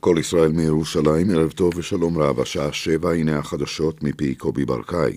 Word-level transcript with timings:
כל 0.00 0.16
ישראל 0.20 0.52
מירושלים, 0.52 1.30
ערב 1.30 1.50
טוב 1.50 1.72
ושלום 1.76 2.18
רב, 2.18 2.40
השעה 2.40 2.72
שבע, 2.72 3.12
הנה 3.12 3.38
החדשות 3.38 4.02
מפי 4.02 4.34
קובי 4.34 4.64
ברקאי. 4.64 5.16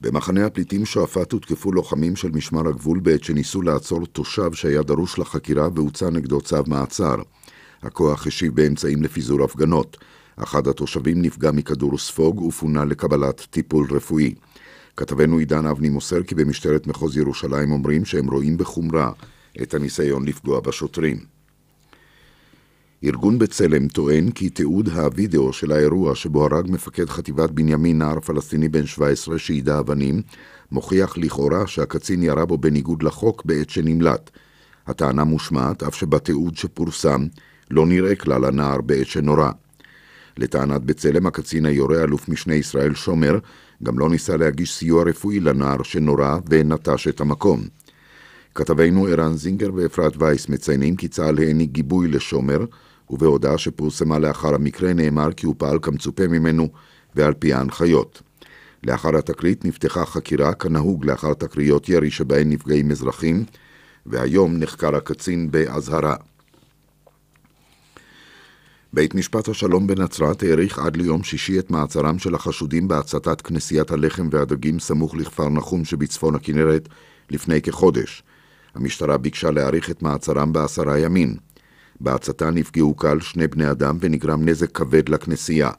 במחנה 0.00 0.46
הפליטים 0.46 0.84
שועפאט 0.84 1.32
הותקפו 1.32 1.72
לוחמים 1.72 2.16
של 2.16 2.30
משמר 2.30 2.68
הגבול 2.68 3.00
בעת 3.00 3.24
שניסו 3.24 3.62
לעצור 3.62 4.06
תושב 4.06 4.52
שהיה 4.52 4.82
דרוש 4.82 5.18
לחקירה 5.18 5.68
והוצא 5.74 6.10
נגדו 6.10 6.40
צו 6.40 6.56
מעצר. 6.66 7.14
הכוח 7.82 8.26
השיב 8.26 8.54
באמצעים 8.54 9.02
לפיזור 9.02 9.44
הפגנות. 9.44 9.96
אחד 10.36 10.68
התושבים 10.68 11.22
נפגע 11.22 11.50
מכדור 11.50 11.98
ספוג 11.98 12.42
ופונה 12.42 12.84
לקבלת 12.84 13.46
טיפול 13.50 13.86
רפואי. 13.90 14.34
כתבנו 14.96 15.38
עידן 15.38 15.66
אבני 15.66 15.88
מוסר 15.88 16.22
כי 16.22 16.34
במשטרת 16.34 16.86
מחוז 16.86 17.16
ירושלים 17.16 17.72
אומרים 17.72 18.04
שהם 18.04 18.30
רואים 18.30 18.56
בחומרה 18.58 19.10
את 19.62 19.74
הניסיון 19.74 20.24
לפגוע 20.24 20.60
בשוטרים. 20.60 21.35
ארגון 23.04 23.38
בצלם 23.38 23.88
טוען 23.88 24.30
כי 24.30 24.50
תיעוד 24.50 24.88
הווידאו 24.88 25.52
של 25.52 25.72
האירוע 25.72 26.14
שבו 26.14 26.44
הרג 26.44 26.70
מפקד 26.70 27.08
חטיבת 27.08 27.50
בנימין, 27.50 27.98
נער 27.98 28.20
פלסטיני 28.20 28.68
בן 28.68 28.86
17 28.86 29.38
שיידה 29.38 29.78
אבנים, 29.78 30.22
מוכיח 30.72 31.18
לכאורה 31.18 31.66
שהקצין 31.66 32.22
ירה 32.22 32.46
בו 32.46 32.58
בניגוד 32.58 33.02
לחוק 33.02 33.44
בעת 33.44 33.70
שנמלט. 33.70 34.30
הטענה 34.86 35.24
מושמעת 35.24 35.82
אף 35.82 35.94
שבתיעוד 35.94 36.56
שפורסם 36.56 37.26
לא 37.70 37.86
נראה 37.86 38.14
כלל 38.14 38.44
הנער 38.44 38.80
בעת 38.80 39.06
שנורה. 39.06 39.52
לטענת 40.36 40.82
בצלם, 40.82 41.26
הקצין 41.26 41.66
היורה, 41.66 42.02
אלוף 42.02 42.28
משנה 42.28 42.54
ישראל 42.54 42.94
שומר, 42.94 43.38
גם 43.82 43.98
לא 43.98 44.08
ניסה 44.08 44.36
להגיש 44.36 44.74
סיוע 44.74 45.04
רפואי 45.04 45.40
לנער 45.40 45.82
שנורה 45.82 46.38
ונטש 46.50 47.08
את 47.08 47.20
המקום. 47.20 47.62
כתבינו 48.54 49.06
ערן 49.06 49.36
זינגר 49.36 49.70
ואפרת 49.74 50.12
וייס 50.18 50.48
מציינים 50.48 50.96
כי 50.96 51.08
צה"ל 51.08 51.38
העניק 51.38 51.70
גיבוי 51.70 52.08
לשומר, 52.08 52.64
ובהודעה 53.10 53.58
שפורסמה 53.58 54.18
לאחר 54.18 54.54
המקרה 54.54 54.92
נאמר 54.92 55.32
כי 55.32 55.46
הוא 55.46 55.54
פעל 55.58 55.78
כמצופה 55.82 56.26
ממנו 56.26 56.68
ועל 57.14 57.34
פי 57.34 57.52
ההנחיות. 57.52 58.22
לאחר 58.86 59.16
התקרית 59.16 59.64
נפתחה 59.64 60.06
חקירה 60.06 60.54
כנהוג 60.54 61.04
לאחר 61.04 61.34
תקריות 61.34 61.88
ירי 61.88 62.10
שבהן 62.10 62.50
נפגעים 62.50 62.90
אזרחים, 62.90 63.44
והיום 64.06 64.56
נחקר 64.56 64.96
הקצין 64.96 65.50
באזהרה. 65.50 66.16
בית 68.92 69.14
משפט 69.14 69.48
השלום 69.48 69.86
בנצרת 69.86 70.42
האריך 70.42 70.78
עד 70.78 70.96
ליום 70.96 71.22
שישי 71.22 71.58
את 71.58 71.70
מעצרם 71.70 72.18
של 72.18 72.34
החשודים 72.34 72.88
בהצתת 72.88 73.40
כנסיית 73.40 73.90
הלחם 73.90 74.28
והדגים 74.32 74.78
סמוך 74.78 75.14
לכפר 75.14 75.48
נחום 75.48 75.84
שבצפון 75.84 76.34
הכנרת 76.34 76.88
לפני 77.30 77.62
כחודש. 77.62 78.22
המשטרה 78.74 79.18
ביקשה 79.18 79.50
להאריך 79.50 79.90
את 79.90 80.02
מעצרם 80.02 80.52
בעשרה 80.52 80.98
ימים. 80.98 81.45
בהצתה 82.00 82.50
נפגעו 82.50 82.94
קל 82.94 83.20
שני 83.20 83.46
בני 83.46 83.70
אדם 83.70 83.96
ונגרם 84.00 84.48
נזק 84.48 84.70
כבד 84.70 85.08
לכנסייה. 85.08 85.70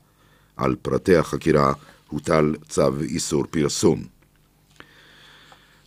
על 0.58 0.76
פרטי 0.82 1.16
החקירה 1.16 1.74
הוטל 2.09 2.56
צו 2.70 3.00
איסור 3.02 3.44
פרסום. 3.50 4.04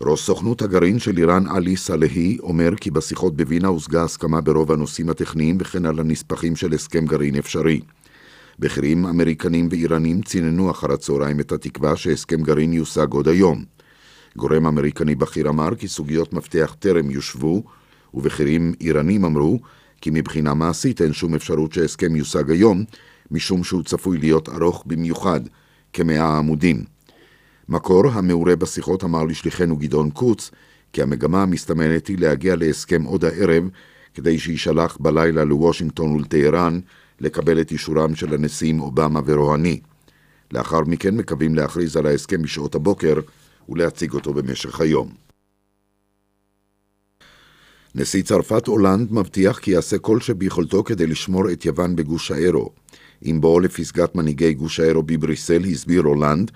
ראש 0.01 0.21
סוכנות 0.21 0.63
הגרעין 0.63 0.99
של 0.99 1.19
איראן 1.19 1.47
עלי 1.47 1.77
סלהי 1.77 2.39
אומר 2.43 2.71
כי 2.77 2.91
בשיחות 2.91 3.37
בווינה 3.37 3.69
הושגה 3.69 4.03
הסכמה 4.03 4.41
ברוב 4.41 4.73
הנושאים 4.73 5.11
הטכניים 5.11 5.57
וכן 5.61 5.87
על 5.87 6.01
הנספחים 6.01 6.57
של 6.57 6.73
הסכם 6.73 7.07
גרעין 7.07 7.37
אפשרי. 7.37 7.81
בכירים 8.59 9.07
אמריקנים 9.07 9.69
ואיראנים 9.71 10.23
ציננו 10.23 10.71
אחר 10.71 10.93
הצהריים 10.93 11.41
את 11.41 11.53
התקווה 11.53 11.97
שהסכם 11.97 12.43
גרעין 12.43 12.73
יושג 12.73 13.13
עוד 13.13 13.29
היום. 13.29 13.65
גורם 14.37 14.67
אמריקני 14.67 15.15
בכיר 15.15 15.49
אמר 15.49 15.75
כי 15.75 15.89
סוגיות 15.89 16.33
מפתח 16.33 16.77
טרם 16.79 17.11
יושבו, 17.11 17.63
ובכירים 18.15 18.73
איראנים 18.81 19.25
אמרו 19.25 19.61
כי 20.01 20.11
מבחינה 20.13 20.55
מעשית 20.55 21.01
אין 21.01 21.13
שום 21.13 21.35
אפשרות 21.35 21.73
שהסכם 21.73 22.17
יושג 22.17 22.51
היום, 22.51 22.85
משום 23.31 23.65
שהוא 23.65 23.83
צפוי 23.83 24.19
להיות 24.19 24.49
ארוך 24.49 24.83
במיוחד, 24.87 25.41
כמאה 25.93 26.39
עמודים. 26.39 26.85
מקור 27.69 28.07
המעורה 28.07 28.57
בשיחות 28.57 29.05
אמר 29.05 29.25
לשליחנו 29.25 29.77
גדעון 29.77 30.11
קוץ, 30.11 30.51
כי 30.93 31.03
המגמה 31.03 31.43
המסתמנת 31.43 32.07
היא 32.07 32.19
להגיע 32.19 32.57
להסכם 32.57 33.03
עוד 33.03 33.25
הערב, 33.25 33.69
כדי 34.15 34.39
שיישלח 34.39 34.97
בלילה 35.01 35.45
לוושינגטון 35.45 36.13
ולטהרן 36.13 36.81
לקבל 37.21 37.61
את 37.61 37.73
אישורם 37.73 38.15
של 38.15 38.35
הנשיאים 38.35 38.81
אובמה 38.81 39.21
ורוהני. 39.27 39.81
לאחר 40.53 40.81
מכן 40.81 41.17
מקווים 41.17 41.55
להכריז 41.55 41.97
על 41.97 42.07
ההסכם 42.07 42.43
בשעות 42.43 42.75
הבוקר 42.75 43.15
ולהציג 43.69 44.13
אותו 44.13 44.35
במשך 44.35 44.81
היום. 44.81 45.30
נשיא 47.95 48.23
צרפת 48.23 48.67
הולנד 48.67 49.13
מבטיח 49.13 49.59
כי 49.59 49.71
יעשה 49.71 49.99
כל 49.99 50.21
שביכולתו 50.21 50.85
כדי 50.85 51.07
לשמור 51.07 51.51
את 51.53 51.65
יוון 51.65 51.97
בגוש 51.97 52.31
האירו. 52.31 52.71
עם 53.23 53.41
בואו 53.41 53.61
לפסגת 53.61 54.15
מנהיגי 54.15 54.55
גוש 54.55 54.81
האירו 54.81 55.03
בבריסל 55.03 55.65
הסביר 55.65 56.03
הולנד 56.03 56.51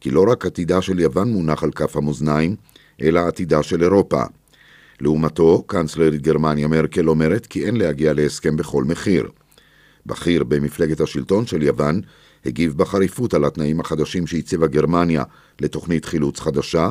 כי 0.00 0.10
לא 0.10 0.24
רק 0.30 0.46
עתידה 0.46 0.82
של 0.82 1.00
יוון 1.00 1.32
מונח 1.32 1.62
על 1.62 1.70
כף 1.70 1.96
המאזניים, 1.96 2.56
אלא 3.02 3.20
עתידה 3.20 3.62
של 3.62 3.82
אירופה. 3.82 4.22
לעומתו, 5.00 5.62
קאנצלרית 5.66 6.22
גרמניה 6.22 6.68
מרקל 6.68 7.08
אומרת 7.08 7.46
כי 7.46 7.66
אין 7.66 7.76
להגיע 7.76 8.12
להסכם 8.12 8.56
בכל 8.56 8.84
מחיר. 8.84 9.28
בכיר 10.06 10.44
במפלגת 10.44 11.00
השלטון 11.00 11.46
של 11.46 11.62
יוון 11.62 12.00
הגיב 12.46 12.76
בחריפות 12.76 13.34
על 13.34 13.44
התנאים 13.44 13.80
החדשים 13.80 14.26
שהציבה 14.26 14.66
גרמניה 14.66 15.24
לתוכנית 15.60 16.04
חילוץ 16.04 16.40
חדשה, 16.40 16.90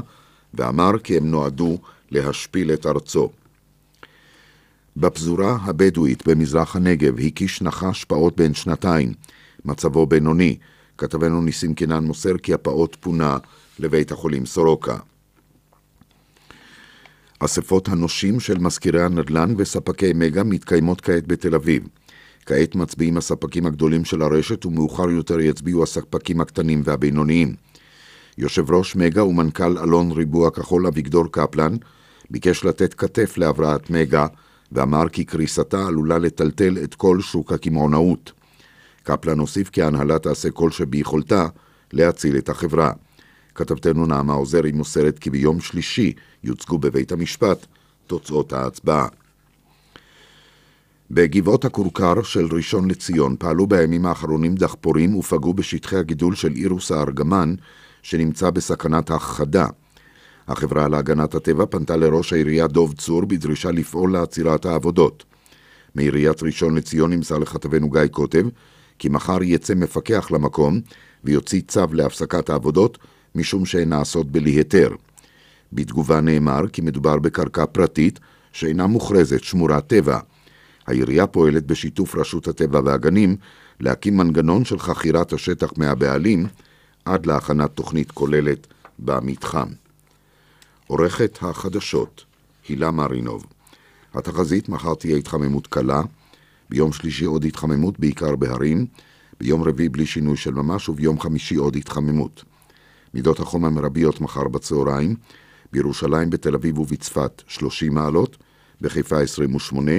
ואמר 0.53 0.91
כי 1.03 1.17
הם 1.17 1.31
נועדו 1.31 1.77
להשפיל 2.11 2.73
את 2.73 2.85
ארצו. 2.85 3.29
בפזורה 4.99 5.57
הבדואית 5.61 6.27
במזרח 6.27 6.75
הנגב 6.75 7.19
הקיש 7.19 7.61
נחש 7.61 8.03
פעוט 8.03 8.37
בן 8.37 8.53
שנתיים, 8.53 9.13
מצבו 9.65 10.05
בינוני. 10.05 10.57
כתבנו 10.97 11.41
ניסים 11.41 11.73
קינן 11.73 12.03
מוסר 12.03 12.37
כי 12.37 12.53
הפעוט 12.53 12.97
פונה 12.99 13.37
לבית 13.79 14.11
החולים 14.11 14.45
סורוקה. 14.45 14.97
אספות 17.39 17.87
הנושים 17.87 18.39
של 18.39 18.57
מזכירי 18.57 19.03
הנדל"ן 19.03 19.53
וספקי 19.57 20.13
מגה 20.15 20.43
מתקיימות 20.43 21.01
כעת 21.01 21.27
בתל 21.27 21.55
אביב. 21.55 21.83
כעת 22.45 22.75
מצביעים 22.75 23.17
הספקים 23.17 23.65
הגדולים 23.65 24.05
של 24.05 24.21
הרשת 24.21 24.65
ומאוחר 24.65 25.09
יותר 25.09 25.39
יצביעו 25.39 25.83
הספקים 25.83 26.41
הקטנים 26.41 26.81
והבינוניים. 26.85 27.55
יושב 28.37 28.71
ראש 28.71 28.95
מגה 28.95 29.23
ומנכ"ל 29.23 29.77
אלון 29.77 30.11
ריבוע 30.11 30.51
כחול 30.51 30.87
אביגדור 30.87 31.25
קפלן 31.31 31.75
ביקש 32.29 32.65
לתת 32.65 32.93
כתף 32.93 33.37
להבראת 33.37 33.89
מגה 33.89 34.27
ואמר 34.71 35.09
כי 35.09 35.25
קריסתה 35.25 35.87
עלולה 35.87 36.17
לטלטל 36.17 36.77
את 36.83 36.95
כל 36.95 37.21
שוק 37.21 37.51
הקמעונאות. 37.51 38.31
קפלן 39.03 39.39
הוסיף 39.39 39.69
כי 39.69 39.81
ההנהלה 39.81 40.19
תעשה 40.19 40.51
כל 40.51 40.71
שביכולתה 40.71 41.47
להציל 41.93 42.37
את 42.37 42.49
החברה. 42.49 42.91
כתבתנו 43.55 44.05
נעמה 44.05 44.33
עוזרי 44.33 44.71
מוסרת 44.71 45.19
כי 45.19 45.29
ביום 45.29 45.59
שלישי 45.59 46.13
יוצגו 46.43 46.77
בבית 46.77 47.11
המשפט 47.11 47.65
תוצאות 48.07 48.53
ההצבעה. 48.53 49.07
בגבעות 51.11 51.65
הכורכר 51.65 52.23
של 52.23 52.47
ראשון 52.51 52.91
לציון 52.91 53.35
פעלו 53.39 53.67
בימים 53.67 54.05
האחרונים 54.05 54.55
דחפורים 54.55 55.15
ופגעו 55.15 55.53
בשטחי 55.53 55.95
הגידול 55.95 56.35
של 56.35 56.53
אירוס 56.55 56.91
הארגמן, 56.91 57.55
שנמצא 58.01 58.49
בסכנת 58.49 59.11
הכחדה. 59.11 59.67
החברה 60.49 60.87
להגנת 60.87 61.35
הטבע 61.35 61.65
פנתה 61.65 61.97
לראש 61.97 62.33
העירייה 62.33 62.67
דוב 62.67 62.93
צור 62.93 63.25
בדרישה 63.25 63.71
לפעול 63.71 64.13
לעצירת 64.13 64.65
העבודות. 64.65 65.23
מעיריית 65.95 66.43
ראשון 66.43 66.75
לציון 66.75 67.13
נמסר 67.13 67.37
לכתבנו 67.37 67.89
גיא 67.89 68.07
קוטב 68.11 68.47
כי 68.99 69.09
מחר 69.09 69.43
יצא 69.43 69.73
מפקח 69.75 70.31
למקום 70.31 70.81
ויוציא 71.23 71.61
צו 71.67 71.85
להפסקת 71.91 72.49
העבודות 72.49 72.97
משום 73.35 73.65
שהן 73.65 73.89
נעשות 73.89 74.31
בלי 74.31 74.51
היתר. 74.51 74.89
בתגובה 75.73 76.21
נאמר 76.21 76.67
כי 76.67 76.81
מדובר 76.81 77.19
בקרקע 77.19 77.65
פרטית 77.65 78.19
שאינה 78.51 78.87
מוכרזת 78.87 79.43
שמורת 79.43 79.87
טבע. 79.87 80.19
העירייה 80.87 81.27
פועלת 81.27 81.65
בשיתוף 81.65 82.15
רשות 82.15 82.47
הטבע 82.47 82.81
והגנים 82.85 83.35
להקים 83.79 84.17
מנגנון 84.17 84.65
של 84.65 84.79
חכירת 84.79 85.33
השטח 85.33 85.71
מהבעלים 85.77 86.45
עד 87.05 87.25
להכנת 87.25 87.71
תוכנית 87.75 88.11
כוללת 88.11 88.67
במתחם. 88.99 89.67
עורכת 90.89 91.37
החדשות, 91.41 92.25
הילה 92.67 92.91
מרינוב. 92.91 93.45
התחזית 94.13 94.69
מחר 94.69 94.93
תהיה 94.93 95.17
התחממות 95.17 95.67
קלה, 95.67 96.01
ביום 96.69 96.93
שלישי 96.93 97.25
עוד 97.25 97.45
התחממות 97.45 97.99
בעיקר 97.99 98.35
בהרים, 98.35 98.85
ביום 99.39 99.63
רביעי 99.63 99.89
בלי 99.89 100.05
שינוי 100.05 100.37
של 100.37 100.51
ממש 100.51 100.89
וביום 100.89 101.19
חמישי 101.19 101.55
עוד 101.55 101.75
התחממות. 101.75 102.43
מידות 103.13 103.39
החום 103.39 103.65
המרביות 103.65 104.21
מחר 104.21 104.47
בצהריים, 104.47 105.15
בירושלים, 105.71 106.29
בתל 106.29 106.55
אביב 106.55 106.79
ובצפת 106.79 107.41
30 107.47 107.93
מעלות, 107.93 108.37
בחיפה 108.81 109.21
28, 109.21 109.91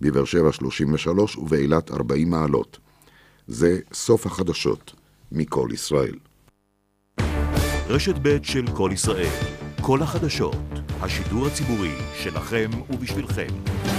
בבאר 0.00 0.24
שבע 0.24 0.52
33 0.52 1.36
ובאילת 1.36 1.90
40 1.90 2.30
מעלות. 2.30 2.78
זה 3.46 3.78
סוף 3.92 4.26
החדשות 4.26 4.94
מכל 5.32 5.68
ישראל. 5.72 6.14
רשת 7.88 8.14
ב' 8.22 8.38
של 8.42 8.64
כל 8.74 8.90
ישראל 8.92 9.55
כל 9.86 10.02
החדשות, 10.02 10.56
השידור 11.02 11.46
הציבורי 11.46 11.92
שלכם 12.22 12.70
ובשבילכם. 12.90 13.95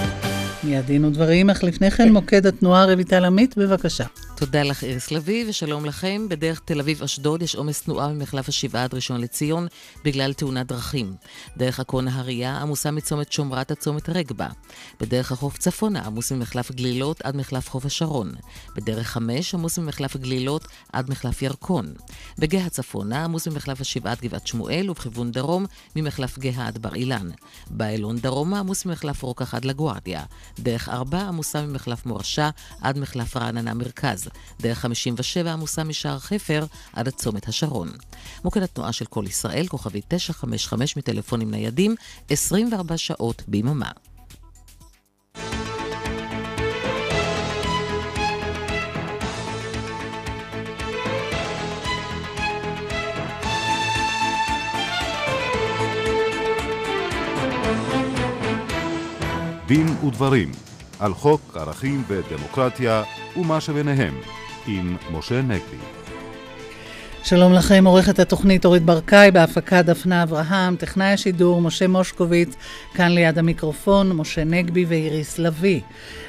מיד 0.67 0.85
דין 0.85 1.05
ודברים, 1.05 1.49
אך 1.49 1.63
לפני 1.63 1.91
כן 1.91 2.13
מוקד 2.13 2.45
התנועה 2.45 2.85
רויטל 2.85 3.25
עמית, 3.25 3.57
בבקשה. 3.57 4.05
תודה 4.35 4.63
לך, 4.63 4.83
איריס 4.83 5.11
לביא, 5.11 5.45
ושלום 5.49 5.85
לכם. 5.85 6.25
בדרך 6.29 6.61
תל 6.65 6.79
אביב-אשדוד 6.79 7.41
יש 7.41 7.55
עומס 7.55 7.81
תנועה 7.81 8.07
ממחלף 8.07 8.49
השבעה 8.49 8.83
עד 8.83 8.93
ראשון 8.93 9.21
לציון 9.21 9.67
בגלל 10.05 10.33
תאונת 10.33 10.67
דרכים. 10.67 11.15
דרך 11.57 11.79
עכו 11.79 12.01
נהריה 12.01 12.57
עמוסה 12.57 12.91
מצומת 12.91 13.31
שומרת 13.31 13.71
עד 13.71 13.77
צומת 13.77 14.09
רגבה. 14.09 14.47
בדרך 14.99 15.31
החוף 15.31 15.57
צפונה 15.57 16.01
עמוס 16.05 16.31
ממחלף 16.31 16.71
גלילות 16.71 17.21
עד 17.21 17.35
מחלף 17.35 17.69
חוף 17.69 17.85
השרון. 17.85 18.31
בדרך 18.75 19.07
חמש 19.07 19.53
עמוס 19.53 19.79
ממחלף 19.79 20.17
גלילות 20.17 20.67
עד 20.93 21.09
מחלף 21.09 21.41
ירקון. 21.41 21.93
בגאה 22.39 22.69
צפונה 22.69 23.23
עמוס 23.23 23.47
ממחלף 23.47 23.81
השבעה 23.81 24.11
עד 24.11 24.21
גבעת 24.21 24.47
שמואל, 24.47 24.89
ובכיוון 24.89 25.31
דרום 25.31 25.65
ממחלף 25.95 26.39
גאה 26.39 26.67
עד 26.67 26.77
בר 26.77 26.95
אילן. 26.95 27.29
באיילון 27.69 28.17
דרומה 28.17 28.59
עמוס 28.59 28.85
ממחלף 28.85 29.23
רוקח 29.23 29.53
עד 29.53 29.65
לגוארדיה. 29.65 30.23
דרך 30.59 30.89
ארבע 30.89 31.21
עמוסה 31.21 31.62
ממחלף 31.62 32.06
מורשה 32.06 32.50
עד 32.81 32.98
מחלף 32.98 33.38
רעננה 33.38 33.74
מרכז. 33.74 34.27
דרך 34.62 34.80
57 34.80 35.54
עמוסה 35.54 35.83
משער 35.83 36.19
חפר 36.19 36.65
עד 36.94 37.07
הצומת 37.07 37.48
השרון. 37.48 37.92
מוקד 38.44 38.62
התנועה 38.62 38.92
של 38.92 39.06
כל 39.06 39.24
ישראל, 39.27 39.68
כוכבי 39.68 40.01
955 40.07 40.98
מטלפונים 40.98 41.51
ניידים, 41.51 41.95
24 42.30 42.98
שעות 42.98 43.44
ביממה. 43.48 43.92
דין 59.67 59.87
ודברים 60.07 60.51
על 60.99 61.13
חוק 61.13 61.41
ערכים 61.55 62.03
ודמוקרטיה 62.07 63.03
ומה 63.37 63.61
שביניהם 63.61 64.13
עם 64.67 64.97
משה 65.11 65.41
נגבי. 65.41 65.77
שלום 67.23 67.53
לכם, 67.53 67.87
עורכת 67.87 68.19
התוכנית 68.19 68.65
אורית 68.65 68.83
ברקאי, 68.83 69.31
בהפקה 69.31 69.81
דפנה 69.81 70.23
אברהם, 70.23 70.75
טכנאי 70.75 71.13
השידור 71.13 71.61
משה 71.61 71.87
מושקוביץ, 71.87 72.55
כאן 72.93 73.11
ליד 73.11 73.37
המיקרופון 73.37 74.11
משה 74.11 74.43
נגבי 74.43 74.85
ואיריס 74.85 75.39
לביא. 75.39 75.81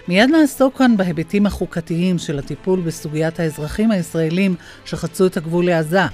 מיד 0.09 0.31
נעסוק 0.31 0.79
כאן 0.79 0.97
בהיבטים 0.97 1.47
החוקתיים 1.47 2.19
של 2.19 2.39
הטיפול 2.39 2.81
בסוגיית 2.81 3.41
האזרחים 3.41 3.91
הישראלים 3.91 4.55
שחצו 4.85 5.27
את 5.27 5.37
הגבול 5.37 5.67
לעזה. 5.67 6.07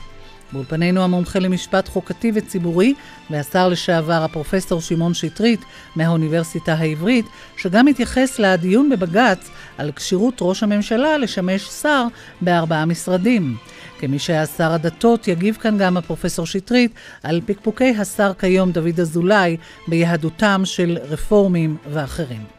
באולפנינו 0.55 1.03
המומחה 1.03 1.39
למשפט 1.39 1.89
חוקתי 1.89 2.33
וציבורי 2.35 2.95
והשר 3.31 3.69
לשעבר 3.69 4.23
הפרופסור 4.25 4.81
שמעון 4.81 5.15
שטרית 5.15 5.61
מהאוניברסיטה 5.97 6.75
העברית, 6.75 7.27
שגם 7.57 7.87
התייחס 7.87 8.39
לדיון 8.39 8.91
בבג"ץ 8.91 9.51
על 9.79 9.93
כשירות 9.93 10.39
ראש 10.41 10.63
הממשלה 10.63 11.19
לשמש 11.19 11.63
שר 11.63 12.07
בארבעה 12.41 12.87
משרדים. 12.87 13.57
כמי 13.99 14.19
שהיה 14.19 14.47
שר 14.47 14.73
הדתות, 14.73 15.29
יגיב 15.29 15.57
כאן 15.61 15.79
גם 15.79 15.97
הפרופסור 15.97 16.47
שטרית 16.47 16.95
על 17.23 17.41
פקפוקי 17.47 17.95
השר 17.99 18.33
כיום 18.39 18.73
דוד 18.73 19.01
אזולאי 19.01 19.57
ביהדותם 19.89 20.63
של 20.65 20.99
רפורמים 21.03 21.77
ואחרים. 21.93 22.54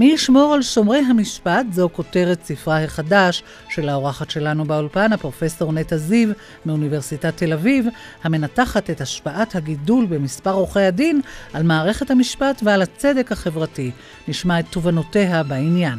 מי 0.00 0.12
ישמור 0.12 0.54
על 0.54 0.62
שומרי 0.62 0.98
המשפט? 0.98 1.66
זו 1.72 1.88
כותרת 1.92 2.44
ספרה 2.44 2.84
החדש 2.84 3.42
של 3.68 3.88
האורחת 3.88 4.30
שלנו 4.30 4.64
באולפן, 4.64 5.12
הפרופסור 5.12 5.72
נטע 5.72 5.96
זיו 5.96 6.28
מאוניברסיטת 6.66 7.36
תל 7.36 7.52
אביב, 7.52 7.86
המנתחת 8.24 8.90
את 8.90 9.00
השפעת 9.00 9.54
הגידול 9.54 10.06
במספר 10.06 10.52
עורכי 10.52 10.80
הדין 10.80 11.20
על 11.52 11.62
מערכת 11.62 12.10
המשפט 12.10 12.60
ועל 12.64 12.82
הצדק 12.82 13.32
החברתי. 13.32 13.90
נשמע 14.28 14.60
את 14.60 14.64
תובנותיה 14.70 15.42
בעניין. 15.42 15.98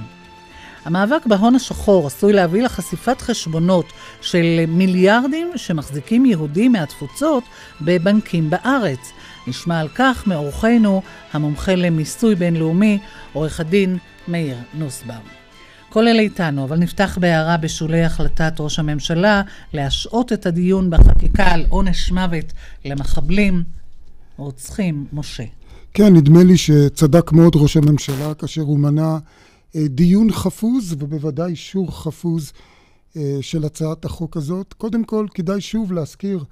המאבק 0.86 1.26
בהון 1.26 1.56
השחור 1.56 2.08
עשוי 2.08 2.34
להביא 2.34 2.64
לחשיפת 2.64 3.22
חשבונות 3.22 3.86
של 4.22 4.66
מיליארדים 4.68 5.52
שמחזיקים 5.56 6.26
יהודים 6.26 6.72
מהתפוצות 6.72 7.44
בבנקים 7.82 8.50
בארץ. 8.50 9.12
נשמע 9.48 9.80
על 9.80 9.88
כך 9.96 10.28
מאורחנו, 10.28 11.02
המומחה 11.34 11.76
למיסוי 11.76 12.36
בינלאומי, 12.36 13.00
עורך 13.34 13.60
הדין 13.60 13.98
מאיר 14.28 14.58
נוסבאום. 14.74 15.42
כל 15.90 16.08
אלה 16.08 16.22
איתנו, 16.22 16.64
אבל 16.64 16.78
נפתח 16.78 17.18
בהערה 17.22 17.58
בשולי 17.58 18.04
החלטת 18.04 18.54
ראש 18.60 18.80
הממשלה 18.80 19.42
להשעות 19.74 20.34
את 20.34 20.46
הדיון 20.46 20.90
בחקיקה 20.90 21.46
על 21.46 21.66
עונש 21.70 22.12
מוות 22.12 22.54
למחבלים 22.86 23.64
רוצחים. 24.38 25.06
משה. 25.14 25.44
כן, 25.94 26.14
נדמה 26.14 26.44
לי 26.44 26.58
שצדק 26.58 27.32
מאוד 27.32 27.56
ראש 27.56 27.78
הממשלה 27.78 28.34
כאשר 28.34 28.62
הוא 28.62 28.80
מנע 28.80 29.18
אה, 29.76 29.88
דיון 29.88 30.32
חפוז 30.32 30.96
ובוודאי 31.00 31.52
אישור 31.52 31.92
חפוז 32.04 32.54
אה, 33.18 33.38
של 33.42 33.66
הצעת 33.66 34.06
החוק 34.06 34.38
הזאת. 34.38 34.74
קודם 34.74 35.04
כל, 35.04 35.26
כדאי 35.34 35.62
שוב 35.62 35.92
להזכיר 35.94 36.44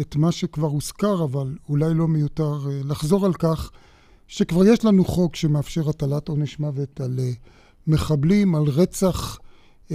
את 0.00 0.16
מה 0.16 0.32
שכבר 0.32 0.66
הוזכר, 0.66 1.24
אבל 1.24 1.56
אולי 1.68 1.94
לא 1.94 2.08
מיותר 2.08 2.58
אה, 2.70 2.80
לחזור 2.84 3.26
על 3.26 3.34
כך, 3.34 3.70
שכבר 4.28 4.64
יש 4.66 4.84
לנו 4.84 5.04
חוק 5.04 5.36
שמאפשר 5.36 5.88
הטלת 5.88 6.28
עונש 6.28 6.58
מוות 6.58 7.00
על 7.00 7.20
מחבלים, 7.86 8.54
על 8.54 8.62
רצח 8.62 9.38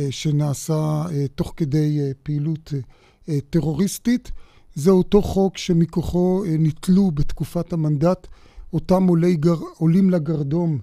שנעשה 0.10 1.04
תוך 1.36 1.54
כדי 1.58 2.00
פעילות 2.24 2.74
טרוריסטית. 3.50 4.32
זה 4.76 4.92
אותו 4.92 5.22
חוק 5.22 5.58
שמכוחו 5.58 6.44
נתלו 6.60 7.12
בתקופת 7.12 7.74
המנדט 7.74 8.28
אותם 8.74 9.08
עולי 9.08 9.36
גר, 9.36 9.60
עולים 9.78 10.10
לגרדום 10.10 10.80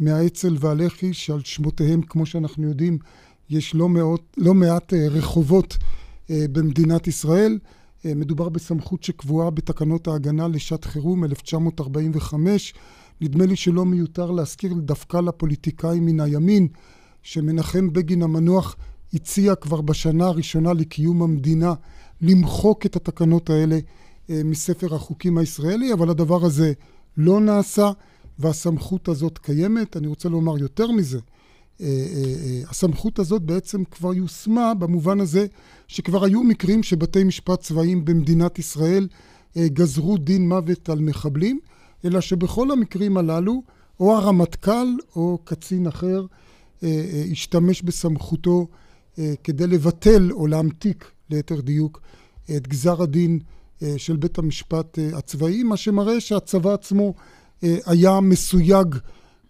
מהאצ"ל 0.00 0.56
והלח"י, 0.60 1.12
שעל 1.12 1.40
שמותיהם, 1.44 2.02
כמו 2.02 2.26
שאנחנו 2.26 2.68
יודעים, 2.68 2.98
יש 3.50 3.74
לא, 3.74 3.88
מאות, 3.88 4.36
לא 4.36 4.54
מעט 4.54 4.94
אה, 4.94 5.08
רחובות 5.08 5.78
אה, 6.30 6.44
במדינת 6.52 7.06
ישראל. 7.06 7.58
אה, 8.06 8.14
מדובר 8.14 8.48
בסמכות 8.48 9.02
שקבועה 9.02 9.50
בתקנות 9.50 10.08
ההגנה 10.08 10.48
לשעת 10.48 10.84
חירום 10.84 11.24
1945. 11.24 12.74
נדמה 13.20 13.46
לי 13.46 13.56
שלא 13.56 13.84
מיותר 13.84 14.30
להזכיר 14.30 14.74
דווקא 14.74 15.16
לפוליטיקאים 15.16 16.06
מן 16.06 16.20
הימין, 16.20 16.68
שמנחם 17.22 17.92
בגין 17.92 18.22
המנוח 18.22 18.76
הציע 19.14 19.54
כבר 19.54 19.80
בשנה 19.80 20.26
הראשונה 20.26 20.72
לקיום 20.72 21.22
המדינה 21.22 21.74
למחוק 22.20 22.86
את 22.86 22.96
התקנות 22.96 23.50
האלה 23.50 23.78
מספר 24.28 24.94
החוקים 24.94 25.38
הישראלי, 25.38 25.92
אבל 25.92 26.10
הדבר 26.10 26.44
הזה 26.44 26.72
לא 27.16 27.40
נעשה. 27.40 27.90
והסמכות 28.40 29.08
הזאת 29.08 29.38
קיימת. 29.38 29.96
אני 29.96 30.06
רוצה 30.06 30.28
לומר 30.28 30.58
יותר 30.58 30.90
מזה, 30.90 31.18
אה, 31.18 31.22
אה, 31.22 31.26
אה, 31.26 31.39
הסמכות 32.68 33.18
הזאת 33.18 33.42
בעצם 33.42 33.84
כבר 33.84 34.14
יושמה 34.14 34.74
במובן 34.74 35.20
הזה 35.20 35.46
שכבר 35.88 36.24
היו 36.24 36.42
מקרים 36.42 36.82
שבתי 36.82 37.24
משפט 37.24 37.60
צבאיים 37.60 38.04
במדינת 38.04 38.58
ישראל 38.58 39.08
גזרו 39.58 40.18
דין 40.18 40.48
מוות 40.48 40.88
על 40.88 41.00
מחבלים, 41.00 41.60
אלא 42.04 42.20
שבכל 42.20 42.70
המקרים 42.70 43.16
הללו 43.16 43.62
או 44.00 44.16
הרמטכ"ל 44.16 44.96
או 45.16 45.38
קצין 45.44 45.86
אחר 45.86 46.26
השתמש 47.32 47.82
בסמכותו 47.82 48.66
כדי 49.44 49.66
לבטל 49.66 50.32
או 50.32 50.46
להמתיק 50.46 51.10
ליתר 51.30 51.60
דיוק 51.60 52.00
את 52.56 52.68
גזר 52.68 53.02
הדין 53.02 53.38
של 53.96 54.16
בית 54.16 54.38
המשפט 54.38 54.98
הצבאי, 55.12 55.62
מה 55.62 55.76
שמראה 55.76 56.20
שהצבא 56.20 56.72
עצמו 56.72 57.14
אה, 57.64 57.76
היה 57.86 58.20
מסויג 58.20 58.96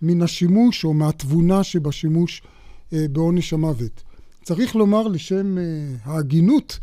מן 0.03 0.23
השימוש 0.23 0.85
או 0.85 0.95
מהתבונה 0.95 1.65
שבשימוש 1.65 2.43
אה, 2.93 3.07
בעונש 3.13 3.53
המוות. 3.53 4.03
צריך 4.45 4.77
לומר 4.77 5.09
לשם 5.09 5.59
אה, 5.59 5.63
ההגינות 6.05 6.79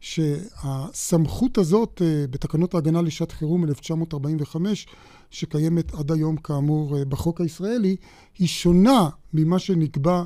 שהסמכות 0.00 1.58
הזאת 1.58 2.02
בתקנות 2.30 2.74
ההגנה 2.74 3.02
לשעת 3.02 3.32
חירום 3.32 3.64
1945 3.64 4.86
שקיימת 5.30 5.94
עד 5.94 6.12
היום 6.12 6.36
כאמור 6.36 7.04
בחוק 7.04 7.40
הישראלי 7.40 7.96
היא 8.38 8.48
שונה 8.48 9.08
ממה 9.34 9.58
שנקבע 9.58 10.24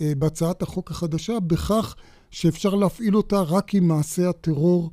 בהצעת 0.00 0.62
החוק 0.62 0.90
החדשה 0.90 1.40
בכך 1.40 1.94
שאפשר 2.30 2.74
להפעיל 2.74 3.16
אותה 3.16 3.40
רק 3.40 3.74
אם 3.74 3.88
מעשה 3.88 4.28
הטרור 4.28 4.90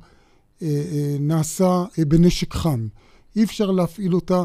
נעשה 1.20 1.84
בנשק 2.08 2.54
חם. 2.54 2.88
אי 3.36 3.44
אפשר 3.44 3.70
להפעיל 3.70 4.14
אותה 4.14 4.38
אה, 4.38 4.44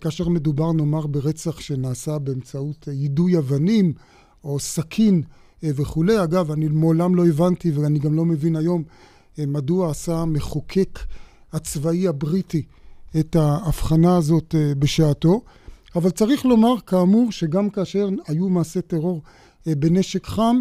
כאשר 0.00 0.28
מדובר 0.28 0.72
נאמר 0.72 1.06
ברצח 1.06 1.60
שנעשה 1.60 2.18
באמצעות 2.18 2.88
יידוי 2.92 3.38
אבנים 3.38 3.92
או 4.44 4.58
סכין 4.58 5.22
אה, 5.64 5.70
וכולי. 5.74 6.22
אגב, 6.22 6.50
אני 6.50 6.68
מעולם 6.68 7.14
לא 7.14 7.26
הבנתי 7.26 7.70
ואני 7.70 7.98
גם 7.98 8.14
לא 8.14 8.24
מבין 8.24 8.56
היום 8.56 8.82
אה, 9.38 9.46
מדוע 9.46 9.90
עשה 9.90 10.18
המחוקק 10.18 10.98
הצבאי 11.52 12.08
הבריטי 12.08 12.62
את 13.20 13.36
ההבחנה 13.36 14.16
הזאת 14.16 14.54
בשעתו. 14.78 15.42
אבל 15.96 16.10
צריך 16.10 16.44
לומר 16.44 16.74
כאמור 16.86 17.32
שגם 17.32 17.70
כאשר 17.70 18.08
היו 18.26 18.48
מעשי 18.48 18.82
טרור 18.82 19.22
בנשק 19.66 20.26
חם, 20.26 20.56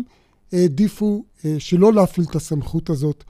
העדיפו 0.52 1.24
שלא 1.58 1.94
להפעיל 1.94 2.28
את 2.30 2.36
הסמכות 2.36 2.90
הזאת 2.90 3.24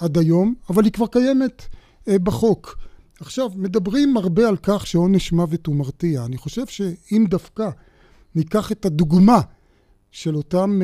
עד 0.00 0.18
היום, 0.18 0.54
אבל 0.70 0.84
היא 0.84 0.92
כבר 0.92 1.06
קיימת 1.06 1.62
בחוק. 2.08 2.76
עכשיו, 3.24 3.50
מדברים 3.56 4.16
הרבה 4.16 4.48
על 4.48 4.56
כך 4.62 4.86
שעונש 4.86 5.32
מוות 5.32 5.66
הוא 5.66 5.76
מרתיע. 5.76 6.24
אני 6.24 6.36
חושב 6.36 6.66
שאם 6.66 7.24
דווקא 7.28 7.70
ניקח 8.34 8.72
את 8.72 8.84
הדוגמה 8.84 9.40
של 10.10 10.36
אותם 10.36 10.80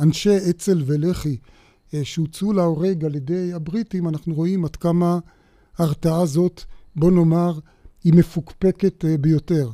אנשי 0.00 0.36
אצ"ל 0.50 0.82
ולח"י 0.86 1.36
שהוצאו 2.02 2.52
להורג 2.52 3.04
על 3.04 3.14
ידי 3.14 3.52
הבריטים, 3.52 4.08
אנחנו 4.08 4.34
רואים 4.34 4.64
עד 4.64 4.76
כמה 4.76 5.18
ההרתעה 5.78 6.20
הזאת, 6.20 6.62
בוא 6.96 7.10
נאמר, 7.10 7.58
היא 8.04 8.14
מפוקפקת 8.14 9.04
ביותר. 9.20 9.70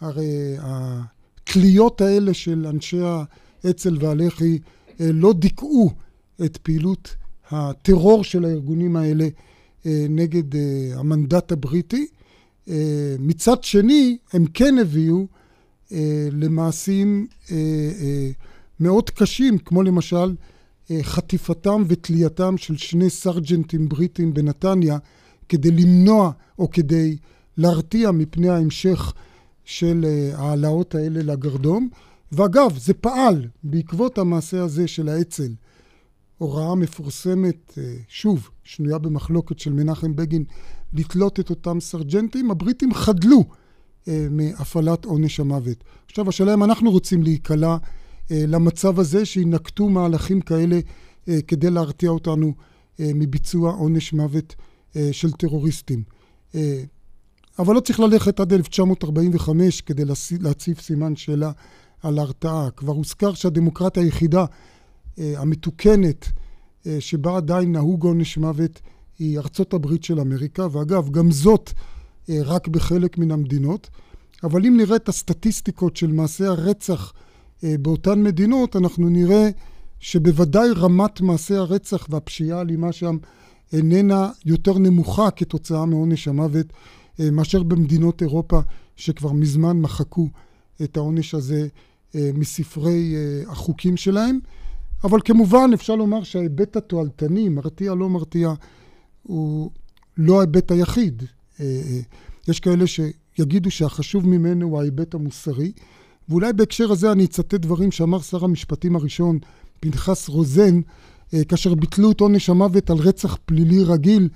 הרי 0.00 0.56
התליות 0.58 2.00
האלה 2.00 2.34
של 2.34 2.66
אנשי 2.66 3.00
האצ"ל 3.64 3.96
והלח"י 4.00 4.58
לא 5.00 5.32
דיכאו 5.32 5.90
את 6.44 6.56
פעילות 6.56 7.16
הטרור 7.50 8.24
של 8.24 8.44
הארגונים 8.44 8.96
האלה 8.96 9.28
נגד 9.84 10.44
המנדט 10.94 11.52
הבריטי. 11.52 12.06
מצד 13.18 13.64
שני, 13.64 14.18
הם 14.32 14.44
כן 14.54 14.78
הביאו 14.78 15.26
למעשים 16.32 17.26
מאוד 18.80 19.10
קשים, 19.10 19.58
כמו 19.58 19.82
למשל 19.82 20.34
חטיפתם 21.02 21.82
ותלייתם 21.88 22.56
של 22.56 22.76
שני 22.76 23.10
סרג'נטים 23.10 23.88
בריטים 23.88 24.34
בנתניה, 24.34 24.98
כדי 25.48 25.70
למנוע 25.70 26.30
או 26.58 26.70
כדי 26.70 27.16
להרתיע 27.56 28.10
מפני 28.10 28.48
ההמשך 28.48 29.12
של 29.64 30.04
העלאות 30.34 30.94
האלה 30.94 31.22
לגרדום. 31.22 31.88
ואגב, 32.32 32.78
זה 32.78 32.94
פעל 32.94 33.46
בעקבות 33.64 34.18
המעשה 34.18 34.62
הזה 34.62 34.88
של 34.88 35.08
האצ"ל. 35.08 35.52
הוראה 36.40 36.74
מפורסמת, 36.74 37.78
שוב, 38.08 38.50
שנויה 38.64 38.98
במחלוקת 38.98 39.58
של 39.58 39.72
מנחם 39.72 40.16
בגין, 40.16 40.44
לתלות 40.92 41.40
את 41.40 41.50
אותם 41.50 41.80
סרג'נטים, 41.80 42.50
הבריטים 42.50 42.94
חדלו 42.94 43.44
מהפעלת 44.06 45.04
עונש 45.04 45.40
המוות. 45.40 45.84
עכשיו, 46.06 46.28
השאלה 46.28 46.54
אם 46.54 46.64
אנחנו 46.64 46.90
רוצים 46.90 47.22
להיקלע 47.22 47.76
למצב 48.30 49.00
הזה, 49.00 49.26
שינקטו 49.26 49.88
מהלכים 49.88 50.40
כאלה 50.40 50.80
כדי 51.46 51.70
להרתיע 51.70 52.10
אותנו 52.10 52.52
מביצוע 52.98 53.72
עונש 53.72 54.12
מוות 54.12 54.54
של 55.12 55.32
טרוריסטים. 55.32 56.02
אבל 57.58 57.74
לא 57.74 57.80
צריך 57.80 58.00
ללכת 58.00 58.40
עד 58.40 58.52
1945 58.52 59.80
כדי 59.80 60.02
להציב 60.40 60.80
סימן 60.80 61.16
שאלה 61.16 61.52
על 62.02 62.18
ההרתעה. 62.18 62.70
כבר 62.70 62.92
הוזכר 62.92 63.34
שהדמוקרטיה 63.34 64.02
היחידה 64.02 64.44
המתוקנת 65.18 66.28
שבה 67.00 67.36
עדיין 67.36 67.72
נהוג 67.72 68.04
עונש 68.04 68.38
מוות 68.38 68.80
היא 69.18 69.38
ארצות 69.38 69.74
הברית 69.74 70.04
של 70.04 70.20
אמריקה, 70.20 70.66
ואגב, 70.72 71.10
גם 71.10 71.30
זאת 71.30 71.72
רק 72.28 72.68
בחלק 72.68 73.18
מן 73.18 73.30
המדינות. 73.30 73.90
אבל 74.42 74.66
אם 74.66 74.76
נראה 74.76 74.96
את 74.96 75.08
הסטטיסטיקות 75.08 75.96
של 75.96 76.12
מעשי 76.12 76.44
הרצח 76.44 77.12
באותן 77.62 78.22
מדינות, 78.22 78.76
אנחנו 78.76 79.08
נראה 79.08 79.50
שבוודאי 80.00 80.70
רמת 80.76 81.20
מעשי 81.20 81.54
הרצח 81.54 82.06
והפשיעה 82.10 82.58
האלימה 82.58 82.92
שם 82.92 83.16
איננה 83.72 84.30
יותר 84.44 84.78
נמוכה 84.78 85.30
כתוצאה 85.30 85.86
מעונש 85.86 86.28
המוות 86.28 86.66
מאשר 87.18 87.62
במדינות 87.62 88.22
אירופה 88.22 88.60
שכבר 88.96 89.32
מזמן 89.32 89.80
מחקו 89.80 90.28
את 90.82 90.96
העונש 90.96 91.34
הזה 91.34 91.68
מספרי 92.14 93.14
החוקים 93.48 93.96
שלהם. 93.96 94.38
אבל 95.04 95.18
כמובן 95.24 95.70
אפשר 95.74 95.96
לומר 95.96 96.22
שההיבט 96.22 96.76
התועלתני, 96.76 97.48
מרתיע 97.48 97.94
לא 97.94 98.08
מרתיע, 98.08 98.52
הוא 99.22 99.70
לא 100.16 100.38
ההיבט 100.38 100.70
היחיד. 100.70 101.22
יש 102.48 102.60
כאלה 102.60 102.84
שיגידו 102.86 103.70
שהחשוב 103.70 104.26
ממנו 104.26 104.66
הוא 104.66 104.80
ההיבט 104.80 105.14
המוסרי, 105.14 105.72
ואולי 106.28 106.52
בהקשר 106.52 106.92
הזה 106.92 107.12
אני 107.12 107.24
אצטט 107.24 107.54
דברים 107.54 107.90
שאמר 107.90 108.20
שר 108.20 108.44
המשפטים 108.44 108.96
הראשון, 108.96 109.38
פנחס 109.80 110.28
רוזן, 110.28 110.80
כאשר 111.48 111.74
ביטלו 111.74 112.10
את 112.10 112.20
עונש 112.20 112.50
המוות 112.50 112.90
על 112.90 112.96
רצח 112.96 113.38
פלילי 113.44 113.84
רגיל 113.84 114.28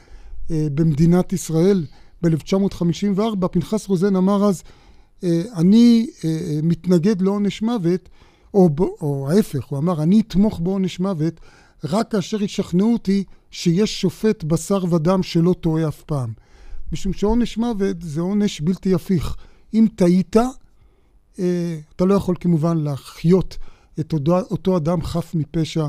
במדינת 0.51 1.33
ישראל 1.33 1.87
ב-1954. 2.23 3.49
פנחס 3.49 3.89
רוזן 3.89 4.17
אמר 4.17 4.45
אז, 4.45 4.63
אני 5.57 6.07
מתנגד 6.63 7.23
לעונש 7.23 7.63
מוות, 7.63 8.09
או, 8.55 8.71
או 9.01 9.31
ההפך, 9.31 9.65
הוא 9.65 9.79
אמר, 9.79 10.03
אני 10.03 10.21
אתמוך 10.21 10.61
בעונש 10.61 11.01
מוות 11.01 11.41
רק 11.85 12.11
כאשר 12.11 12.43
ישכנעו 12.43 12.93
אותי 12.93 13.25
שיש 13.51 14.01
שופט 14.01 14.45
בשר 14.45 14.85
ודם 14.91 15.23
שלא 15.23 15.55
טועה 15.61 15.89
אף 15.89 16.03
פעם. 16.03 16.33
משום 16.93 17.13
שעונש 17.13 17.59
מוות 17.59 17.97
זה 18.03 18.21
עונש 18.21 18.61
בלתי 18.61 18.95
הפיך. 18.95 19.37
אם 19.75 19.87
טעית, 19.97 20.37
אתה 21.33 22.05
לא 22.05 22.15
יכול 22.15 22.35
כמובן 22.41 22.79
להחיות 22.79 23.59
את 24.01 24.13
אותו, 24.13 24.39
אותו 24.39 24.77
אדם 24.77 25.03
חף 25.03 25.35
מפשע 25.35 25.87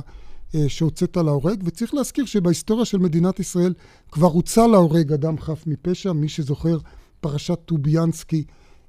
שהוצאת 0.67 1.17
להורג, 1.17 1.62
וצריך 1.65 1.93
להזכיר 1.93 2.25
שבהיסטוריה 2.25 2.86
של 2.86 2.98
מדינת 2.98 3.39
ישראל 3.39 3.74
כבר 4.12 4.27
הוצא 4.27 4.67
להורג 4.67 5.13
אדם 5.13 5.39
חף 5.39 5.63
מפשע, 5.67 6.13
מי 6.13 6.29
שזוכר 6.29 6.77
פרשת 7.22 7.60
טוביאנסקי 7.65 8.43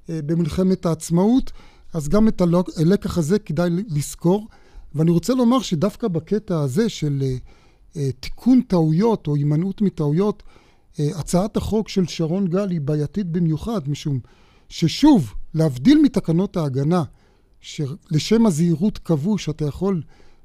במלחמת 0.09 0.85
העצמאות, 0.85 1.51
אז 1.93 2.09
גם 2.09 2.27
את 2.27 2.41
הלקח 2.77 3.17
הזה 3.17 3.39
כדאי 3.39 3.69
לזכור. 3.89 4.47
ואני 4.95 5.11
רוצה 5.11 5.33
לומר 5.33 5.59
שדווקא 5.59 6.07
בקטע 6.07 6.59
הזה 6.59 6.89
של 6.89 7.23
תיקון 8.19 8.61
טעויות 8.61 9.27
או 9.27 9.35
הימנעות 9.35 9.81
מטעויות, 9.81 10.43
הצעת 10.99 11.57
החוק 11.57 11.89
של 11.89 12.07
שרון 12.07 12.47
גל 12.47 12.69
היא 12.69 12.81
בעייתית 12.81 13.27
במיוחד, 13.27 13.89
משום 13.89 14.19
ששוב, 14.69 15.33
להבדיל 15.53 16.01
מתקנות 16.03 16.57
ההגנה, 16.57 17.03
שלשם 17.61 18.45
הזהירות 18.45 18.97
קבעו 18.97 19.37
שאתה 19.37 19.65
יכול 19.65 20.01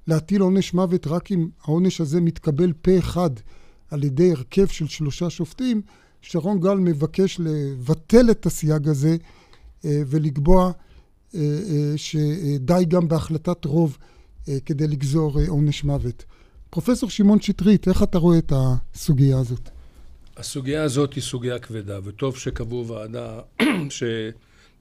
להטיל 0.07 0.43
עונש 0.43 0.75
מוות 0.75 1.07
רק 1.07 1.33
אם 1.33 1.49
העונש 1.65 2.01
הזה 2.01 2.21
מתקבל 2.21 2.73
פה 2.73 2.99
אחד 2.99 3.31
על 3.91 4.05
ידי 4.05 4.31
הרכב 4.31 4.67
של 4.67 4.87
שלושה 4.87 5.31
שופטים, 5.31 5.83
שרון 6.21 6.61
גל 6.61 6.75
מבקש 6.75 7.41
לבטל 7.41 8.31
את 8.31 8.47
הסייג 8.47 8.89
הזה 8.89 9.17
ולקבוע 9.85 10.73
שדי 11.97 12.85
גם 12.89 13.09
בהחלטת 13.09 13.65
רוב 13.65 13.99
כדי 14.67 14.87
לגזור 14.89 15.41
עונש 15.49 15.85
מוות. 15.85 16.25
פרופסור 16.71 17.11
שמעון 17.11 17.41
שטרית, 17.41 17.89
איך 17.89 18.03
אתה 18.03 18.19
רואה 18.19 18.39
את 18.39 18.53
הסוגיה 18.57 19.39
הזאת? 19.39 19.71
הסוגיה 20.37 20.83
הזאת 20.83 21.15
היא 21.15 21.23
סוגיה 21.23 21.59
כבדה, 21.59 21.99
וטוב 22.05 22.37
שקבעו 22.37 22.89
ועדה 22.89 23.41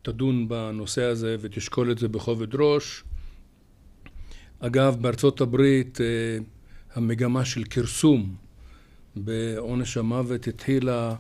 שתדון 0.02 0.48
בנושא 0.48 1.04
הזה 1.04 1.36
ותשקול 1.42 1.92
את 1.92 1.98
זה 1.98 2.08
בכובד 2.08 2.56
ראש. 2.56 3.04
אגב, 4.60 4.98
בארצות 5.02 5.42
הברית 5.42 5.98
המגמה 6.94 7.46
של 7.46 7.64
כרסום 7.64 8.36
בעונש 9.16 9.98
המוות 9.98 10.48
התחילה 10.48 11.16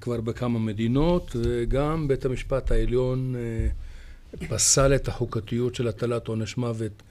כבר 0.00 0.20
בכמה 0.20 0.58
מדינות, 0.58 1.36
וגם 1.36 2.08
בית 2.08 2.24
המשפט 2.24 2.70
העליון 2.70 3.34
פסל 4.48 4.94
את 4.94 5.08
החוקתיות 5.08 5.74
של 5.74 5.88
הטלת 5.88 6.28
עונש 6.28 6.56
מוות 6.56 7.02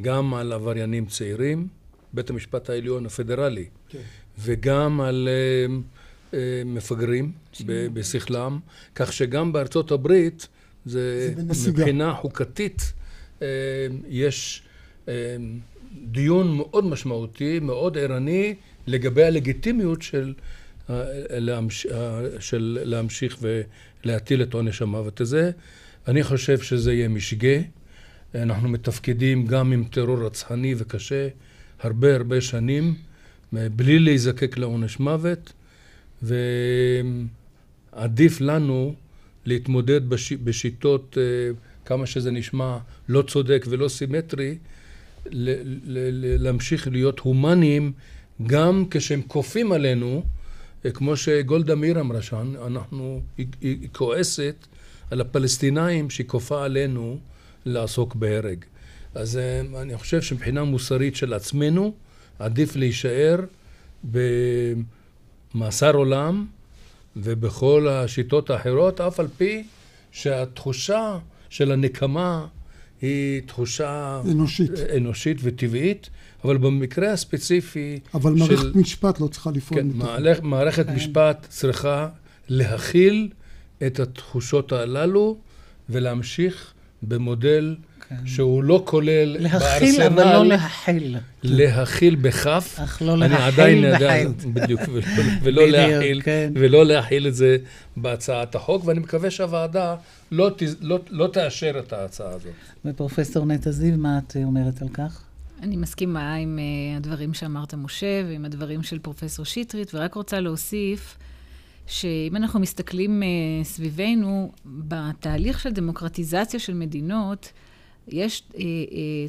גם 0.00 0.34
על 0.34 0.52
עבריינים 0.52 1.06
צעירים, 1.06 1.68
בית 2.12 2.30
המשפט 2.30 2.70
העליון 2.70 3.06
הפדרלי, 3.06 3.68
כן. 3.88 3.98
וגם 4.38 5.00
על 5.00 5.28
uh, 5.28 5.70
uh, 6.30 6.34
מפגרים 6.64 7.32
בשכלם, 7.66 8.58
כך 8.94 9.12
שגם 9.12 9.52
בארצות 9.52 9.90
הברית 9.90 10.48
זה, 10.86 11.34
זה 11.50 11.70
מבחינה 11.70 12.14
חוקתית 12.14 12.92
uh, 13.38 13.42
יש 14.08 14.62
uh, 15.06 15.08
דיון 16.04 16.56
מאוד 16.56 16.84
משמעותי, 16.84 17.58
מאוד 17.58 17.98
ערני, 17.98 18.54
לגבי 18.86 19.24
הלגיטימיות 19.24 20.02
של, 20.02 20.34
uh, 20.36 20.90
להמש, 21.30 21.86
uh, 21.86 21.90
של 22.40 22.78
להמשיך 22.82 23.38
ולהטיל 24.04 24.42
את 24.42 24.54
עונש 24.54 24.82
המוות 24.82 25.20
הזה. 25.20 25.50
אני 26.10 26.22
חושב 26.22 26.58
שזה 26.58 26.92
יהיה 26.92 27.08
משגה. 27.08 27.58
אנחנו 28.34 28.68
מתפקדים 28.68 29.46
גם 29.46 29.72
עם 29.72 29.84
טרור 29.84 30.26
רצחני 30.26 30.74
וקשה 30.78 31.28
הרבה 31.80 32.16
הרבה 32.16 32.40
שנים, 32.40 32.94
בלי 33.52 33.98
להיזקק 33.98 34.58
לעונש 34.58 35.00
מוות, 35.00 35.52
ועדיף 37.92 38.40
לנו 38.40 38.94
להתמודד 39.44 40.08
בש... 40.08 40.32
בשיטות, 40.32 41.18
אה, 41.20 41.22
כמה 41.84 42.06
שזה 42.06 42.30
נשמע 42.30 42.78
לא 43.08 43.22
צודק 43.22 43.66
ולא 43.68 43.88
סימטרי, 43.88 44.58
ל... 45.26 45.50
ל... 45.84 46.42
להמשיך 46.42 46.88
להיות 46.88 47.18
הומניים 47.18 47.92
גם 48.46 48.84
כשהם 48.90 49.22
כופים 49.22 49.72
עלינו, 49.72 50.22
אה, 50.84 50.90
כמו 50.90 51.16
שגולדה 51.16 51.74
מאיר 51.74 52.00
אמרה 52.00 52.22
שם, 52.22 52.52
אנחנו, 52.66 53.20
היא, 53.38 53.46
היא 53.60 53.88
כועסת 53.92 54.66
על 55.10 55.20
הפלסטינאים 55.20 56.10
שהיא 56.10 56.26
כופה 56.26 56.64
עלינו 56.64 57.18
לעסוק 57.64 58.14
בהרג. 58.14 58.64
אז 59.14 59.36
אה, 59.36 59.82
אני 59.82 59.96
חושב 59.96 60.22
שמבחינה 60.22 60.64
מוסרית 60.64 61.16
של 61.16 61.34
עצמנו, 61.34 61.94
עדיף 62.38 62.76
להישאר 62.76 63.40
במאסר 65.54 65.94
עולם 65.94 66.46
ובכל 67.16 67.88
השיטות 67.88 68.50
האחרות, 68.50 69.00
אף 69.00 69.20
על 69.20 69.28
פי 69.36 69.62
שהתחושה 70.12 71.18
של 71.48 71.72
הנקמה 71.72 72.46
היא 73.02 73.42
תחושה 73.46 74.20
אנושית, 74.30 74.70
אנושית 74.96 75.36
וטבעית, 75.42 76.10
אבל 76.44 76.56
במקרה 76.56 77.12
הספציפי 77.12 78.00
אבל 78.14 78.32
של... 78.38 78.38
מערכת 78.38 78.76
משפט 78.76 79.20
לא 79.20 79.26
צריכה 79.26 79.50
לפעול 79.50 79.80
כן, 79.80 79.86
מתוך... 79.86 80.02
מערכ- 80.08 80.40
מערכת 80.42 80.86
כן. 80.86 80.94
משפט 80.94 81.46
צריכה 81.48 82.08
להכיל 82.48 83.28
את 83.86 84.00
התחושות 84.00 84.72
הללו 84.72 85.36
ולהמשיך 85.88 86.72
במודל 87.02 87.76
כן. 88.08 88.16
שהוא 88.26 88.64
לא 88.64 88.82
כולל 88.86 89.36
להכיל, 89.40 90.02
אבל 90.02 90.14
בארסנל, 90.16 90.32
לא 90.32 90.46
להכיל. 90.46 91.16
להכיל 91.42 92.14
בכף. 92.14 92.78
אך 92.84 93.02
לא 93.02 93.12
אני 93.14 93.20
להכיל 93.20 93.42
עדיין 93.42 93.84
יודע. 93.84 94.14
בדיוק, 94.54 94.80
ולא- 94.92 95.02
ולא 95.42 95.62
בדיוק, 95.62 95.76
להכיל, 95.76 96.22
כן. 96.22 96.52
ולא 96.54 96.86
להכיל 96.86 97.26
את 97.26 97.34
זה 97.34 97.56
בהצעת 97.96 98.54
החוק, 98.54 98.84
ואני 98.84 99.00
מקווה 99.00 99.30
שהוועדה 99.30 99.96
לא, 100.32 100.50
ת- 100.56 100.62
לא, 100.80 100.98
לא 101.10 101.26
תאשר 101.32 101.78
את 101.78 101.92
ההצעה 101.92 102.28
הזאת. 102.30 102.52
ופרופסור 102.84 103.46
נטע 103.46 103.70
זיו, 103.70 103.96
מה 103.96 104.18
את 104.18 104.36
אומרת 104.44 104.82
על 104.82 104.88
כך? 104.88 105.22
אני 105.62 105.76
מסכימה 105.76 106.34
עם 106.34 106.58
uh, 106.58 106.96
הדברים 106.96 107.34
שאמרת, 107.34 107.74
משה, 107.74 108.22
ועם 108.28 108.44
הדברים 108.44 108.82
של 108.82 108.98
פרופסור 108.98 109.44
שטרית, 109.44 109.90
ורק 109.94 110.14
רוצה 110.14 110.40
להוסיף 110.40 111.16
שאם 111.90 112.36
אנחנו 112.36 112.60
מסתכלים 112.60 113.22
uh, 113.22 113.64
סביבנו, 113.64 114.52
בתהליך 114.66 115.60
של 115.60 115.70
דמוקרטיזציה 115.70 116.60
של 116.60 116.74
מדינות, 116.74 117.52
יש 118.08 118.42
uh, 118.50 118.54
uh, 118.54 118.58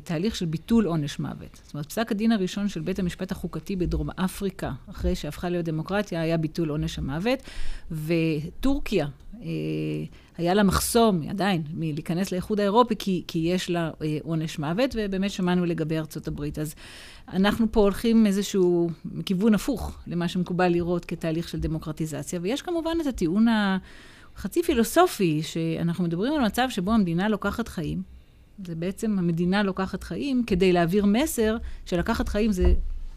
תהליך 0.04 0.36
של 0.36 0.46
ביטול 0.46 0.86
עונש 0.86 1.20
מוות. 1.20 1.62
זאת 1.64 1.74
אומרת, 1.74 1.86
פסק 1.86 2.12
הדין 2.12 2.32
הראשון 2.32 2.68
של 2.70 2.82
בית 2.82 3.00
המשפט 3.00 3.32
החוקתי 3.32 3.76
בדרום 3.76 4.10
אפריקה, 4.10 4.72
אחרי 4.90 5.16
שהפכה 5.16 5.50
להיות 5.50 5.66
דמוקרטיה, 5.66 6.22
היה 6.22 6.38
ביטול 6.38 6.70
עונש 6.70 6.98
המוות, 6.98 7.40
וטורקיה, 7.92 9.08
uh, 9.34 9.44
היה 10.38 10.54
לה 10.54 10.64
מחסום, 10.64 11.22
עדיין, 11.30 11.64
מלהיכנס 11.74 12.32
לאיחוד 12.32 12.60
האירופי, 12.60 12.96
כי, 13.00 13.24
כי 13.28 13.40
יש 13.40 13.70
לה 13.70 13.92
אה, 14.02 14.18
עונש 14.24 14.60
מוות, 14.60 14.96
ובאמת 14.98 15.32
שמענו 15.32 15.66
לגבי 15.66 15.98
ארצות 15.98 16.28
הברית. 16.28 16.60
אז 16.60 16.76
אנחנו 17.34 17.72
פה 17.72 17.80
הולכים 17.80 18.26
איזשהו 18.26 18.90
כיוון 19.26 19.54
הפוך 19.54 19.98
למה 20.08 20.28
שמקובל 20.28 20.68
לראות 20.68 21.06
כתהליך 21.06 21.50
של 21.50 21.60
דמוקרטיזציה, 21.60 22.40
ויש 22.44 22.62
כמובן 22.62 22.98
את 23.02 23.08
הטיעון 23.08 23.46
החצי 24.36 24.64
פילוסופי, 24.64 25.44
שאנחנו 25.44 26.04
מדברים 26.04 26.34
על 26.34 26.46
מצב 26.46 26.68
שבו 26.70 26.92
המדינה 26.92 27.30
לוקחת 27.30 27.68
חיים. 27.68 28.02
זה 28.66 28.76
בעצם 28.76 29.20
המדינה 29.20 29.64
לוקחת 29.64 30.04
חיים 30.04 30.44
כדי 30.48 30.74
להעביר 30.74 31.06
מסר 31.06 31.58
שלקחת 31.86 32.30
חיים 32.30 32.52
זה, 32.52 32.74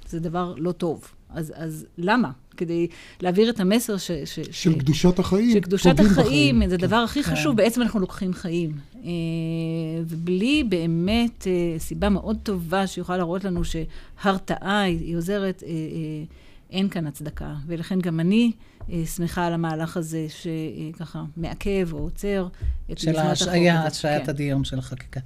זה 0.09 0.21
דבר 0.21 0.54
לא 0.56 0.73
טוב. 0.73 1.12
אז, 1.28 1.52
אז 1.56 1.87
למה? 1.99 2.30
כדי 2.56 2.87
להעביר 3.20 3.50
את 3.50 3.61
המסר 3.61 3.96
ש... 3.96 4.11
ש 4.11 4.34
של 4.34 4.52
ש- 4.52 4.68
קדושת 4.68 5.18
החיים. 5.18 5.52
שקדושת 5.52 5.90
פוגעים 5.90 6.06
החיים 6.11 6.56
בחיים. 6.56 6.68
זה 6.68 6.75
הדבר 6.75 6.96
הכי 6.96 7.23
כן. 7.23 7.32
חשוב, 7.32 7.56
בעצם 7.56 7.82
אנחנו 7.82 8.00
לוקחים 8.00 8.32
חיים. 8.32 8.73
אה, 9.04 9.11
ובלי 10.08 10.64
באמת 10.68 11.46
אה, 11.46 11.78
סיבה 11.78 12.08
מאוד 12.08 12.37
טובה 12.42 12.87
שיכולה 12.87 13.18
להראות 13.18 13.44
לנו 13.44 13.62
שהרתעה 13.64 14.80
היא 14.82 15.16
עוזרת, 15.16 15.62
אה, 15.66 15.70
אין 16.70 16.88
כאן 16.88 17.06
הצדקה. 17.06 17.54
ולכן 17.66 18.00
גם 18.00 18.20
אני 18.20 18.52
שמחה 19.16 19.46
על 19.46 19.52
המהלך 19.52 19.96
הזה 19.96 20.26
שככה 20.28 21.24
מעכב 21.36 21.88
או 21.92 21.98
עוצר 21.98 22.48
את 22.92 22.98
של 22.98 23.16
ההשעיה. 23.16 23.86
השעיית 23.86 24.24
כן. 24.24 24.30
הדיון 24.30 24.64
של 24.64 24.78
החקיקה. 24.78 25.20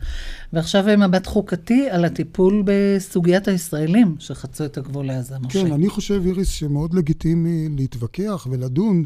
ועכשיו 0.52 0.84
מבט 0.98 1.26
חוקתי 1.26 1.90
על 1.90 2.04
הטיפול 2.04 2.62
בסוגיית 2.66 3.48
הישראלים 3.48 4.16
שחצו 4.18 4.64
את 4.64 4.78
הגבול 4.78 5.06
לעזה, 5.06 5.38
משה. 5.38 5.64
כן, 5.64 5.72
אני 5.72 5.88
חושב, 5.88 6.22
איריס, 6.26 6.48
שמאוד 6.48 6.94
לגיטימי 6.94 7.68
להתווכח 7.68 8.46
ולדון 8.50 9.04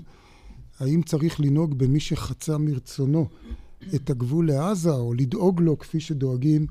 האם 0.81 1.03
צריך 1.03 1.41
לנהוג 1.41 1.79
במי 1.79 2.01
שחצה 2.01 2.59
מרצונו 2.59 3.27
את 3.95 4.11
הגבול 4.11 4.47
לעזה, 4.47 4.91
או 4.91 5.15
לדאוג 5.15 5.61
לו 5.61 5.79
כפי 5.79 6.01
שדואגים 6.01 6.67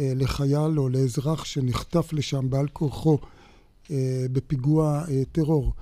אה, 0.00 0.12
לחייל 0.16 0.78
או 0.78 0.88
לאזרח 0.88 1.44
שנחטף 1.44 2.12
לשם 2.12 2.50
בעל 2.50 2.68
כורחו 2.68 3.18
אה, 3.90 4.26
בפיגוע 4.32 5.04
אה, 5.08 5.22
טרור. 5.32 5.72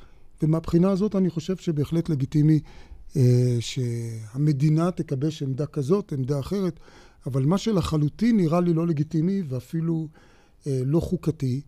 ומהבחינה 0.45 0.91
הזאת 0.91 1.17
אני 1.17 1.31
חושב 1.31 1.57
שבהחלט 1.57 2.09
לגיטימי 2.09 2.61
אה, 3.17 3.57
שהמדינה 3.61 4.91
תגבש 4.91 5.43
עמדה 5.43 5.67
כזאת, 5.67 6.13
עמדה 6.13 6.41
אחרת, 6.41 6.81
אבל 7.27 7.45
מה 7.45 7.59
שלחלוטין 7.59 8.37
נראה 8.37 8.61
לי 8.61 8.73
לא 8.73 8.87
לגיטימי 8.87 9.43
ואפילו 9.49 10.09
אה, 10.67 10.81
לא 10.85 11.01
חוקתי, 11.01 11.61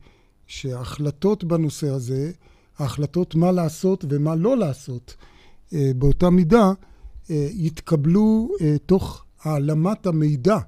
שההחלטות 0.47 1.45
בנושא 1.45 1.89
הזה, 1.89 2.33
ההחלטות 2.79 3.35
מה 3.35 3.53
לעשות 3.53 4.05
ומה 4.09 4.35
לא 4.35 4.57
לעשות 4.57 5.17
אה, 5.75 5.91
באותה 5.97 6.31
מידה, 6.31 6.73
אה, 7.31 7.49
יתקבלו 7.53 8.49
אה, 8.61 8.77
תוך 8.87 9.25
העלמת 9.43 10.07
המידע 10.07 10.59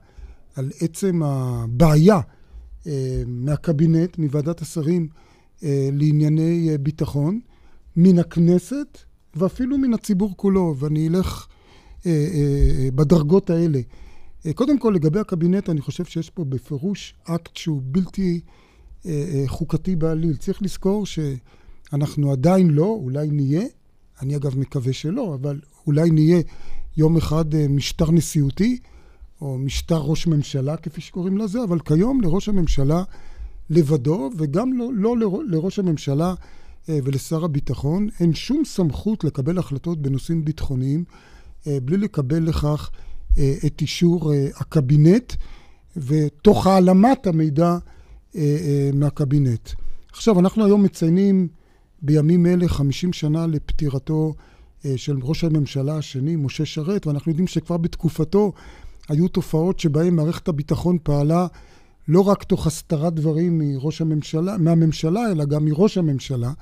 על 0.54 0.70
עצם 0.80 1.22
הבעיה 1.22 2.20
אה, 2.86 3.22
מהקבינט, 3.26 4.18
מוועדת 4.18 4.62
השרים 4.62 5.08
אה, 5.64 5.88
לענייני 5.92 6.68
אה, 6.70 6.78
ביטחון, 6.78 7.40
מן 8.00 8.18
הכנסת 8.18 8.98
ואפילו 9.34 9.78
מן 9.78 9.94
הציבור 9.94 10.32
כולו, 10.36 10.74
ואני 10.78 11.08
אלך 11.08 11.46
אה, 12.06 12.10
אה, 12.12 12.90
בדרגות 12.94 13.50
האלה. 13.50 13.80
אה, 14.46 14.52
קודם 14.52 14.78
כל, 14.78 14.92
לגבי 14.96 15.20
הקבינט, 15.20 15.70
אני 15.70 15.80
חושב 15.80 16.04
שיש 16.04 16.30
פה 16.30 16.44
בפירוש 16.44 17.14
אקט 17.24 17.56
שהוא 17.56 17.82
בלתי 17.84 18.40
אה, 19.06 19.10
אה, 19.10 19.44
חוקתי 19.46 19.96
בעליל. 19.96 20.36
צריך 20.36 20.62
לזכור 20.62 21.06
שאנחנו 21.06 22.32
עדיין 22.32 22.70
לא, 22.70 22.98
אולי 23.02 23.30
נהיה, 23.30 23.62
אני 24.22 24.36
אגב 24.36 24.58
מקווה 24.58 24.92
שלא, 24.92 25.34
אבל 25.34 25.60
אולי 25.86 26.10
נהיה 26.10 26.40
יום 26.96 27.16
אחד 27.16 27.54
אה, 27.54 27.68
משטר 27.68 28.10
נשיאותי, 28.10 28.78
או 29.40 29.58
משטר 29.58 29.98
ראש 29.98 30.26
ממשלה, 30.26 30.76
כפי 30.76 31.00
שקוראים 31.00 31.38
לזה, 31.38 31.64
אבל 31.64 31.78
כיום 31.80 32.20
לראש 32.20 32.48
הממשלה 32.48 33.02
לבדו, 33.70 34.30
וגם 34.36 34.72
לא, 34.78 34.90
לא 34.94 35.16
לר- 35.18 35.42
לראש 35.48 35.78
הממשלה 35.78 36.28
אה, 36.28 36.34
ולשר 36.88 37.44
הביטחון, 37.44 38.08
אין 38.20 38.34
שום 38.34 38.64
סמכות 38.64 39.24
לקבל 39.24 39.58
החלטות 39.58 40.02
בנושאים 40.02 40.44
ביטחוניים 40.44 41.04
אה, 41.66 41.78
בלי 41.82 41.96
לקבל 41.96 42.42
לכך 42.42 42.90
אה, 43.38 43.54
את 43.66 43.80
אישור 43.80 44.32
אה, 44.32 44.48
הקבינט, 44.56 45.32
ותוך 45.96 46.66
העלמת 46.66 47.26
המידע 47.26 47.78
אה, 48.36 48.40
אה, 48.40 48.90
מהקבינט. 48.94 49.70
עכשיו, 50.12 50.40
אנחנו 50.40 50.64
היום 50.64 50.82
מציינים 50.82 51.48
בימים 52.02 52.46
אלה 52.46 52.68
50 52.68 53.12
שנה 53.12 53.46
לפטירתו 53.46 54.34
אה, 54.84 54.92
של 54.96 55.16
ראש 55.22 55.44
הממשלה 55.44 55.96
השני, 55.96 56.36
משה 56.36 56.64
שרת, 56.64 57.06
ואנחנו 57.06 57.30
יודעים 57.30 57.46
שכבר 57.46 57.76
בתקופתו 57.76 58.52
היו 59.08 59.28
תופעות 59.28 59.80
שבהן 59.80 60.14
מערכת 60.14 60.48
הביטחון 60.48 60.98
פעלה 61.02 61.46
לא 62.08 62.20
רק 62.20 62.42
תוך 62.42 62.66
הסתרת 62.66 63.14
דברים 63.14 63.58
מראש 63.58 64.00
הממשלה, 64.00 64.58
מהממשלה, 64.58 65.30
אלא 65.30 65.44
גם 65.44 65.64
מראש 65.64 65.98
הממשלה. 65.98 66.52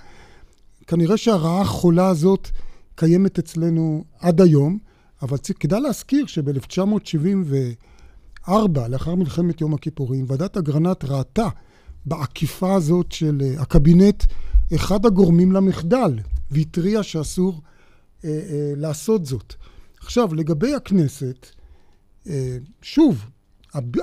כנראה 0.87 1.17
שהרעה 1.17 1.61
החולה 1.61 2.09
הזאת 2.09 2.49
קיימת 2.95 3.39
אצלנו 3.39 4.05
עד 4.21 4.41
היום, 4.41 4.79
אבל 5.23 5.37
כדאי 5.61 5.81
להזכיר 5.81 6.27
שב-1974, 6.27 8.51
לאחר 8.89 9.15
מלחמת 9.15 9.61
יום 9.61 9.75
הכיפורים, 9.75 10.25
ועדת 10.29 10.57
אגרנט 10.57 11.05
ראתה 11.05 11.49
בעקיפה 12.07 12.75
הזאת 12.75 13.13
של 13.13 13.43
אה, 13.45 13.63
הקבינט 13.63 14.25
אחד 14.75 15.07
הגורמים 15.07 15.53
למחדל, 15.53 16.19
והתריעה 16.51 17.03
שאסור 17.03 17.63
אה, 18.25 18.31
אה, 18.31 18.73
לעשות 18.77 19.27
זאת. 19.27 19.55
עכשיו, 20.01 20.35
לגבי 20.35 20.75
הכנסת, 20.75 21.47
אה, 22.29 22.57
שוב, 22.83 23.25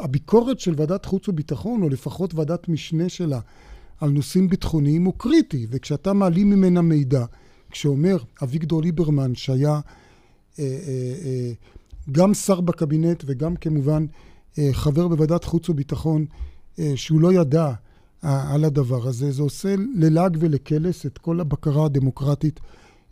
הביקורת 0.04 0.60
של 0.60 0.74
ועדת 0.78 1.06
חוץ 1.06 1.30
וביטחון, 1.30 1.84
או 1.84 1.90
לפחות 1.90 2.34
ועדת 2.34 2.70
משנה 2.70 3.10
שלה, 3.10 3.40
על 4.00 4.10
נושאים 4.10 4.50
ביטחוניים 4.50 5.06
הוא 5.06 5.14
קריטי, 5.18 5.68
וכשאתה 5.70 6.14
מעלים 6.14 6.50
ממנה 6.50 6.82
מידע, 6.82 7.26
כשאומר 7.72 8.18
אביגדור 8.44 8.82
ליברמן, 8.82 9.36
שהיה 9.36 9.80
אה, 10.60 10.64
אה, 10.64 10.70
אה, 11.26 11.52
גם 12.12 12.34
שר 12.34 12.62
בקבינט 12.62 13.24
וגם 13.28 13.56
כמובן 13.56 14.06
אה, 14.60 14.70
חבר 14.72 15.08
בוועדת 15.08 15.44
חוץ 15.44 15.70
וביטחון, 15.70 16.26
אה, 16.80 16.92
שהוא 16.96 17.22
לא 17.22 17.34
ידע 17.34 17.72
אה, 18.24 18.54
על 18.54 18.66
הדבר 18.66 19.08
הזה, 19.08 19.32
זה 19.32 19.44
עושה 19.44 19.76
ללעג 19.96 20.38
ולקלס 20.40 21.06
את 21.06 21.18
כל 21.18 21.40
הבקרה 21.40 21.86
הדמוקרטית 21.86 22.60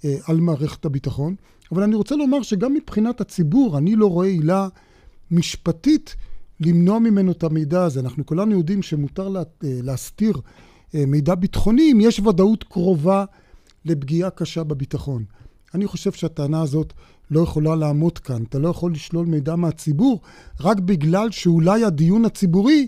אה, 0.06 0.16
על 0.28 0.40
מערכת 0.40 0.86
הביטחון. 0.86 1.36
אבל 1.72 1.84
אני 1.84 1.96
רוצה 1.96 2.16
לומר 2.16 2.42
שגם 2.42 2.74
מבחינת 2.74 3.22
הציבור, 3.22 3.78
אני 3.78 3.96
לא 3.96 4.08
רואה 4.08 4.28
עילה 4.28 4.68
משפטית 5.32 6.16
למנוע 6.62 7.00
ממנו 7.00 7.32
את 7.32 7.44
המידע 7.44 7.84
הזה. 7.84 8.00
אנחנו 8.00 8.26
כולנו 8.26 8.52
יודעים 8.52 8.82
שמותר 8.82 9.30
לה, 9.30 9.40
אה, 9.40 9.80
להסתיר 9.84 10.42
אה, 10.96 11.06
מידע 11.08 11.36
ביטחוני 11.36 11.92
אם 11.92 12.00
יש 12.02 12.20
ודאות 12.20 12.64
קרובה 12.64 13.26
לפגיעה 13.86 14.30
קשה 14.30 14.64
בביטחון. 14.64 15.24
אני 15.76 15.88
חושב 15.88 16.12
שהטענה 16.12 16.62
הזאת 16.62 16.94
לא 17.32 17.40
יכולה 17.40 17.76
לעמוד 17.76 18.18
כאן. 18.18 18.44
אתה 18.44 18.60
לא 18.60 18.70
יכול 18.70 18.92
לשלול 18.92 19.26
מידע 19.26 19.56
מהציבור 19.56 20.20
רק 20.60 20.80
בגלל 20.80 21.32
שאולי 21.32 21.84
הדיון 21.84 22.26
הציבורי 22.26 22.88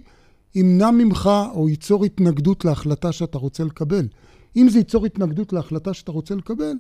ימנע 0.55 0.91
ממך 0.91 1.29
או 1.53 1.69
ייצור 1.69 2.05
התנגדות 2.05 2.65
להחלטה 2.65 3.12
שאתה 3.12 3.38
רוצה 3.38 3.63
לקבל. 3.63 4.07
אם 4.55 4.69
זה 4.69 4.77
ייצור 4.77 5.05
התנגדות 5.05 5.53
להחלטה 5.53 5.93
שאתה 5.93 6.12
רוצה 6.12 6.36
לקבל, 6.36 6.73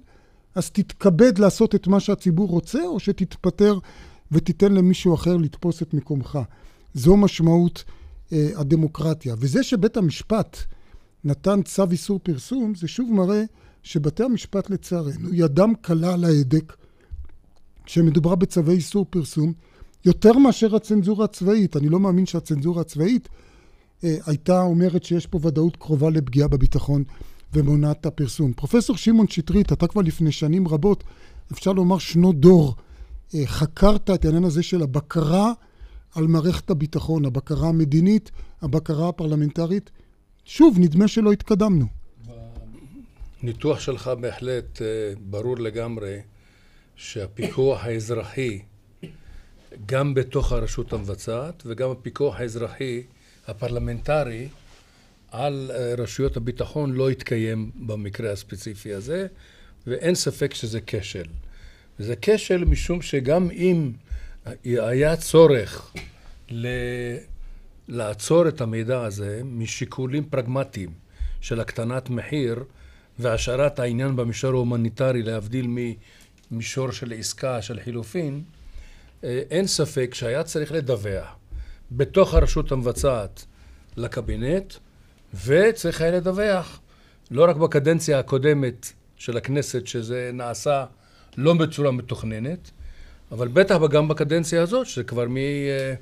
אז 0.55 0.69
תתכבד 0.71 1.37
לעשות 1.37 1.75
את 1.75 1.87
מה 1.87 1.99
שהציבור 1.99 2.47
רוצה, 2.47 2.83
או 2.85 2.99
שתתפטר 2.99 3.79
ותיתן 4.31 4.73
למישהו 4.73 5.15
אחר 5.15 5.37
לתפוס 5.37 5.81
את 5.81 5.93
מקומך. 5.93 6.39
זו 6.93 7.17
משמעות 7.17 7.83
אה, 8.33 8.49
הדמוקרטיה. 8.55 9.35
וזה 9.37 9.63
שבית 9.63 9.97
המשפט 9.97 10.57
נתן 11.23 11.61
צו 11.61 11.83
איסור 11.91 12.19
פרסום, 12.23 12.75
זה 12.75 12.87
שוב 12.87 13.11
מראה 13.11 13.43
שבתי 13.83 14.23
המשפט 14.23 14.69
לצערנו, 14.69 15.33
ידם 15.33 15.73
קלה 15.81 16.13
על 16.13 16.23
ההדק 16.23 16.73
כשמדובר 17.85 18.35
בצווי 18.35 18.75
איסור 18.75 19.05
פרסום, 19.09 19.53
יותר 20.05 20.33
מאשר 20.33 20.75
הצנזורה 20.75 21.25
הצבאית. 21.25 21.77
אני 21.77 21.89
לא 21.89 21.99
מאמין 21.99 22.25
שהצנזורה 22.25 22.81
הצבאית 22.81 23.29
אה, 24.03 24.17
הייתה 24.25 24.61
אומרת 24.61 25.03
שיש 25.03 25.27
פה 25.27 25.39
ודאות 25.41 25.75
קרובה 25.75 26.09
לפגיעה 26.09 26.47
בביטחון 26.47 27.03
ומונעת 27.53 28.01
את 28.01 28.05
הפרסום. 28.05 28.53
פרופסור 28.53 28.97
שמעון 28.97 29.27
שטרית, 29.27 29.73
אתה 29.73 29.87
כבר 29.87 30.01
לפני 30.01 30.31
שנים 30.31 30.67
רבות, 30.67 31.03
אפשר 31.51 31.73
לומר 31.73 31.97
שנות 31.97 32.39
דור, 32.39 32.75
אה, 33.35 33.41
חקרת 33.45 34.09
את 34.09 34.25
העניין 34.25 34.43
הזה 34.43 34.63
של 34.63 34.83
הבקרה 34.83 35.53
על 36.15 36.27
מערכת 36.27 36.69
הביטחון, 36.69 37.25
הבקרה 37.25 37.69
המדינית, 37.69 38.31
הבקרה 38.61 39.09
הפרלמנטרית. 39.09 39.91
שוב, 40.45 40.77
נדמה 40.79 41.07
שלא 41.07 41.31
התקדמנו. 41.31 41.85
ניתוח 43.43 43.79
שלך 43.79 44.11
בהחלט 44.19 44.81
אה, 44.81 44.87
ברור 45.29 45.57
לגמרי 45.57 46.19
שהפיקוח 46.95 47.85
האזרחי 47.85 48.59
גם 49.85 50.13
בתוך 50.13 50.51
הרשות 50.51 50.93
המבצעת 50.93 51.63
וגם 51.65 51.91
הפיקוח 51.91 52.39
האזרחי 52.39 53.03
הפרלמנטרי 53.47 54.47
על 55.31 55.71
אה, 55.73 55.95
רשויות 55.97 56.37
הביטחון 56.37 56.93
לא 56.93 57.09
התקיים 57.09 57.71
במקרה 57.75 58.31
הספציפי 58.31 58.93
הזה 58.93 59.27
ואין 59.87 60.15
ספק 60.15 60.53
שזה 60.53 60.79
כשל. 60.87 61.27
וזה 61.99 62.13
כשל 62.21 62.65
משום 62.65 63.01
שגם 63.01 63.51
אם 63.51 63.91
היה 64.65 65.15
צורך 65.15 65.93
ל... 66.49 66.67
לעצור 67.87 68.47
את 68.47 68.61
המידע 68.61 69.01
הזה 69.01 69.41
משיקולים 69.43 70.25
פרגמטיים 70.25 70.89
של 71.41 71.59
הקטנת 71.59 72.09
מחיר 72.09 72.63
והשארת 73.19 73.79
העניין 73.79 74.15
במישור 74.15 74.53
ההומניטרי 74.53 75.21
להבדיל 75.21 75.67
ממישור 76.51 76.91
של 76.91 77.13
עסקה, 77.13 77.61
של 77.61 77.79
חילופין, 77.83 78.43
אה, 79.23 79.41
אין 79.51 79.67
ספק 79.67 80.13
שהיה 80.13 80.43
צריך 80.43 80.71
לדווח 80.71 81.35
בתוך 81.91 82.33
הרשות 82.33 82.71
המבצעת 82.71 83.45
לקבינט 83.97 84.73
וצריך 85.45 86.01
היה 86.01 86.11
לדווח 86.11 86.79
לא 87.31 87.49
רק 87.49 87.55
בקדנציה 87.55 88.19
הקודמת 88.19 88.91
של 89.15 89.37
הכנסת 89.37 89.87
שזה 89.87 90.31
נעשה 90.33 90.85
לא 91.37 91.53
בצורה 91.53 91.91
מתוכננת 91.91 92.71
אבל 93.33 93.47
בטח 93.47 93.77
גם 93.91 94.07
בקדנציה 94.07 94.61
הזאת 94.61 94.87
שזה 94.87 95.03
כבר 95.03 95.25
מאז 95.29 95.97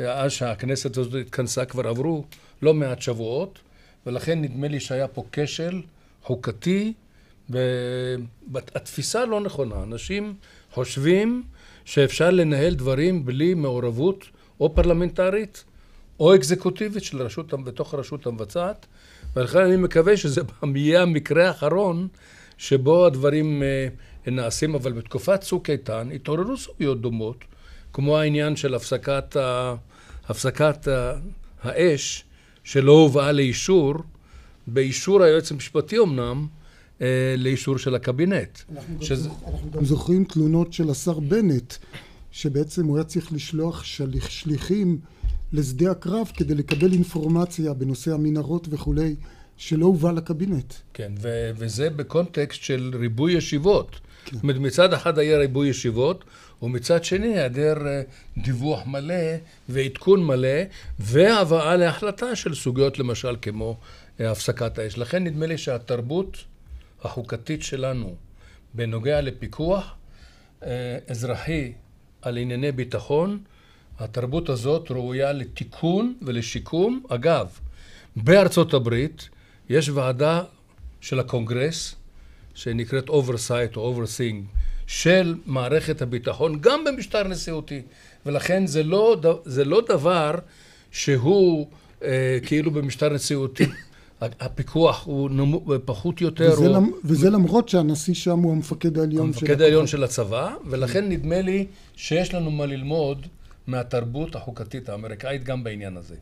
אה, 0.00 0.30
שהכנסת 0.30 0.96
הזאת 0.96 1.20
התכנסה 1.26 1.64
כבר 1.64 1.88
עברו 1.88 2.24
לא 2.62 2.74
מעט 2.74 3.02
שבועות 3.02 3.58
ולכן 4.06 4.40
נדמה 4.42 4.68
לי 4.68 4.80
שהיה 4.80 5.08
פה 5.08 5.24
כשל 5.32 5.82
חוקתי, 6.22 6.92
והתפיסה 8.52 9.24
לא 9.24 9.40
נכונה. 9.40 9.82
אנשים 9.82 10.34
חושבים 10.72 11.42
שאפשר 11.84 12.30
לנהל 12.30 12.74
דברים 12.74 13.24
בלי 13.24 13.54
מעורבות 13.54 14.24
או 14.60 14.74
פרלמנטרית 14.74 15.64
או 16.20 16.34
אקזקוטיבית 16.34 17.04
של 17.04 17.22
רשות, 17.22 17.54
בתוך 17.64 17.94
הרשות 17.94 18.26
המבצעת, 18.26 18.86
ולכן 19.36 19.58
אני 19.58 19.76
מקווה 19.76 20.16
שזה 20.16 20.40
יהיה 20.74 21.02
המקרה 21.02 21.46
האחרון 21.48 22.08
שבו 22.58 23.06
הדברים 23.06 23.62
אה, 23.62 23.88
נעשים, 24.26 24.74
אבל 24.74 24.92
בתקופת 24.92 25.40
צוק 25.40 25.70
איתן 25.70 26.08
התעוררו 26.14 26.56
סוגיות 26.56 27.00
דומות, 27.00 27.36
כמו 27.92 28.18
העניין 28.18 28.56
של 28.56 28.74
הפסקת, 28.74 29.36
ה... 29.36 29.74
הפסקת 30.28 30.88
ה... 30.88 31.12
האש 31.62 32.24
שלא 32.64 32.92
הובאה 32.92 33.32
לאישור 33.32 33.94
באישור 34.66 35.22
היועץ 35.22 35.52
המשפטי 35.52 35.98
אמנם, 35.98 36.46
אה, 37.00 37.34
לאישור 37.38 37.78
של 37.78 37.94
הקבינט. 37.94 38.58
אנחנו, 38.72 39.02
שזה... 39.02 39.28
אנחנו 39.28 39.70
גם 39.70 39.84
זוכרים 39.84 40.24
תלונות 40.24 40.72
של 40.72 40.90
השר 40.90 41.20
בנט, 41.20 41.74
שבעצם 42.32 42.86
הוא 42.86 42.96
היה 42.96 43.04
צריך 43.04 43.32
לשלוח 43.32 43.84
שליח, 43.84 44.30
שליחים 44.30 44.98
לשדה 45.52 45.90
הקרב 45.90 46.30
כדי 46.36 46.54
לקבל 46.54 46.92
אינפורמציה 46.92 47.74
בנושא 47.74 48.14
המנהרות 48.14 48.68
וכולי, 48.70 49.14
שלא 49.56 49.86
הובא 49.86 50.12
לקבינט. 50.12 50.74
כן, 50.94 51.12
ו- 51.18 51.50
וזה 51.56 51.90
בקונטקסט 51.90 52.62
של 52.62 52.92
ריבוי 52.98 53.32
ישיבות. 53.32 54.00
כן. 54.24 54.36
זאת 54.36 54.42
אומרת, 54.42 54.56
מצד 54.56 54.92
אחד 54.92 55.18
היה 55.18 55.38
ריבוי 55.38 55.68
ישיבות, 55.68 56.24
ומצד 56.62 57.04
שני 57.04 57.26
היעדר 57.26 57.86
אה, 57.86 58.02
דיווח 58.38 58.86
מלא 58.86 59.14
ועדכון 59.68 60.24
מלא, 60.26 60.62
והבאה 60.98 61.76
להחלטה 61.76 62.36
של 62.36 62.54
סוגיות 62.54 62.98
למשל 62.98 63.36
כמו 63.42 63.76
הפסקת 64.18 64.78
האש. 64.78 64.98
לכן 64.98 65.24
נדמה 65.24 65.46
לי 65.46 65.58
שהתרבות 65.58 66.44
החוקתית 67.04 67.62
שלנו 67.62 68.14
בנוגע 68.74 69.20
לפיקוח 69.20 69.94
אה, 70.62 70.98
אזרחי 71.08 71.72
על 72.22 72.36
ענייני 72.36 72.72
ביטחון, 72.72 73.38
התרבות 73.98 74.48
הזאת 74.48 74.90
ראויה 74.90 75.32
לתיקון 75.32 76.14
ולשיקום. 76.22 77.02
אגב, 77.08 77.48
בארצות 78.16 78.74
הברית 78.74 79.28
יש 79.68 79.88
ועדה 79.88 80.42
של 81.00 81.20
הקונגרס 81.20 81.94
שנקראת 82.54 83.08
oversight 83.08 83.76
או 83.76 83.94
overseeing 83.94 84.56
של 84.86 85.34
מערכת 85.46 86.02
הביטחון 86.02 86.58
גם 86.60 86.84
במשטר 86.84 87.28
נשיאותי 87.28 87.82
ולכן 88.26 88.66
זה 88.66 88.82
לא, 88.82 89.16
זה 89.44 89.64
לא 89.64 89.82
דבר 89.88 90.34
שהוא 90.90 91.66
אה, 92.04 92.38
כאילו 92.46 92.70
במשטר 92.70 93.12
נשיאותי 93.12 93.64
הפיקוח 94.20 95.06
הוא 95.06 95.30
נמוך, 95.30 95.70
פחות 95.84 96.20
יותר. 96.20 96.50
וזה, 96.52 96.66
הוא... 96.66 96.76
למ, 96.76 96.90
וזה 97.04 97.30
למרות 97.30 97.68
שהנשיא 97.68 98.14
שם 98.14 98.38
הוא 98.38 98.52
המפקד 98.52 98.98
העליון 98.98 99.26
המפקד 99.26 99.40
של... 99.40 99.46
המפקד 99.46 99.62
העליון 99.62 99.86
של 99.86 100.04
הצבא, 100.04 100.54
ולכן 100.66 101.08
נדמה 101.08 101.40
לי 101.40 101.66
שיש 101.96 102.34
לנו 102.34 102.50
מה 102.50 102.66
ללמוד 102.66 103.26
מהתרבות 103.66 104.36
החוקתית 104.36 104.88
האמריקאית 104.88 105.44
גם 105.44 105.64
בעניין 105.64 105.96
הזה. 105.96 106.14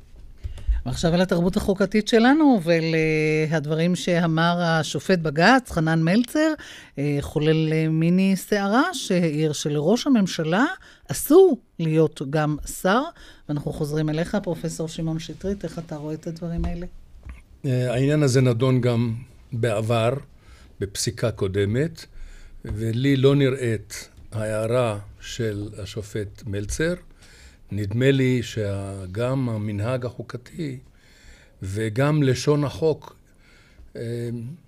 ועכשיו 0.86 1.14
על 1.14 1.20
התרבות 1.20 1.56
החוקתית 1.56 2.08
שלנו 2.08 2.60
ולדברים 2.64 3.96
שאמר 3.96 4.58
השופט 4.62 5.18
בג"ץ, 5.18 5.70
חנן 5.70 6.02
מלצר, 6.02 6.52
אה, 6.98 7.18
חולל 7.20 7.72
אה, 7.72 7.88
מיני 7.88 8.36
סערה 8.36 8.94
שהעיר 8.94 9.52
שלראש 9.52 10.06
הממשלה 10.06 10.64
אסור 11.10 11.58
להיות 11.78 12.22
גם 12.30 12.56
שר. 12.82 13.02
ואנחנו 13.48 13.72
חוזרים 13.72 14.08
אליך, 14.08 14.36
פרופ' 14.42 14.86
שמעון 14.86 15.18
שטרית, 15.18 15.64
איך 15.64 15.78
אתה 15.78 15.96
רואה 15.96 16.14
את 16.14 16.26
הדברים 16.26 16.64
האלה? 16.64 16.86
אה, 17.64 17.92
העניין 17.92 18.22
הזה 18.22 18.40
נדון 18.40 18.80
גם 18.80 19.14
בעבר, 19.52 20.12
בפסיקה 20.80 21.30
קודמת, 21.30 22.04
ולי 22.64 23.16
לא 23.16 23.36
נראית 23.36 24.08
ההערה 24.32 24.98
של 25.20 25.68
השופט 25.82 26.42
מלצר. 26.46 26.94
נדמה 27.72 28.10
לי 28.10 28.42
שגם 28.42 29.48
המנהג 29.48 30.06
החוקתי 30.06 30.78
וגם 31.62 32.22
לשון 32.22 32.64
החוק 32.64 33.16
אה, 33.96 34.02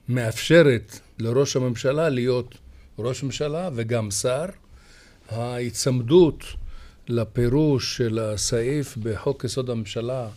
מאפשרת 0.09 0.99
לראש 1.19 1.57
הממשלה 1.57 2.09
להיות 2.09 2.55
ראש 2.99 3.23
ממשלה 3.23 3.71
וגם 3.75 4.11
שר. 4.11 4.47
ההיצמדות 5.31 6.45
לפירוש 7.09 7.97
של 7.97 8.19
הסעיף 8.19 8.97
בחוק 8.97 9.45
יסוד 9.45 9.71
הממשלה 9.71 10.29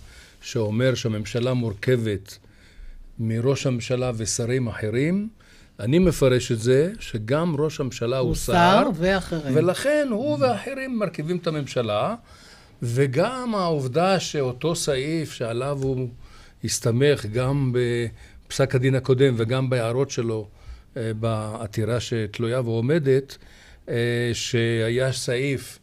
שאומר 0.41 0.95
שהממשלה 0.95 1.53
מורכבת 1.53 2.37
מראש 3.19 3.67
הממשלה 3.67 4.11
ושרים 4.15 4.67
אחרים, 4.67 5.29
אני 5.79 5.99
מפרש 5.99 6.51
את 6.51 6.59
זה 6.59 6.91
שגם 6.99 7.55
ראש 7.59 7.79
הממשלה 7.79 8.17
הוא, 8.17 8.27
הוא 8.27 8.35
שר, 8.35 8.53
שר 8.53 8.89
ואחרים. 8.95 9.55
ולכן 9.55 10.07
הוא 10.11 10.37
ואחרים 10.39 10.99
מרכיבים 10.99 11.37
את 11.37 11.47
הממשלה, 11.47 12.15
וגם 12.81 13.55
העובדה 13.55 14.19
שאותו 14.19 14.75
סעיף 14.75 15.31
שעליו 15.31 15.79
הוא 15.81 16.07
הסתמך 16.63 17.25
גם 17.25 17.73
בפסק 17.73 18.75
הדין 18.75 18.95
הקודם 18.95 19.33
וגם 19.37 19.69
בהערות 19.69 20.09
שלו 20.09 20.47
אה, 20.97 21.11
בעתירה 21.13 21.99
שתלויה 21.99 22.61
ועומדת, 22.61 23.37
אה, 23.89 24.29
שהיה 24.33 25.11
סעיף 25.11 25.79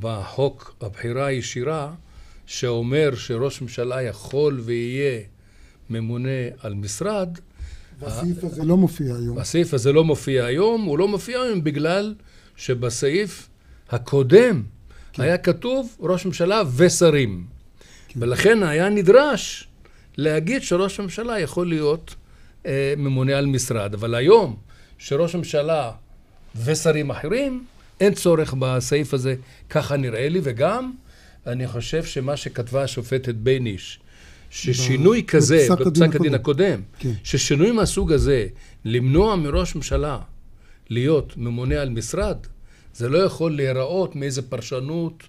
בחוק 0.00 0.74
הבחירה 0.80 1.26
הישירה 1.26 1.92
שאומר 2.46 3.14
שראש 3.14 3.62
ממשלה 3.62 4.02
יכול 4.02 4.60
ויהיה 4.64 5.20
ממונה 5.90 6.28
על 6.60 6.74
משרד. 6.74 7.38
והסעיף 7.98 8.44
הזה 8.44 8.64
לא 8.64 8.76
מופיע 8.76 9.14
היום. 9.14 9.38
הסעיף 9.38 9.74
הזה 9.74 9.92
לא 9.92 10.04
מופיע 10.04 10.44
היום, 10.44 10.84
הוא 10.84 10.98
לא 10.98 11.08
מופיע 11.08 11.40
היום 11.40 11.64
בגלל 11.64 12.14
שבסעיף 12.56 13.48
הקודם 13.90 14.62
כן. 15.12 15.22
היה 15.22 15.38
כתוב 15.38 15.96
ראש 16.00 16.26
ממשלה 16.26 16.62
ושרים. 16.76 17.44
כן. 18.08 18.22
ולכן 18.22 18.62
היה 18.62 18.88
נדרש 18.88 19.68
להגיד 20.16 20.62
שראש 20.62 21.00
הממשלה 21.00 21.40
יכול 21.40 21.68
להיות 21.68 22.14
אה, 22.66 22.94
ממונה 22.96 23.38
על 23.38 23.46
משרד. 23.46 23.94
אבל 23.94 24.14
היום, 24.14 24.56
שראש 24.98 25.34
הממשלה 25.34 25.90
ושרים 26.64 27.10
אחרים, 27.10 27.64
אין 28.00 28.14
צורך 28.14 28.54
בסעיף 28.58 29.14
הזה, 29.14 29.34
ככה 29.70 29.96
נראה 29.96 30.28
לי, 30.28 30.40
וגם 30.42 30.92
אני 31.46 31.68
חושב 31.68 32.04
שמה 32.04 32.36
שכתבה 32.36 32.82
השופטת 32.82 33.34
בייניש, 33.34 33.98
ששינוי 34.50 35.24
כזה, 35.26 35.66
בפסק 35.70 36.14
הדין 36.14 36.34
הקודם, 36.34 36.80
כן. 36.98 37.12
ששינוי 37.24 37.70
מהסוג 37.72 38.12
הזה, 38.12 38.46
למנוע 38.84 39.36
מראש 39.36 39.74
ממשלה 39.74 40.18
להיות 40.90 41.36
ממונה 41.36 41.80
על 41.80 41.90
משרד, 41.90 42.36
זה 42.94 43.08
לא 43.08 43.18
יכול 43.18 43.56
להיראות 43.56 44.16
מאיזה 44.16 44.42
פרשנות 44.42 45.22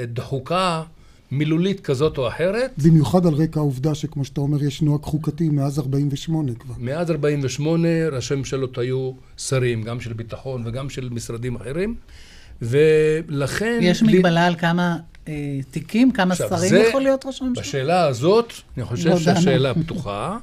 דחוקה 0.00 0.82
מילולית 1.30 1.80
כזאת 1.80 2.18
או 2.18 2.28
אחרת. 2.28 2.70
במיוחד 2.84 3.26
על 3.26 3.34
רקע 3.34 3.60
העובדה 3.60 3.94
שכמו 3.94 4.24
שאתה 4.24 4.40
אומר, 4.40 4.64
יש 4.64 4.82
נוהג 4.82 5.02
חוקתי 5.02 5.48
מאז 5.48 5.78
48 5.78 6.52
כבר. 6.54 6.74
מאז 6.78 7.10
48 7.10 7.88
ראשי 8.12 8.34
ממשלות 8.34 8.78
היו 8.78 9.12
שרים, 9.38 9.82
גם 9.82 10.00
של 10.00 10.12
ביטחון 10.12 10.62
וגם 10.66 10.90
של 10.90 11.08
משרדים 11.12 11.56
אחרים, 11.56 11.94
ולכן... 12.62 13.78
יש 13.82 14.02
מגבלה 14.02 14.46
על 14.46 14.56
כמה 14.56 14.96
אה, 15.28 15.58
תיקים, 15.70 16.12
כמה 16.12 16.32
עכשיו, 16.32 16.48
שרים 16.48 16.68
זה, 16.68 16.78
יכול 16.78 17.02
להיות 17.02 17.26
ראש 17.26 17.42
הממשלה? 17.42 17.62
בשאלה 17.62 18.06
הזאת, 18.06 18.52
אני 18.76 18.84
חושב 18.84 19.08
לא 19.08 19.18
שהשאלה 19.18 19.74
פתוחה, 19.74 20.38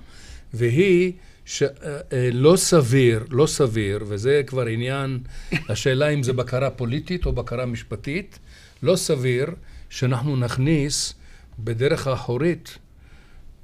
והיא 0.53 1.11
שלא 1.45 1.69
אה, 2.13 2.51
אה, 2.51 2.57
סביר, 2.57 3.25
לא 3.29 3.47
סביר, 3.47 3.99
וזה 4.07 4.41
כבר 4.47 4.65
עניין, 4.65 5.19
השאלה 5.69 6.09
אם 6.09 6.23
זה 6.23 6.33
בקרה 6.33 6.69
פוליטית 6.69 7.25
או 7.25 7.31
בקרה 7.31 7.65
משפטית, 7.65 8.39
לא 8.83 8.95
סביר 8.95 9.49
שאנחנו 9.89 10.35
נכניס 10.35 11.13
בדרך 11.59 12.07
האחורית 12.07 12.77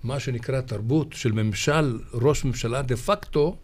מה 0.04 0.20
שנקרא 0.20 0.62
תרבות 0.62 1.14
של 1.14 1.32
ממשל, 1.32 2.00
ראש 2.14 2.46
ממשלה 2.46 2.82
דה 2.82 2.96
פקטו, 2.96 3.58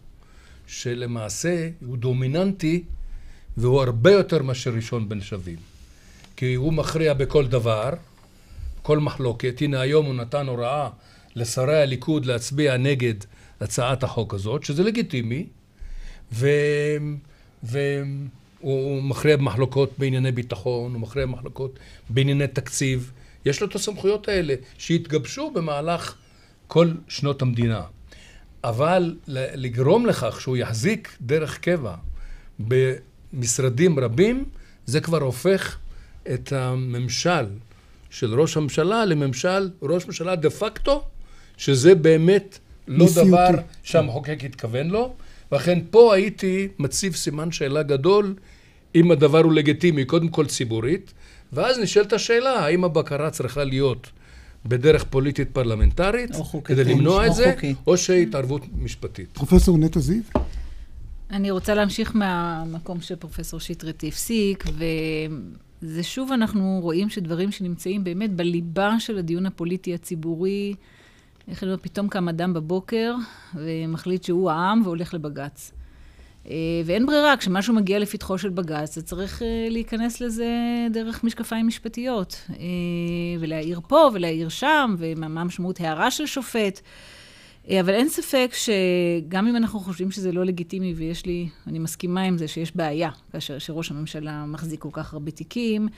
שלמעשה 0.66 1.68
הוא 1.86 1.96
דומיננטי 1.96 2.84
והוא 3.56 3.82
הרבה 3.82 4.12
יותר 4.12 4.42
מאשר 4.42 4.70
ראשון 4.70 5.08
בין 5.08 5.20
שווים. 5.20 5.56
כי 6.36 6.54
הוא 6.54 6.72
מכריע 6.72 7.14
בכל 7.14 7.46
דבר, 7.46 7.90
כל 8.82 8.98
מחלוקת. 8.98 9.62
הנה 9.62 9.80
היום 9.80 10.06
הוא 10.06 10.14
נתן 10.14 10.46
הוראה 10.46 10.88
לשרי 11.36 11.82
הליכוד 11.82 12.26
להצביע 12.26 12.76
נגד 12.76 13.14
הצעת 13.60 14.02
החוק 14.02 14.34
הזאת, 14.34 14.64
שזה 14.64 14.84
לגיטימי, 14.84 15.46
ו... 16.32 16.48
ו... 17.64 17.78
הוא 18.60 19.02
מכריע 19.02 19.36
במחלוקות 19.36 19.90
בענייני 19.98 20.32
ביטחון, 20.32 20.92
הוא 20.94 21.00
מכריע 21.00 21.26
במחלוקות 21.26 21.78
בענייני 22.10 22.46
תקציב. 22.46 23.12
יש 23.44 23.60
לו 23.60 23.66
את 23.66 23.74
הסמכויות 23.74 24.28
האלה 24.28 24.54
שהתגבשו 24.78 25.50
במהלך 25.50 26.14
כל 26.66 26.92
שנות 27.08 27.42
המדינה. 27.42 27.82
אבל 28.64 29.16
לגרום 29.54 30.06
לכך 30.06 30.40
שהוא 30.40 30.56
יחזיק 30.56 31.16
דרך 31.20 31.58
קבע 31.58 31.94
במשרדים 32.58 33.98
רבים, 33.98 34.44
זה 34.86 35.00
כבר 35.00 35.22
הופך 35.22 35.78
את 36.34 36.52
הממשל 36.52 37.46
של 38.10 38.40
ראש 38.40 38.56
הממשלה 38.56 39.04
לממשל 39.04 39.70
ראש 39.82 40.06
ממשלה 40.06 40.36
דה 40.36 40.50
פקטו, 40.50 41.04
שזה 41.56 41.94
באמת 41.94 42.58
לא. 42.88 43.06
דבר 43.14 43.48
שהמחוקק 43.82 44.38
התכוון 44.44 44.88
לו. 44.88 45.14
ואכן 45.52 45.78
פה 45.90 46.14
הייתי 46.14 46.68
מציב 46.78 47.14
סימן 47.14 47.52
שאלה 47.52 47.82
גדול 47.82 48.34
אם 48.94 49.10
הדבר 49.10 49.38
הוא 49.38 49.52
לגיטימי, 49.52 50.04
קודם 50.04 50.28
כל 50.28 50.46
ציבורית, 50.46 51.12
ואז 51.52 51.78
נשאלת 51.78 52.12
השאלה 52.12 52.50
האם 52.50 52.84
הבקרה 52.84 53.30
צריכה 53.30 53.64
להיות 53.64 54.10
בדרך 54.66 55.04
פוליטית 55.04 55.48
פרלמנטרית, 55.52 56.30
כדי 56.64 56.84
למנוע 56.84 57.26
את 57.26 57.34
זה, 57.34 57.52
חוקי. 57.54 57.74
או 57.86 57.96
שהתערבות 57.96 58.62
משפטית. 58.78 59.28
פרופסור 59.32 59.78
נטע 59.78 60.00
זיו? 60.00 60.22
אני 61.30 61.50
רוצה 61.50 61.74
להמשיך 61.74 62.16
מהמקום 62.16 63.00
שפרופסור 63.00 63.60
שטרית 63.60 64.04
הפסיק, 64.08 64.64
וזה 65.82 66.02
שוב 66.02 66.32
אנחנו 66.32 66.78
רואים 66.82 67.08
שדברים 67.10 67.52
שנמצאים 67.52 68.04
באמת 68.04 68.32
בליבה 68.32 68.94
של 68.98 69.18
הדיון 69.18 69.46
הפוליטי 69.46 69.94
הציבורי, 69.94 70.74
איך 71.50 71.62
לומר, 71.62 71.76
פתאום 71.76 72.08
קם 72.08 72.28
אדם 72.28 72.54
בבוקר 72.54 73.14
ומחליט 73.54 74.22
שהוא 74.24 74.50
העם 74.50 74.82
והולך 74.84 75.14
לבג"ץ. 75.14 75.72
אה, 76.50 76.54
ואין 76.84 77.06
ברירה, 77.06 77.36
כשמשהו 77.36 77.74
מגיע 77.74 77.98
לפתחו 77.98 78.38
של 78.38 78.48
בג"ץ, 78.48 78.94
זה 78.94 79.02
צריך 79.02 79.42
אה, 79.42 79.66
להיכנס 79.70 80.20
לזה 80.20 80.46
דרך 80.90 81.24
משקפיים 81.24 81.66
משפטיות. 81.66 82.40
אה, 82.50 82.56
ולהעיר 83.40 83.80
פה 83.88 84.10
ולהעיר 84.14 84.48
שם, 84.48 84.94
ומה 84.98 85.44
משמעות 85.44 85.80
הערה 85.80 86.10
של 86.10 86.26
שופט. 86.26 86.80
אבל 87.80 87.94
אין 87.94 88.08
ספק 88.08 88.50
שגם 88.54 89.46
אם 89.46 89.56
אנחנו 89.56 89.80
חושבים 89.80 90.10
שזה 90.10 90.32
לא 90.32 90.44
לגיטימי, 90.44 90.94
ויש 90.96 91.26
לי, 91.26 91.48
אני 91.66 91.78
מסכימה 91.78 92.22
עם 92.22 92.38
זה 92.38 92.48
שיש 92.48 92.76
בעיה, 92.76 93.10
כאשר 93.32 93.58
שראש 93.58 93.90
הממשלה 93.90 94.44
מחזיק 94.46 94.80
כל 94.80 94.88
כך 94.92 95.12
הרבה 95.12 95.30
תיקים, 95.30 95.88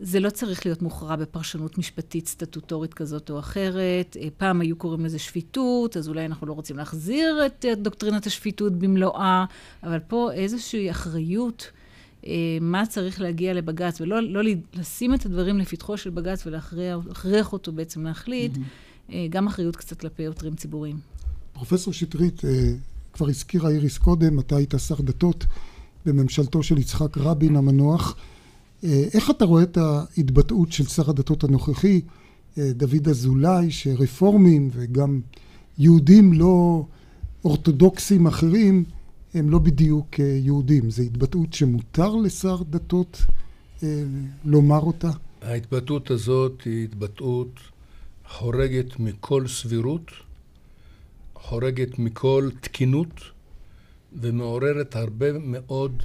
זה 0.00 0.20
לא 0.20 0.30
צריך 0.30 0.66
להיות 0.66 0.82
מוכרע 0.82 1.16
בפרשנות 1.16 1.78
משפטית 1.78 2.28
סטטוטורית 2.28 2.94
כזאת 2.94 3.30
או 3.30 3.38
אחרת. 3.38 4.16
אה, 4.20 4.28
פעם 4.36 4.60
היו 4.60 4.76
קוראים 4.76 5.04
לזה 5.04 5.18
שפיטות, 5.18 5.96
אז 5.96 6.08
אולי 6.08 6.26
אנחנו 6.26 6.46
לא 6.46 6.52
רוצים 6.52 6.76
להחזיר 6.76 7.46
את 7.46 7.64
דוקטרינת 7.82 8.26
השפיטות 8.26 8.72
במלואה, 8.72 9.44
אבל 9.82 9.98
פה 9.98 10.32
איזושהי 10.32 10.90
אחריות. 10.90 11.70
אה, 12.26 12.32
מה 12.60 12.86
צריך 12.86 13.20
להגיע 13.20 13.54
לבג"ץ, 13.54 14.00
ולא 14.00 14.20
לא 14.20 14.40
לשים 14.74 15.14
את 15.14 15.26
הדברים 15.26 15.58
לפתחו 15.58 15.96
של 15.96 16.10
בג"ץ 16.10 16.46
ולהכריח 16.46 17.52
אותו 17.52 17.72
בעצם 17.72 18.04
להחליט, 18.04 18.56
mm-hmm. 18.56 19.12
גם 19.30 19.46
אחריות 19.46 19.76
קצת 19.76 20.00
כלפי 20.00 20.26
עותרים 20.26 20.54
ציבוריים. 20.54 20.96
פרופסור 21.52 21.92
שטרית, 21.92 22.42
כבר 23.12 23.28
הזכירה 23.28 23.70
איריס 23.70 23.98
קודם, 23.98 24.38
אתה 24.38 24.56
היית 24.56 24.74
שר 24.88 25.00
דתות 25.00 25.46
בממשלתו 26.06 26.62
של 26.62 26.78
יצחק 26.78 27.18
רבין 27.18 27.56
המנוח. 27.56 28.16
אה, 28.84 29.04
איך 29.14 29.30
אתה 29.30 29.44
רואה 29.44 29.62
את 29.62 29.76
ההתבטאות 29.76 30.72
של 30.72 30.86
שר 30.86 31.10
הדתות 31.10 31.44
הנוכחי, 31.44 32.00
אה, 32.58 32.72
דוד 32.72 33.08
אזולאי, 33.08 33.70
שרפורמים 33.70 34.70
וגם 34.72 35.20
יהודים 35.78 36.32
לא 36.32 36.84
אורתודוקסים 37.44 38.26
אחרים 38.26 38.84
הם 39.34 39.50
לא 39.50 39.58
בדיוק 39.58 40.20
אה, 40.20 40.24
יהודים. 40.24 40.90
זו 40.90 41.02
התבטאות 41.02 41.52
שמותר 41.52 42.16
לשר 42.16 42.62
דתות 42.70 43.22
לומר 44.44 44.80
אותה? 44.80 45.10
ההתבטאות 45.42 46.10
הזאת 46.10 46.62
היא 46.64 46.84
התבטאות 46.84 47.60
חורגת 48.28 49.00
מכל 49.00 49.48
סבירות, 49.48 50.10
חורגת 51.34 51.98
מכל 51.98 52.48
תקינות 52.60 53.20
ומעוררת 54.12 54.96
הרבה 54.96 55.32
מאוד 55.32 56.02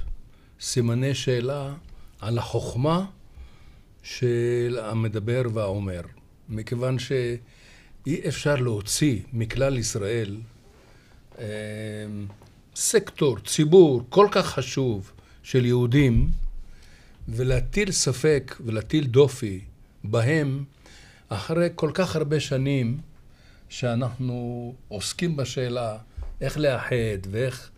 סימני 0.60 1.14
שאלה 1.14 1.74
על 2.20 2.38
החוכמה 2.38 3.04
של 4.02 4.78
המדבר 4.82 5.42
והאומר. 5.52 6.00
מכיוון 6.48 6.98
שאי 6.98 8.28
אפשר 8.28 8.56
להוציא 8.56 9.20
מכלל 9.32 9.78
ישראל 9.78 10.36
אה, 11.38 11.44
סקטור, 12.76 13.38
ציבור 13.38 14.04
כל 14.08 14.28
כך 14.30 14.46
חשוב 14.46 15.12
של 15.42 15.64
יהודים 15.66 16.30
ולהטיל 17.28 17.92
ספק 17.92 18.56
ולהטיל 18.64 19.06
דופי 19.06 19.60
בהם 20.04 20.64
אחרי 21.28 21.68
כל 21.74 21.90
כך 21.94 22.16
הרבה 22.16 22.40
שנים 22.40 22.98
שאנחנו 23.68 24.74
עוסקים 24.88 25.36
בשאלה 25.36 25.98
איך 26.40 26.58
לאחד 26.58 27.26
ואיך 27.30 27.70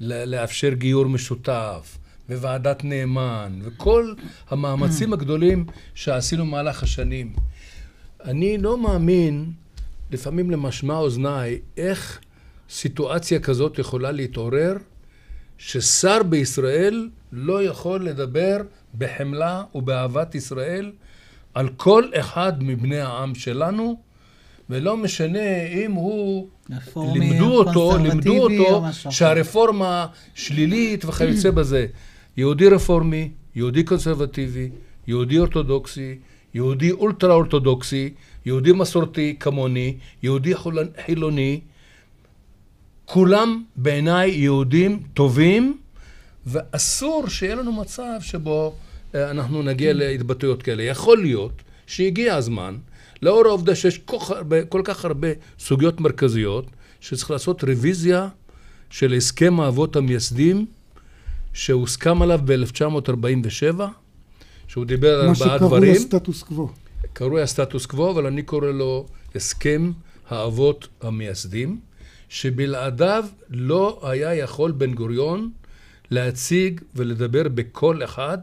לאפשר 0.00 0.68
גיור 0.68 1.06
משותף 1.06 1.98
וועדת 2.36 2.84
נאמן, 2.84 3.58
וכל 3.62 4.14
המאמצים 4.50 5.12
הגדולים 5.12 5.66
שעשינו 5.94 6.46
במהלך 6.46 6.82
השנים. 6.82 7.32
אני 8.24 8.58
לא 8.58 8.78
מאמין, 8.78 9.52
לפעמים 10.10 10.50
למשמע 10.50 10.96
אוזניי, 10.96 11.58
איך 11.76 12.20
סיטואציה 12.70 13.40
כזאת 13.40 13.78
יכולה 13.78 14.10
להתעורר, 14.10 14.76
ששר 15.58 16.22
בישראל 16.22 17.08
לא 17.32 17.62
יכול 17.62 18.04
לדבר 18.04 18.56
בחמלה 18.98 19.62
ובאהבת 19.74 20.34
ישראל 20.34 20.92
על 21.54 21.68
כל 21.76 22.04
אחד 22.14 22.52
מבני 22.62 23.00
העם 23.00 23.34
שלנו, 23.34 23.96
ולא 24.70 24.96
משנה 24.96 25.66
אם 25.66 25.92
הוא, 25.92 26.48
לימדו 26.96 27.54
אותו, 27.58 27.98
לימדו 27.98 28.42
אותו 28.42 28.82
שהרפורמה 29.10 30.06
שלילית 30.34 31.04
וכיוצא 31.04 31.50
בזה. 31.50 31.86
יהודי 32.36 32.68
רפורמי, 32.68 33.30
יהודי 33.54 33.84
קונסרבטיבי, 33.84 34.68
יהודי 35.06 35.38
אורתודוקסי, 35.38 36.18
יהודי 36.54 36.90
אולטרה 36.90 37.34
אורתודוקסי, 37.34 38.10
יהודי 38.46 38.72
מסורתי 38.72 39.36
כמוני, 39.40 39.96
יהודי 40.22 40.52
חילוני, 41.06 41.60
כולם 43.04 43.62
בעיניי 43.76 44.30
יהודים 44.30 45.02
טובים, 45.14 45.78
ואסור 46.46 47.28
שיהיה 47.28 47.54
לנו 47.54 47.72
מצב 47.72 48.20
שבו 48.20 48.74
אה, 49.14 49.30
אנחנו 49.30 49.62
נגיע 49.62 49.92
להתבטאויות 49.92 50.62
כאלה. 50.62 50.82
יכול 50.82 51.18
להיות 51.22 51.62
שהגיע 51.86 52.34
הזמן, 52.34 52.76
לאור 53.22 53.46
העובדה 53.46 53.74
שיש 53.74 53.98
כל, 54.68 54.80
כך 54.84 55.04
הרבה 55.04 55.28
סוגיות 55.58 56.00
מרכזיות, 56.00 56.66
שצריך 57.00 57.30
לעשות 57.30 57.64
רוויזיה 57.64 58.28
של 58.90 59.12
הסכם 59.14 59.60
האבות 59.60 59.96
המייסדים 59.96 60.66
שהוסכם 61.52 62.22
עליו 62.22 62.40
ב-1947, 62.44 63.80
שהוא 64.68 64.84
דיבר 64.84 65.20
על 65.20 65.28
ארבעה 65.28 65.58
דברים. 65.58 65.92
מה 65.92 65.98
שקרוי 65.98 66.14
הסטטוס 66.14 66.42
קוו. 66.42 66.68
קרוי 67.12 67.42
הסטטוס 67.42 67.86
קוו, 67.86 68.10
אבל 68.10 68.26
אני 68.26 68.42
קורא 68.42 68.66
לו 68.66 69.06
הסכם 69.34 69.92
האבות 70.30 70.88
המייסדים, 71.00 71.80
שבלעדיו 72.28 73.24
לא 73.50 74.00
היה 74.02 74.34
יכול 74.34 74.72
בן 74.72 74.94
גוריון 74.94 75.50
להציג 76.10 76.80
ולדבר 76.94 77.48
בקול 77.48 78.04
אחד 78.04 78.38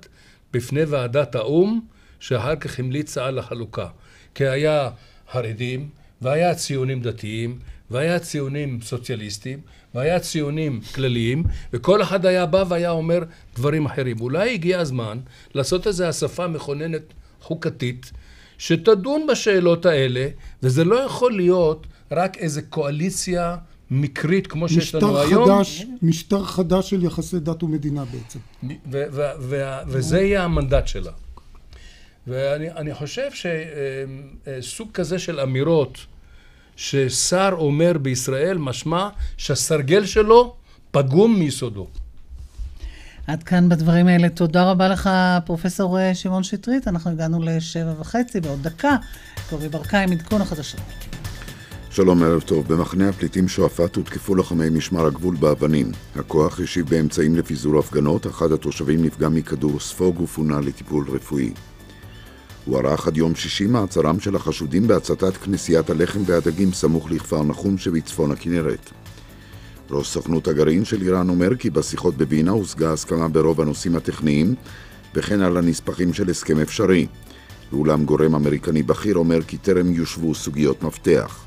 בפני 0.54 0.84
ועדת 0.84 1.36
האו"ם, 1.36 1.82
שאחר 2.19 2.56
כך 2.56 2.80
המליצה 2.80 3.26
על 3.26 3.39
החלוקה. 3.39 3.88
כי 4.36 4.48
היה 4.48 4.89
חרדים, 5.32 5.89
והיה 6.22 6.56
ציונים 6.56 7.02
דתיים, 7.02 7.60
והיה 7.91 8.19
ציונים 8.19 8.82
סוציאליסטים, 8.82 9.60
והיה 9.95 10.19
ציונים 10.19 10.82
כלליים, 10.95 11.43
וכל 11.73 12.02
אחד 12.02 12.25
היה 12.25 12.45
בא 12.45 12.63
והיה 12.67 12.89
אומר 12.91 13.23
דברים 13.56 13.86
אחרים. 13.86 14.21
אולי 14.21 14.54
הגיע 14.54 14.80
הזמן 14.80 15.19
לעשות 15.54 15.88
איזו 15.88 16.10
אספה 16.10 16.47
מכוננת 16.47 17.02
חוקתית, 17.41 18.12
שתדון 18.58 19.28
בשאלות 19.32 19.86
האלה, 19.86 20.28
וזה 20.63 20.84
לא 20.84 20.95
יכול 20.95 21.36
להיות 21.36 21.88
רק 22.12 22.38
איזו 22.38 22.62
קואליציה 22.69 23.58
מקרית 23.91 24.47
כמו 24.47 24.69
שיש 24.69 24.95
לנו 24.95 25.08
משטר 25.08 25.19
היום. 25.19 25.45
חדש, 25.45 25.86
משטר 26.02 26.43
חדש 26.43 26.89
של 26.89 27.04
יחסי 27.04 27.39
דת 27.39 27.63
ומדינה 27.63 28.06
בעצם. 28.06 28.39
ו- 28.63 29.04
ו- 29.12 29.32
ו- 29.39 29.78
וזה 29.88 30.21
יהיה 30.21 30.43
המנדט 30.43 30.88
שלה. 30.88 31.12
ואני 32.28 32.71
אני 32.71 32.93
חושב 32.93 33.30
שסוג 34.60 34.91
כזה 34.93 35.19
של 35.19 35.39
אמירות 35.39 35.97
ששר 36.82 37.50
אומר 37.52 37.98
בישראל, 38.02 38.58
משמע 38.58 39.10
שהסרגל 39.38 40.06
שלו 40.06 40.56
פגום 40.92 41.39
מיסודו. 41.39 41.88
עד 43.28 43.44
כאן 43.44 43.70
בדברים 43.70 44.08
האלה. 44.08 44.30
תודה 44.30 44.72
רבה 44.72 44.88
לך, 44.88 45.10
פרופסור 45.46 46.00
אה, 46.00 46.15
שמעון 46.15 46.44
שטרית. 46.44 46.88
אנחנו 46.88 47.12
הגענו 47.12 47.42
לשבע 47.44 47.94
וחצי, 48.00 48.42
בעוד 48.42 48.63
דקה. 48.63 48.96
קובי 49.50 49.70
ברקאי 49.70 50.04
עם 50.04 50.12
עדכון 50.12 50.42
החדשות. 50.42 50.82
שלום, 51.89 52.24
ערב 52.24 52.42
טוב. 52.42 52.68
במחנה 52.68 53.10
הפליטים 53.10 53.48
שועפאט 53.48 53.96
הותקפו 53.96 54.36
לוחמי 54.36 54.70
משמר 54.70 55.06
הגבול 55.06 55.36
באבנים. 55.36 55.92
הכוח 56.15 56.60
השיב 56.60 56.89
באמצעים 56.89 57.36
לפיזור 57.36 57.80
הפגנות, 57.80 58.28
אחד 58.28 58.52
התושבים 58.52 59.06
נפגע 59.06 59.30
מכדור 59.30 59.80
ספוג 59.80 60.22
ופונה 60.22 60.60
לטיפול 60.60 61.06
רפואי. 61.10 61.54
הוארך 62.69 63.08
עד 63.08 63.17
יום 63.17 63.36
שישי 63.36 63.65
מעצרם 63.65 64.19
של 64.19 64.36
החשודים 64.36 64.88
בהצתת 64.88 65.38
כנסיית 65.38 65.89
הלחם 65.89 66.19
והדגים 66.25 66.73
סמוך 66.73 67.12
לכפר 67.12 67.43
נחום 67.43 67.77
שבצפון 67.77 68.32
הכנרת. 68.32 68.89
ראש 69.91 70.08
סוכנות 70.08 70.47
הגרעין 70.47 70.86
של 70.86 71.01
איראן 71.01 71.29
אומר 71.29 71.55
כי 71.55 71.69
בשיחות 71.69 72.17
בווינה 72.17 72.51
הושגה 72.51 72.93
הסכמה 72.93 73.27
ברוב 73.27 73.62
הנושאים 73.62 73.95
הטכניים 73.95 74.55
וכן 75.15 75.41
על 75.41 75.58
הנספחים 75.58 76.13
של 76.13 76.29
הסכם 76.29 76.60
אפשרי. 76.60 77.08
ואולם 77.71 78.05
גורם 78.05 78.36
אמריקני 78.36 78.84
בכיר 78.84 79.15
אומר 79.15 79.41
כי 79.41 79.58
טרם 79.58 79.91
יושבו 79.91 80.36
סוגיות 80.36 80.84
מפתח. 80.84 81.45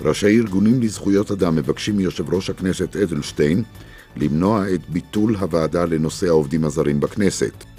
ראשי 0.00 0.38
ארגונים 0.38 0.82
לזכויות 0.82 1.30
אדם 1.30 1.56
מבקשים 1.56 1.96
מיושב 1.96 2.34
ראש 2.34 2.50
הכנסת 2.50 2.96
אדלשטיין 2.96 3.62
למנוע 4.16 4.74
את 4.74 4.88
ביטול 4.88 5.36
הוועדה 5.36 5.84
לנושא 5.84 6.26
העובדים 6.26 6.64
הזרים 6.64 7.00
בכנסת. 7.00 7.69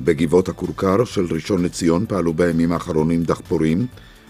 בגבעות 0.00 0.48
הכורכר 0.48 1.04
של 1.04 1.26
ראשון 1.30 1.64
לציון 1.64 2.04
פעלו 2.08 2.34
בימים 2.34 2.72
האחרונים 2.72 3.22
דחפורים 3.22 3.86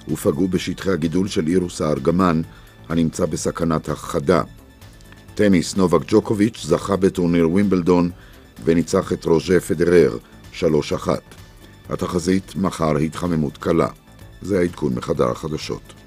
ופגעו 0.08 0.48
בשטחי 0.48 0.90
הגידול 0.90 1.28
של 1.28 1.46
אירוס 1.46 1.80
הארגמן 1.80 2.42
הנמצא 2.88 3.26
בסכנת 3.26 3.88
הכחדה. 3.88 4.42
טניס 5.34 5.76
נובק 5.76 6.00
ג'וקוביץ' 6.08 6.64
זכה 6.64 6.96
בטורניר 6.96 7.50
ווימבלדון 7.50 8.10
וניצח 8.64 9.12
את 9.12 9.24
רוז'ה 9.24 9.60
פדרר 9.60 10.18
3-1. 10.60 10.62
התחזית 11.88 12.56
מחר 12.56 12.96
התחממות 12.96 13.58
קלה. 13.58 13.88
זה 14.42 14.58
העדכון 14.58 14.94
מחדר 14.94 15.30
החדשות. 15.30 16.05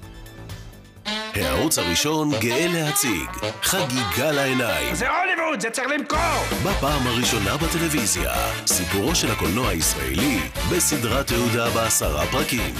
הערוץ 1.34 1.78
הראשון 1.78 2.30
גאה 2.40 2.66
להציג 2.74 3.30
חגיגה 3.62 4.32
לעיניים. 4.32 4.94
זה 4.94 5.06
הוליווד, 5.08 5.60
זה 5.60 5.70
צריך 5.70 5.88
למכור! 5.88 6.58
בפעם 6.64 7.06
הראשונה 7.06 7.56
בטלוויזיה, 7.56 8.32
סיפורו 8.66 9.14
של 9.14 9.30
הקולנוע 9.30 9.68
הישראלי 9.68 10.38
בסדרת 10.72 11.26
תעודה 11.26 11.70
בעשרה 11.70 12.26
פרקים. 12.26 12.74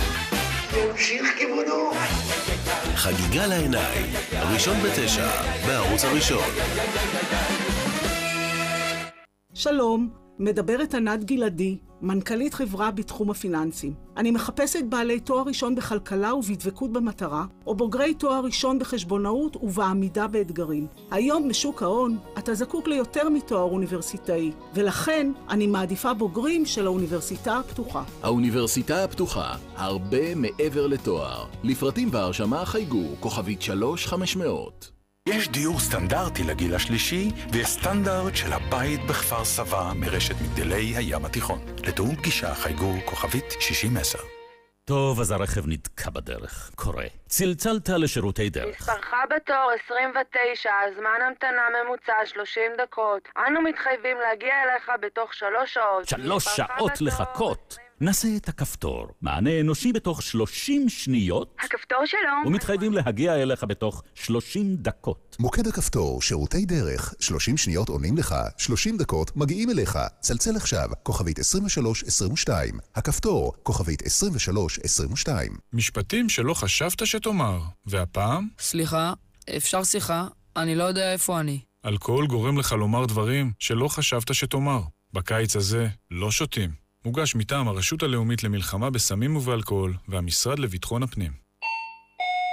ימשיך 0.76 1.22
כיוונו! 1.38 1.90
חגיגה 2.94 3.46
לעיניים, 3.46 4.06
ראשון 4.52 4.76
בתשע, 4.80 5.28
בערוץ 5.66 6.04
הראשון. 6.04 6.48
שלום, 9.54 10.10
מדברת 10.38 10.94
ענת 10.94 11.24
גלעדי, 11.24 11.78
מנכ"לית 12.02 12.54
חברה 12.54 12.90
בתחום 12.90 13.30
הפיננסים. 13.30 13.94
אני 14.16 14.30
מחפשת 14.30 14.84
בעלי 14.88 15.20
תואר 15.20 15.42
ראשון 15.42 15.74
בכלכלה 15.74 16.34
ובדבקות 16.34 16.92
במטרה, 16.92 17.44
או 17.66 17.74
בוגרי 17.74 18.14
תואר 18.14 18.40
ראשון 18.44 18.78
בחשבונאות 18.78 19.56
ובעמידה 19.56 20.26
באתגרים. 20.26 20.86
היום 21.10 21.48
בשוק 21.48 21.82
ההון 21.82 22.18
אתה 22.38 22.54
זקוק 22.54 22.88
ליותר 22.88 23.28
מתואר 23.28 23.70
אוניברסיטאי, 23.70 24.52
ולכן 24.74 25.32
אני 25.50 25.66
מעדיפה 25.66 26.14
בוגרים 26.14 26.66
של 26.66 26.86
האוניברסיטה 26.86 27.56
הפתוחה. 27.58 28.02
האוניברסיטה 28.22 29.04
הפתוחה, 29.04 29.54
הרבה 29.76 30.34
מעבר 30.34 30.86
לתואר. 30.86 31.44
לפרטים 31.62 32.08
והרשמה 32.12 32.64
חייגו, 32.64 33.04
כוכבית 33.20 33.62
3500. 33.62 34.99
יש 35.28 35.48
דיור 35.48 35.80
סטנדרטי 35.80 36.42
לגיל 36.44 36.74
השלישי, 36.74 37.30
ויש 37.52 37.66
סטנדרט 37.66 38.36
של 38.36 38.52
הבית 38.52 39.00
בכפר 39.08 39.44
סבא 39.44 39.92
מרשת 39.94 40.34
מגדלי 40.42 40.96
הים 40.96 41.24
התיכון. 41.24 41.58
לתיאום 41.86 42.16
פגישה 42.16 42.54
חייגו 42.54 42.92
כוכבית 43.04 43.44
6010. 43.60 44.18
טוב, 44.84 45.20
אז 45.20 45.30
הרכב 45.30 45.62
נתקע 45.66 46.10
בדרך. 46.10 46.70
קורה. 46.74 47.04
צלצלת 47.28 47.88
לשירותי 47.88 48.50
דרך. 48.50 48.80
מספרך 48.80 49.14
בתור 49.36 49.70
29, 49.84 50.70
זמן 50.96 51.26
המתנה 51.26 51.62
ממוצע 51.84 52.12
30 52.26 52.62
דקות. 52.78 53.28
אנו 53.46 53.62
מתחייבים 53.62 54.16
להגיע 54.20 54.54
אליך 54.62 54.90
בתוך 55.00 55.34
שלוש 55.34 55.74
שעות. 55.74 56.08
שלוש 56.08 56.44
שעות 56.44 57.00
לחכות? 57.00 57.78
נסה 58.02 58.28
את 58.36 58.48
הכפתור. 58.48 59.06
מענה 59.22 59.60
אנושי 59.60 59.92
בתוך 59.92 60.22
30 60.22 60.88
שניות. 60.88 61.56
הכפתור 61.64 61.98
שלו. 62.06 62.46
ומתחייבים 62.46 62.92
להגיע 62.92 63.42
אליך 63.42 63.64
בתוך 63.64 64.02
30 64.14 64.76
דקות. 64.76 65.36
מוקד 65.40 65.66
הכפתור, 65.66 66.22
שירותי 66.22 66.64
דרך, 66.64 67.14
30 67.20 67.56
שניות 67.56 67.88
עונים 67.88 68.16
לך, 68.16 68.34
30 68.58 68.96
דקות 68.96 69.36
מגיעים 69.36 69.70
אליך. 69.70 69.98
צלצל 70.20 70.56
עכשיו, 70.56 70.88
כוכבית 71.02 71.38
2322. 71.38 72.74
הכפתור, 72.94 73.52
כוכבית 73.62 74.02
2322. 74.02 75.52
משפטים 75.72 76.28
שלא 76.28 76.54
חשבת 76.54 77.06
שתאמר, 77.06 77.60
והפעם? 77.86 78.48
סליחה, 78.58 79.12
אפשר 79.56 79.84
שיחה? 79.84 80.26
אני 80.56 80.74
לא 80.74 80.84
יודע 80.84 81.12
איפה 81.12 81.40
אני. 81.40 81.60
אלכוהול 81.86 82.26
גורם 82.26 82.58
לך 82.58 82.72
לומר 82.72 83.06
דברים 83.06 83.52
שלא 83.58 83.88
חשבת 83.88 84.34
שתאמר. 84.34 84.80
בקיץ 85.12 85.56
הזה 85.56 85.88
לא 86.10 86.30
שותים. 86.30 86.79
מוגש 87.04 87.34
מטעם 87.34 87.68
הרשות 87.68 88.02
הלאומית 88.02 88.44
למלחמה 88.44 88.90
בסמים 88.90 89.36
ובאלכוהול 89.36 89.94
והמשרד 90.08 90.58
לביטחון 90.58 91.02
הפנים. 91.02 91.49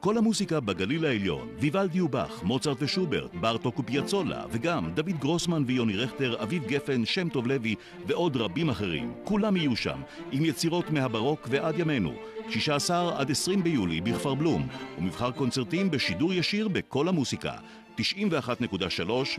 כל 0.00 0.18
המוסיקה 0.18 0.60
בגליל 0.60 1.04
העליון, 1.04 1.48
ויוולדי 1.58 2.00
ובך, 2.00 2.42
מוצרט 2.42 2.76
ושוברט, 2.80 3.34
בארטוק 3.34 3.78
ופיאצולה, 3.78 4.44
וגם 4.50 4.90
דוד 4.94 5.18
גרוסמן 5.18 5.64
ויוני 5.66 5.96
רכטר, 5.96 6.42
אביב 6.42 6.66
גפן, 6.66 7.04
שם 7.04 7.28
טוב 7.28 7.46
לוי 7.46 7.74
ועוד 8.06 8.36
רבים 8.36 8.70
אחרים. 8.70 9.12
כולם 9.24 9.56
יהיו 9.56 9.76
שם, 9.76 10.00
עם 10.32 10.44
יצירות 10.44 10.90
מהברוק 10.90 11.48
ועד 11.50 11.78
ימינו. 11.78 12.12
16 12.48 13.20
עד 13.20 13.30
20 13.30 13.62
ביולי 13.62 14.00
בכפר 14.00 14.34
בלום, 14.34 14.68
ומבחר 14.98 15.30
קונצרטים 15.30 15.90
בשידור 15.90 16.32
ישיר 16.32 16.68
בכל 16.68 17.08
המוסיקה. 17.08 17.52
91.3 18.00 18.02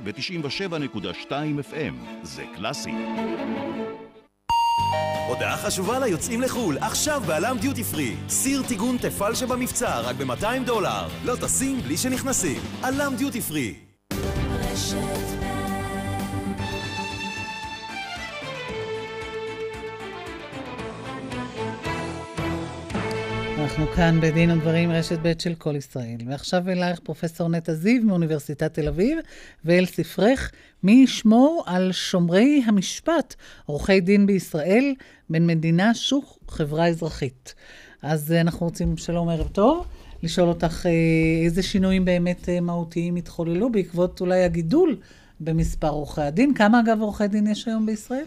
ו-97.2 0.04 1.32
FM. 1.72 2.24
זה 2.24 2.44
קלאסי. 2.56 2.92
הודעה 5.28 5.58
חשובה 5.58 6.00
ליוצאים 6.00 6.42
לחו"ל, 6.42 6.78
עכשיו 6.78 7.22
בעלם 7.26 7.58
דיוטי 7.62 7.84
פרי. 7.84 8.16
סיר 8.30 8.62
טיגון 8.68 8.98
תפל 8.98 9.36
שבמבצע, 9.36 10.00
רק 10.00 10.16
ב-200 10.16 10.66
דולר. 10.66 11.08
לא 11.26 11.36
טסים 11.36 11.82
בלי 11.82 11.98
שנכנסים. 11.98 12.62
עלם 12.84 13.14
דיוטי 13.18 13.42
פרי. 13.42 13.74
אנחנו 23.72 23.88
כאן 23.96 24.22
בדין 24.22 24.52
ודברים, 24.52 24.92
רשת 24.92 25.20
ב' 25.22 25.32
של 25.40 25.56
כל 25.56 25.76
ישראל. 25.76 26.18
ועכשיו 26.28 26.70
אלייך 26.70 27.00
פרופסור 27.00 27.50
נטע 27.50 27.74
זיו 27.74 28.04
מאוניברסיטת 28.04 28.74
תל 28.74 28.88
אביב, 28.88 29.18
ואל 29.66 29.86
ספרך, 29.86 30.52
מי 30.84 30.92
ישמור 30.92 31.64
על 31.66 31.92
שומרי 31.92 32.64
המשפט, 32.66 33.36
עורכי 33.66 34.00
דין 34.00 34.26
בישראל, 34.26 34.94
בין 35.30 35.48
מדינה, 35.48 35.94
שוק, 35.94 36.38
חברה 36.48 36.88
אזרחית. 36.88 37.56
אז 38.02 38.32
אנחנו 38.32 38.66
רוצים, 38.66 38.98
שלום, 38.98 39.30
ערב 39.30 39.48
טוב, 39.48 39.88
לשאול 40.24 40.50
אותך 40.50 40.86
איזה 41.44 41.64
שינויים 41.64 42.06
באמת 42.06 42.50
מהותיים 42.62 43.16
התחוללו 43.16 43.72
בעקבות 43.72 44.22
אולי 44.22 44.44
הגידול 44.44 44.98
במספר 45.40 45.90
עורכי 45.90 46.22
הדין. 46.22 46.54
כמה, 46.54 46.80
אגב, 46.80 47.02
עורכי 47.02 47.28
דין 47.28 47.48
יש 47.48 47.68
היום 47.68 47.86
בישראל? 47.86 48.26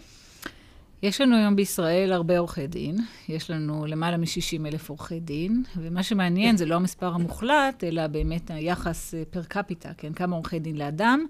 יש 1.05 1.21
לנו 1.21 1.35
היום 1.35 1.55
בישראל 1.55 2.11
הרבה 2.11 2.39
עורכי 2.39 2.67
דין, 2.67 2.97
יש 3.29 3.51
לנו 3.51 3.85
למעלה 3.85 4.17
מ-60 4.17 4.67
אלף 4.67 4.89
עורכי 4.89 5.19
דין, 5.19 5.63
ומה 5.77 6.03
שמעניין 6.03 6.57
זה 6.57 6.65
לא 6.65 6.75
המספר 6.75 7.13
המוחלט, 7.13 7.83
אלא 7.83 8.07
באמת 8.07 8.51
היחס 8.51 9.13
פר 9.29 9.43
קפיטה, 9.43 9.89
כן, 9.97 10.13
כמה 10.13 10.35
עורכי 10.35 10.59
דין 10.59 10.77
לאדם. 10.77 11.25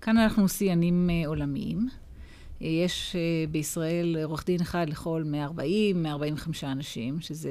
כאן 0.00 0.18
אנחנו 0.18 0.48
שיאנים 0.48 1.10
עולמיים. 1.26 1.88
יש 2.60 3.16
בישראל 3.50 4.16
עורך 4.24 4.46
דין 4.46 4.60
אחד 4.60 4.86
לכל 4.88 5.22
140, 5.26 6.02
145 6.02 6.64
אנשים, 6.64 7.20
שזה 7.20 7.50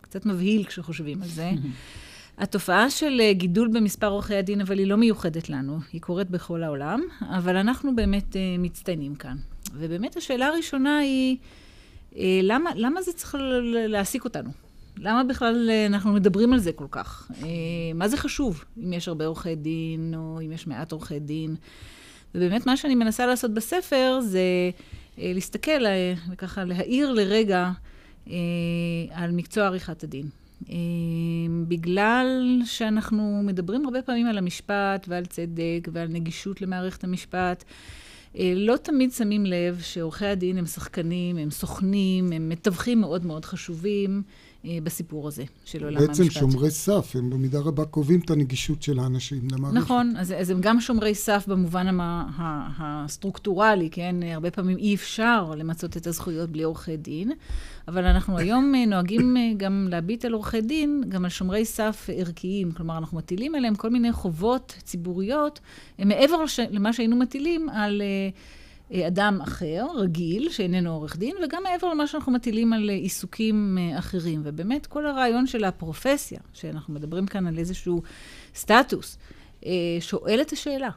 קצת 0.00 0.26
מבהיל 0.26 0.64
כשחושבים 0.64 1.22
על 1.22 1.28
זה. 1.28 1.50
התופעה 2.38 2.90
של 2.90 3.20
גידול 3.32 3.68
במספר 3.68 4.08
עורכי 4.08 4.34
הדין, 4.34 4.60
אבל 4.60 4.78
היא 4.78 4.86
לא 4.86 4.96
מיוחדת 4.96 5.48
לנו, 5.48 5.78
היא 5.92 6.00
קורית 6.00 6.30
בכל 6.30 6.62
העולם, 6.62 7.00
אבל 7.20 7.56
אנחנו 7.56 7.96
באמת 7.96 8.36
מצטיינים 8.58 9.14
כאן. 9.14 9.36
ובאמת 9.72 10.16
השאלה 10.16 10.46
הראשונה 10.46 10.98
היא, 10.98 11.36
למה, 12.42 12.70
למה 12.76 13.02
זה 13.02 13.12
צריך 13.12 13.36
להעסיק 13.88 14.24
אותנו? 14.24 14.50
למה 14.96 15.24
בכלל 15.24 15.70
אנחנו 15.86 16.12
מדברים 16.12 16.52
על 16.52 16.58
זה 16.58 16.72
כל 16.72 16.86
כך? 16.90 17.30
מה 17.94 18.08
זה 18.08 18.16
חשוב, 18.16 18.64
אם 18.84 18.92
יש 18.92 19.08
הרבה 19.08 19.26
עורכי 19.26 19.54
דין, 19.54 20.14
או 20.16 20.40
אם 20.46 20.52
יש 20.52 20.66
מעט 20.66 20.92
עורכי 20.92 21.18
דין? 21.18 21.56
ובאמת 22.34 22.66
מה 22.66 22.76
שאני 22.76 22.94
מנסה 22.94 23.26
לעשות 23.26 23.54
בספר 23.54 24.20
זה 24.22 24.40
להסתכל 25.18 25.84
וככה 26.30 26.64
להאיר 26.64 27.12
לרגע 27.12 27.70
על 29.10 29.30
מקצוע 29.32 29.66
עריכת 29.66 30.04
הדין. 30.04 30.26
בגלל 31.68 32.60
שאנחנו 32.64 33.42
מדברים 33.44 33.84
הרבה 33.84 34.02
פעמים 34.02 34.26
על 34.26 34.38
המשפט 34.38 35.06
ועל 35.08 35.26
צדק 35.26 35.88
ועל 35.92 36.08
נגישות 36.08 36.62
למערכת 36.62 37.04
המשפט, 37.04 37.64
לא 38.34 38.76
תמיד 38.76 39.12
שמים 39.12 39.46
לב 39.46 39.80
שעורכי 39.82 40.26
הדין 40.26 40.58
הם 40.58 40.66
שחקנים, 40.66 41.36
הם 41.36 41.50
סוכנים, 41.50 42.32
הם 42.32 42.48
מתווכים 42.48 43.00
מאוד 43.00 43.26
מאוד 43.26 43.44
חשובים 43.44 44.22
בסיפור 44.64 45.28
הזה 45.28 45.44
של 45.64 45.84
עולם 45.84 45.96
המשפט. 45.96 46.08
בעצם 46.08 46.30
שומרי 46.30 46.70
סף, 46.70 47.12
הם 47.14 47.30
במידה 47.30 47.58
רבה 47.58 47.84
קובעים 47.84 48.20
את 48.20 48.30
הנגישות 48.30 48.82
של 48.82 48.98
האנשים 48.98 49.48
למערכת. 49.52 49.76
נכון, 49.76 50.14
אז, 50.18 50.34
אז 50.38 50.50
הם 50.50 50.60
גם 50.60 50.80
שומרי 50.80 51.14
סף 51.14 51.44
במובן 51.48 51.88
המה, 51.88 52.26
הסטרוקטורלי, 52.78 53.90
כן? 53.90 54.16
הרבה 54.22 54.50
פעמים 54.50 54.78
אי 54.78 54.94
אפשר 54.94 55.50
למצות 55.56 55.96
את 55.96 56.06
הזכויות 56.06 56.50
בלי 56.50 56.62
עורכי 56.62 56.96
דין, 56.96 57.32
אבל 57.88 58.04
אנחנו 58.04 58.38
היום 58.38 58.74
נוהגים 58.86 59.36
גם 59.56 59.88
להביט 59.90 60.24
על 60.24 60.32
עורכי 60.32 60.60
דין, 60.60 61.02
גם 61.08 61.24
על 61.24 61.30
שומרי 61.30 61.64
סף 61.64 62.06
ערכיים. 62.16 62.72
כלומר, 62.72 62.98
אנחנו 62.98 63.18
מטילים 63.18 63.54
עליהם 63.54 63.74
כל 63.74 63.90
מיני 63.90 64.12
חובות 64.12 64.74
ציבוריות, 64.82 65.60
מעבר 65.98 66.42
לש, 66.42 66.60
למה 66.70 66.92
שהיינו 66.92 67.16
מטילים 67.16 67.68
על 67.68 68.02
אדם 68.92 69.38
אחר, 69.42 69.86
רגיל, 69.96 70.50
שאיננו 70.50 70.90
עורך 70.90 71.16
דין, 71.16 71.36
וגם 71.44 71.62
מעבר 71.62 71.88
למה 71.88 72.06
שאנחנו 72.06 72.32
מטילים 72.32 72.72
על 72.72 72.88
עיסוקים 72.88 73.78
אחרים. 73.98 74.40
ובאמת, 74.44 74.86
כל 74.86 75.06
הרעיון 75.06 75.46
של 75.46 75.64
הפרופסיה, 75.64 76.40
שאנחנו 76.52 76.94
מדברים 76.94 77.26
כאן 77.26 77.46
על 77.46 77.58
איזשהו 77.58 78.02
סטטוס, 78.54 79.18
שואל 80.00 80.40
את 80.40 80.52
השאלה. 80.52 80.90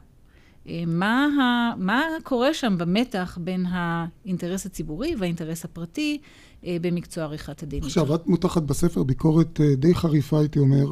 מה, 0.86 1.26
ה, 1.26 1.76
מה 1.76 2.02
קורה 2.22 2.54
שם 2.54 2.78
במתח 2.78 3.38
בין 3.40 3.66
האינטרס 3.68 4.66
הציבורי 4.66 5.14
והאינטרס 5.18 5.64
הפרטי 5.64 6.18
במקצוע 6.62 7.24
עריכת 7.24 7.62
הדין? 7.62 7.82
עכשיו, 7.82 8.14
את 8.14 8.26
מותחת 8.26 8.62
בספר 8.62 9.02
ביקורת 9.02 9.60
די 9.76 9.94
חריפה, 9.94 10.38
הייתי 10.38 10.58
אומר, 10.58 10.86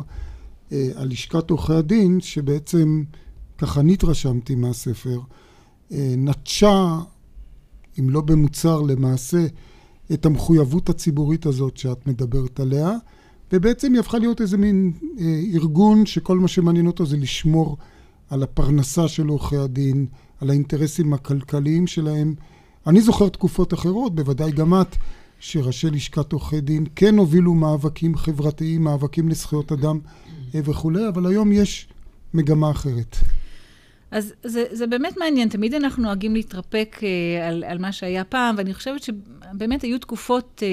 על 0.70 1.08
לשכת 1.08 1.50
עורכי 1.50 1.72
הדין, 1.72 2.20
שבעצם, 2.20 3.02
ככה 3.58 3.80
אני 3.80 3.92
התרשמתי 3.92 4.54
מהספר, 4.54 5.18
נטשה, 6.16 6.98
אם 7.98 8.10
לא 8.10 8.20
במוצר 8.20 8.80
למעשה, 8.80 9.46
את 10.12 10.26
המחויבות 10.26 10.88
הציבורית 10.88 11.46
הזאת 11.46 11.76
שאת 11.76 12.06
מדברת 12.06 12.60
עליה, 12.60 12.90
ובעצם 13.52 13.92
היא 13.92 14.00
הפכה 14.00 14.18
להיות 14.18 14.40
איזה 14.40 14.58
מין 14.58 14.92
ארגון 15.54 16.06
שכל 16.06 16.38
מה 16.38 16.48
שמעניין 16.48 16.86
אותו 16.86 17.06
זה 17.06 17.16
לשמור 17.16 17.76
על 18.30 18.42
הפרנסה 18.42 19.08
של 19.08 19.26
עורכי 19.26 19.56
הדין, 19.56 20.06
על 20.40 20.50
האינטרסים 20.50 21.12
הכלכליים 21.12 21.86
שלהם. 21.86 22.34
אני 22.86 23.00
זוכר 23.00 23.28
תקופות 23.28 23.74
אחרות, 23.74 24.14
בוודאי 24.14 24.52
גם 24.52 24.80
את, 24.80 24.96
שראשי 25.38 25.90
לשכת 25.90 26.32
עורכי 26.32 26.60
דין 26.60 26.86
כן 26.96 27.18
הובילו 27.18 27.54
מאבקים 27.54 28.16
חברתיים, 28.16 28.84
מאבקים 28.84 29.28
לזכויות 29.28 29.72
אדם 29.72 29.98
וכולי, 30.54 31.08
אבל 31.08 31.26
היום 31.26 31.52
יש 31.52 31.88
מגמה 32.34 32.70
אחרת. 32.70 33.16
אז 34.12 34.32
זה, 34.42 34.64
זה 34.70 34.86
באמת 34.86 35.16
מעניין, 35.16 35.48
תמיד 35.48 35.74
אנחנו 35.74 36.02
נוהגים 36.02 36.34
להתרפק 36.34 36.96
אה, 37.02 37.48
על, 37.48 37.64
על 37.64 37.78
מה 37.78 37.92
שהיה 37.92 38.24
פעם, 38.24 38.54
ואני 38.58 38.74
חושבת 38.74 39.02
שבאמת 39.02 39.82
היו 39.82 39.98
תקופות 39.98 40.62
אה, 40.62 40.68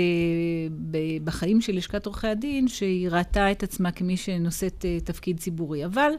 ב, 0.91 0.97
בחיים 1.23 1.61
של 1.61 1.75
לשכת 1.75 2.05
עורכי 2.05 2.27
הדין, 2.27 2.67
שהיא 2.67 3.09
ראתה 3.09 3.51
את 3.51 3.63
עצמה 3.63 3.91
כמי 3.91 4.17
שנושאת 4.17 4.85
אה, 4.85 4.97
תפקיד 5.03 5.39
ציבורי. 5.39 5.85
אבל 5.85 6.11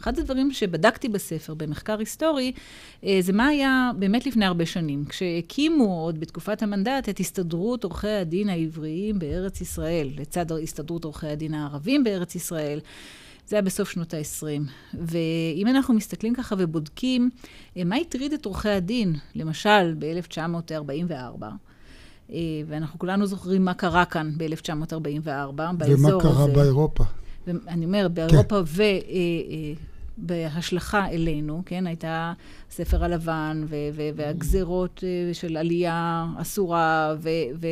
אחד 0.00 0.18
הדברים 0.18 0.52
שבדקתי 0.52 1.08
בספר, 1.08 1.54
במחקר 1.54 1.98
היסטורי, 1.98 2.52
אה, 3.04 3.18
זה 3.20 3.32
מה 3.32 3.46
היה 3.46 3.90
באמת 3.98 4.26
לפני 4.26 4.44
הרבה 4.44 4.66
שנים. 4.66 5.04
כשהקימו 5.04 6.00
עוד 6.02 6.20
בתקופת 6.20 6.62
המנדט 6.62 7.08
את 7.08 7.20
הסתדרות 7.20 7.84
עורכי 7.84 8.08
הדין 8.08 8.48
העבריים 8.48 9.18
בארץ 9.18 9.60
ישראל, 9.60 10.08
לצד 10.16 10.52
הסתדרות 10.52 11.04
עורכי 11.04 11.26
הדין 11.26 11.54
הערבים 11.54 12.04
בארץ 12.04 12.34
ישראל. 12.34 12.80
זה 13.48 13.56
היה 13.56 13.62
בסוף 13.62 13.90
שנות 13.90 14.14
ה-20. 14.14 14.70
ואם 14.94 15.66
אנחנו 15.68 15.94
מסתכלים 15.94 16.34
ככה 16.34 16.54
ובודקים, 16.58 17.30
מה 17.76 17.96
הטריד 17.96 18.32
את 18.32 18.44
עורכי 18.44 18.68
הדין, 18.68 19.14
למשל 19.34 19.94
ב-1944, 19.98 21.42
ואנחנו 22.66 22.98
כולנו 22.98 23.26
זוכרים 23.26 23.64
מה 23.64 23.74
קרה 23.74 24.04
כאן 24.04 24.32
ב-1944, 24.36 24.92
באזור 25.78 25.82
הזה. 25.82 26.16
ומה 26.16 26.20
קרה 26.20 26.46
באירופה. 26.46 27.04
אני 27.68 27.84
אומרת, 27.84 28.12
באירופה 28.12 28.56
כן. 28.56 28.62
בהשלכה 30.16 31.08
אלינו, 31.08 31.62
כן? 31.66 31.86
הייתה 31.86 32.32
הספר 32.70 33.04
הלבן 33.04 33.64
ו- 33.68 33.76
ו- 33.92 34.08
והגזרות 34.16 35.04
אה, 35.04 35.34
של 35.34 35.56
עלייה 35.56 36.26
אסורה 36.38 37.14
ו- 37.18 37.68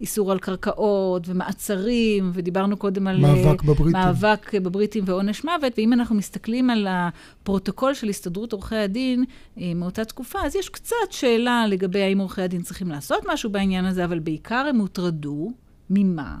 ואיסור 0.00 0.32
על 0.32 0.38
קרקעות 0.38 1.28
ומעצרים, 1.28 2.30
ודיברנו 2.34 2.76
קודם 2.76 3.06
על... 3.06 3.20
מאבק 3.20 3.62
בבריטים. 3.62 3.92
מאבק 3.92 4.54
בבריטים 4.54 5.04
ועונש 5.06 5.44
מוות, 5.44 5.72
ואם 5.78 5.92
אנחנו 5.92 6.16
מסתכלים 6.16 6.70
על 6.70 6.86
הפרוטוקול 6.90 7.94
של 7.94 8.08
הסתדרות 8.08 8.52
עורכי 8.52 8.76
הדין 8.76 9.24
מאותה 9.56 10.04
תקופה, 10.04 10.38
אז 10.44 10.56
יש 10.56 10.68
קצת 10.68 10.96
שאלה 11.10 11.66
לגבי 11.68 12.02
האם 12.02 12.18
עורכי 12.18 12.42
הדין 12.42 12.62
צריכים 12.62 12.88
לעשות 12.88 13.22
משהו 13.32 13.50
בעניין 13.50 13.84
הזה, 13.84 14.04
אבל 14.04 14.18
בעיקר 14.18 14.66
הם 14.70 14.78
הוטרדו. 14.78 15.52
ממה? 15.90 16.36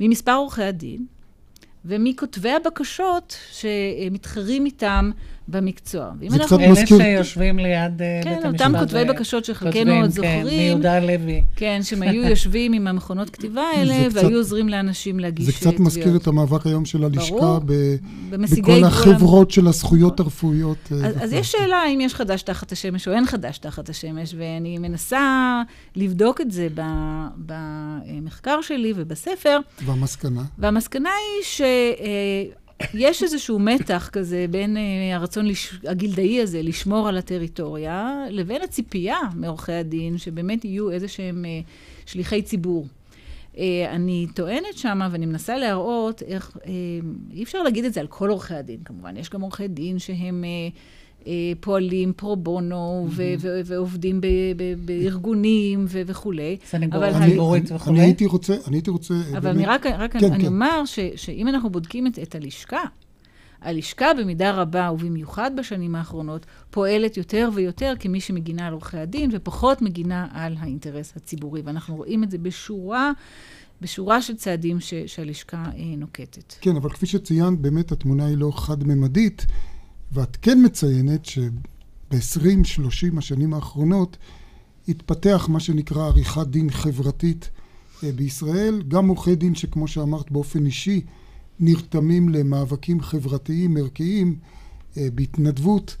ממספר 0.00 0.32
עורכי 0.32 0.62
הדין 0.62 1.06
ומכותבי 1.84 2.50
הבקשות 2.50 3.36
שמתחרים 3.52 4.66
איתם 4.66 5.10
במקצוע. 5.50 6.10
זה 6.28 6.38
קצת 6.38 6.58
מזכיר... 6.58 6.96
אלה 6.96 7.04
שיושבים 7.04 7.58
ליד 7.58 7.98
כן, 7.98 8.34
בית 8.34 8.44
המשפט. 8.44 8.62
כן, 8.62 8.74
אותם 8.74 8.78
כותבי 8.80 9.04
בקשות 9.04 9.44
שחלקנו 9.44 9.92
עוד 9.92 10.10
זוכרים. 10.10 10.46
כן, 10.46 10.56
מיהודה 10.56 11.00
לוי. 11.00 11.42
כן, 11.56 11.80
שהם 11.82 12.02
היו 12.02 12.22
יושבים 12.22 12.72
עם 12.72 12.86
המכונות 12.86 13.30
כתיבה 13.30 13.62
האלה, 13.62 13.94
והיו 13.94 14.10
קצת, 14.10 14.32
עוזרים 14.32 14.68
לאנשים 14.68 15.20
להגיש 15.20 15.46
תביעות. 15.46 15.54
זה 15.54 15.60
קצת 15.60 15.74
תביעות. 15.74 15.86
מזכיר 15.86 16.16
את 16.16 16.26
המאבק 16.26 16.66
היום 16.66 16.84
של 16.84 17.04
הלשכה. 17.04 17.58
בכל 18.30 18.84
החברות 18.84 19.50
של 19.50 19.66
הזכויות 19.66 20.20
הרפואיות. 20.20 20.92
אז, 21.04 21.14
אז 21.22 21.32
יש 21.32 21.52
שאלה 21.52 21.76
האם 21.76 22.00
יש 22.00 22.14
חדש 22.14 22.42
תחת 22.42 22.72
השמש 22.72 23.08
או 23.08 23.12
אין 23.12 23.26
חדש 23.26 23.58
תחת 23.58 23.88
השמש, 23.88 24.34
ואני 24.38 24.78
מנסה 24.78 25.62
לבדוק 25.96 26.40
את 26.40 26.50
זה 26.50 26.68
במחקר 27.36 28.60
שלי 28.62 28.92
ובספר. 28.96 29.58
והמסקנה? 29.84 30.42
והמסקנה 30.58 31.10
היא 31.10 31.44
ש... 31.44 31.60
יש 32.94 33.22
איזשהו 33.22 33.58
מתח 33.58 34.10
כזה 34.12 34.46
בין 34.50 34.76
uh, 34.76 35.14
הרצון 35.14 35.46
לש... 35.46 35.74
הגילדאי 35.84 36.40
הזה 36.40 36.62
לשמור 36.62 37.08
על 37.08 37.18
הטריטוריה, 37.18 38.24
לבין 38.30 38.62
הציפייה 38.62 39.18
מעורכי 39.34 39.72
הדין, 39.72 40.18
שבאמת 40.18 40.64
יהיו 40.64 40.90
איזה 40.90 41.08
שהם 41.08 41.44
uh, 41.44 42.10
שליחי 42.10 42.42
ציבור. 42.42 42.86
Uh, 43.54 43.58
אני 43.88 44.26
טוענת 44.34 44.76
שמה, 44.76 45.08
ואני 45.10 45.26
מנסה 45.26 45.56
להראות 45.56 46.22
איך, 46.22 46.56
uh, 46.56 46.68
אי 47.32 47.42
אפשר 47.42 47.62
להגיד 47.62 47.84
את 47.84 47.92
זה 47.92 48.00
על 48.00 48.06
כל 48.06 48.30
עורכי 48.30 48.54
הדין, 48.54 48.80
כמובן. 48.84 49.16
יש 49.16 49.30
גם 49.30 49.40
עורכי 49.40 49.68
דין 49.68 49.98
שהם... 49.98 50.44
Uh, 50.44 50.99
פועלים 51.60 52.12
פרו 52.16 52.36
בונו 52.36 53.06
mm-hmm. 53.08 53.12
ו- 53.40 53.60
ועובדים 53.64 54.20
ב- 54.20 54.26
ב- 54.56 54.74
בארגונים 54.84 55.84
ו- 55.88 56.02
וכולי. 56.06 56.56
סנגוריה 56.66 57.28
ציבורית 57.28 57.72
וכולי. 57.72 57.96
אני 57.98 58.06
הייתי 58.06 58.26
רוצה, 58.26 58.54
אני 58.66 58.76
הייתי 58.76 58.90
רוצה... 58.90 59.14
אבל 59.32 59.40
באמת... 59.40 59.56
אני 59.56 59.66
רק, 59.66 59.86
רק 59.86 60.12
כן, 60.12 60.32
אני 60.32 60.42
כן. 60.44 60.46
אומר 60.46 60.84
ש- 60.84 60.98
שאם 61.16 61.48
אנחנו 61.48 61.70
בודקים 61.70 62.06
את, 62.06 62.18
את 62.18 62.34
הלשכה, 62.34 62.82
הלשכה 63.62 64.06
במידה 64.18 64.50
רבה, 64.50 64.90
ובמיוחד 64.94 65.50
בשנים 65.56 65.94
האחרונות, 65.94 66.46
פועלת 66.70 67.16
יותר 67.16 67.48
ויותר 67.54 67.94
כמי 67.98 68.20
שמגינה 68.20 68.66
על 68.66 68.72
עורכי 68.72 68.98
הדין, 68.98 69.30
ופחות 69.32 69.82
מגינה 69.82 70.26
על 70.32 70.56
האינטרס 70.58 71.12
הציבורי. 71.16 71.62
ואנחנו 71.64 71.96
רואים 71.96 72.24
את 72.24 72.30
זה 72.30 72.38
בשורה... 72.38 73.12
בשורה 73.82 74.22
של 74.22 74.34
צעדים 74.36 74.80
ש- 74.80 74.94
שהלשכה 75.06 75.56
אה, 75.76 75.96
נוקטת. 75.96 76.54
כן, 76.60 76.76
אבל 76.76 76.90
כפי 76.90 77.06
שציינת, 77.06 77.58
באמת 77.58 77.92
התמונה 77.92 78.26
היא 78.26 78.36
לא 78.36 78.50
חד-ממדית. 78.54 79.46
ואת 80.12 80.36
כן 80.42 80.58
מציינת 80.64 81.24
שב-20-30 81.24 83.18
השנים 83.18 83.54
האחרונות 83.54 84.16
התפתח 84.88 85.46
מה 85.50 85.60
שנקרא 85.60 86.06
עריכת 86.06 86.46
דין 86.46 86.70
חברתית 86.70 87.50
בישראל. 88.02 88.82
גם 88.88 89.08
עורכי 89.08 89.34
דין 89.34 89.54
שכמו 89.54 89.88
שאמרת 89.88 90.30
באופן 90.30 90.66
אישי 90.66 91.00
נרתמים 91.60 92.28
למאבקים 92.28 93.00
חברתיים 93.00 93.76
ערכיים 93.76 94.38
בהתנדבות 94.96 95.96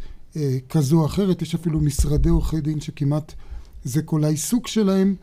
כזו 0.68 1.00
או 1.00 1.06
אחרת. 1.06 1.42
יש 1.42 1.54
אפילו 1.54 1.80
משרדי 1.80 2.28
עורכי 2.28 2.60
דין 2.60 2.80
שכמעט 2.80 3.32
זה 3.84 4.02
כל 4.02 4.24
העיסוק 4.24 4.68
שלהם. 4.68 5.14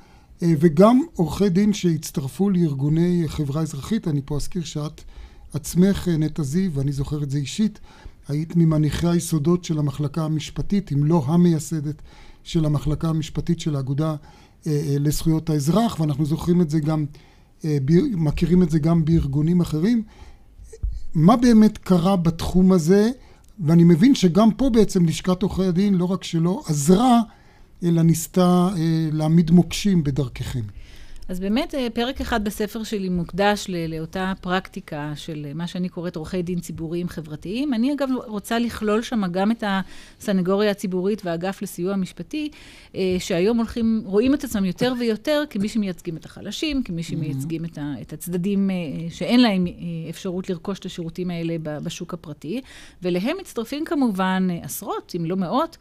וגם 0.42 1.02
עורכי 1.14 1.50
דין 1.50 1.74
שהצטרפו 1.74 2.50
לארגוני 2.50 3.24
חברה 3.28 3.62
אזרחית. 3.62 4.08
אני 4.08 4.22
פה 4.26 4.36
אזכיר 4.36 4.64
שאת 4.64 5.02
עצמך 5.54 6.08
נטע 6.08 6.44
זיו, 6.44 6.74
ואני 6.74 6.92
זוכר 6.92 7.24
את 7.24 7.32
זה 7.32 7.38
אישית, 7.38 7.80
היית 8.28 8.56
ממניחי 8.56 9.08
היסודות 9.08 9.64
של 9.64 9.80
המחלקה 9.80 10.24
המשפטית, 10.24 10.92
אם 10.94 11.04
לא 11.04 11.24
המייסדת 11.26 12.02
של 12.44 12.66
המחלקה 12.66 13.10
המשפטית 13.10 13.60
של 13.60 13.76
האגודה 13.76 14.16
אה, 14.68 14.72
אה, 14.72 14.96
לזכויות 15.00 15.50
האזרח, 15.50 16.00
ואנחנו 16.00 16.26
זוכרים 16.26 16.62
את 16.62 16.70
זה 16.70 16.80
גם, 16.80 17.06
אה, 17.66 17.78
מכירים 18.12 18.64
את 18.64 18.70
זה 18.70 18.80
גם 18.80 19.06
בארגונים 19.06 19.62
אחרים. 19.62 20.04
מה 21.14 21.38
באמת 21.38 21.78
קרה 21.78 22.16
בתחום 22.16 22.72
הזה? 22.72 23.10
ואני 23.66 23.84
מבין 23.84 24.16
שגם 24.16 24.52
פה 24.52 24.70
בעצם 24.70 25.06
לשכת 25.06 25.44
עורכי 25.44 25.64
הדין 25.64 25.94
לא 25.94 26.06
רק 26.06 26.24
שלא 26.24 26.64
עזרה, 26.66 27.22
אלא 27.84 28.02
ניסתה 28.02 28.70
להעמיד 29.12 29.52
מוקשים 29.52 30.04
בדרככם. 30.04 30.62
אז 31.30 31.40
באמת 31.40 31.74
פרק 31.94 32.22
אחד 32.22 32.44
בספר 32.44 32.84
שלי 32.84 33.10
מוקדש 33.10 33.66
לאותה 33.70 34.34
פרקטיקה 34.42 35.12
של 35.16 35.48
מה 35.56 35.68
שאני 35.68 35.90
קוראת 35.90 36.16
עורכי 36.16 36.42
דין 36.42 36.60
ציבוריים 36.60 37.10
חברתיים. 37.10 37.74
אני 37.74 37.94
אגב 37.94 38.10
רוצה 38.28 38.60
לכלול 38.60 39.02
שם 39.02 39.22
גם 39.32 39.52
את 39.52 39.64
הסנגוריה 39.68 40.72
הציבורית 40.72 41.26
והאגף 41.26 41.62
לסיוע 41.62 41.96
משפטי, 41.96 42.50
שהיום 43.20 43.58
הולכים, 43.58 44.02
רואים 44.06 44.34
את 44.34 44.44
עצמם 44.44 44.66
יותר 44.66 44.94
ויותר 45.00 45.44
כמי 45.50 45.70
שמייצגים 45.70 46.18
את 46.18 46.26
החלשים, 46.26 46.84
כמי 46.84 47.04
שמייצגים 47.04 47.66
את, 47.66 47.78
ה, 47.78 47.94
את 48.02 48.14
הצדדים 48.14 48.70
שאין 49.10 49.42
להם 49.42 49.66
אפשרות 50.10 50.50
לרכוש 50.50 50.80
את 50.80 50.86
השירותים 50.86 51.32
האלה 51.32 51.56
בשוק 51.64 52.14
הפרטי, 52.14 52.62
ולהם 53.02 53.38
מצטרפים 53.40 53.86
כמובן 53.86 54.48
עשרות, 54.64 55.14
אם 55.18 55.26
לא 55.26 55.36
מאות, 55.36 55.78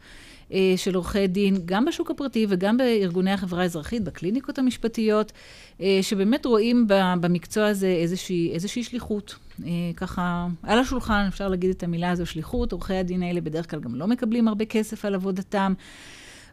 של 0.75 0.95
עורכי 0.95 1.27
דין, 1.27 1.57
גם 1.65 1.85
בשוק 1.85 2.11
הפרטי 2.11 2.45
וגם 2.49 2.77
בארגוני 2.77 3.31
החברה 3.31 3.61
האזרחית, 3.61 4.03
בקליניקות 4.03 4.59
המשפטיות, 4.59 5.31
שבאמת 6.01 6.45
רואים 6.45 6.85
במקצוע 7.21 7.67
הזה 7.67 7.87
איזושהי, 7.87 8.51
איזושהי 8.53 8.83
שליחות. 8.83 9.35
ככה, 9.95 10.47
על 10.63 10.79
השולחן 10.79 11.25
אפשר 11.27 11.47
להגיד 11.47 11.69
את 11.69 11.83
המילה 11.83 12.11
הזו, 12.11 12.25
שליחות. 12.25 12.71
עורכי 12.71 12.93
הדין 12.93 13.23
האלה 13.23 13.41
בדרך 13.41 13.71
כלל 13.71 13.79
גם 13.79 13.95
לא 13.95 14.07
מקבלים 14.07 14.47
הרבה 14.47 14.65
כסף 14.65 15.05
על 15.05 15.15
עבודתם. 15.15 15.73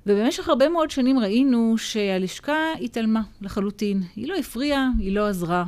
ובמשך 0.06 0.48
הרבה 0.48 0.68
מאוד 0.68 0.90
שנים 0.90 1.18
ראינו 1.18 1.78
שהלשכה 1.78 2.72
התעלמה 2.80 3.22
לחלוטין. 3.40 4.02
היא 4.16 4.28
לא 4.28 4.34
הפריעה, 4.34 4.88
היא 4.98 5.12
לא 5.12 5.28
עזרה. 5.28 5.64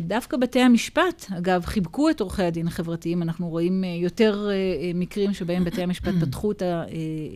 דווקא 0.00 0.36
בתי 0.36 0.60
המשפט, 0.60 1.26
אגב, 1.38 1.64
חיבקו 1.64 2.10
את 2.10 2.20
עורכי 2.20 2.42
הדין 2.42 2.66
החברתיים. 2.66 3.22
אנחנו 3.22 3.48
רואים 3.48 3.84
יותר 3.84 4.48
מקרים 4.94 5.34
שבהם 5.34 5.64
בתי 5.64 5.82
המשפט 5.82 6.14
פתחו 6.22 6.52
את 6.52 6.62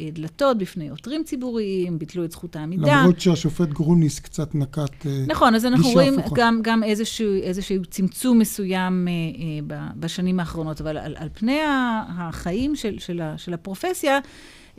הדלתות 0.08 0.58
בפני 0.58 0.88
עותרים 0.88 1.24
ציבוריים, 1.24 1.98
ביטלו 1.98 2.24
את 2.24 2.32
זכות 2.32 2.56
העמידה. 2.56 3.00
למרות 3.00 3.20
שהשופט 3.20 3.68
גרוניס 3.68 4.20
קצת 4.20 4.54
נקט 4.54 5.06
נכון, 5.26 5.54
אז 5.54 5.66
אנחנו 5.66 5.90
רואים 5.90 6.14
גם, 6.34 6.60
גם 6.62 6.82
איזשהו, 6.82 7.34
איזשהו 7.42 7.84
צמצום 7.84 8.38
מסוים 8.38 9.08
בשנים 9.96 10.40
האחרונות, 10.40 10.80
אבל 10.80 10.98
על, 10.98 11.14
על 11.18 11.28
פני 11.34 11.60
החיים 12.18 12.76
של, 12.76 12.98
של, 12.98 13.20
של 13.36 13.54
הפרופסיה, 13.54 14.18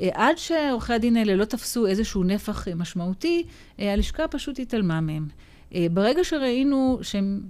עד 0.01 0.37
שעורכי 0.37 0.93
הדין 0.93 1.17
האלה 1.17 1.35
לא 1.35 1.45
תפסו 1.45 1.87
איזשהו 1.87 2.23
נפח 2.23 2.67
משמעותי, 2.75 3.43
הלשכה 3.77 4.27
פשוט 4.27 4.59
התעלמה 4.59 5.01
מהם. 5.01 5.27
ברגע 5.75 6.23
שראינו 6.23 6.99
שהם 7.01 7.41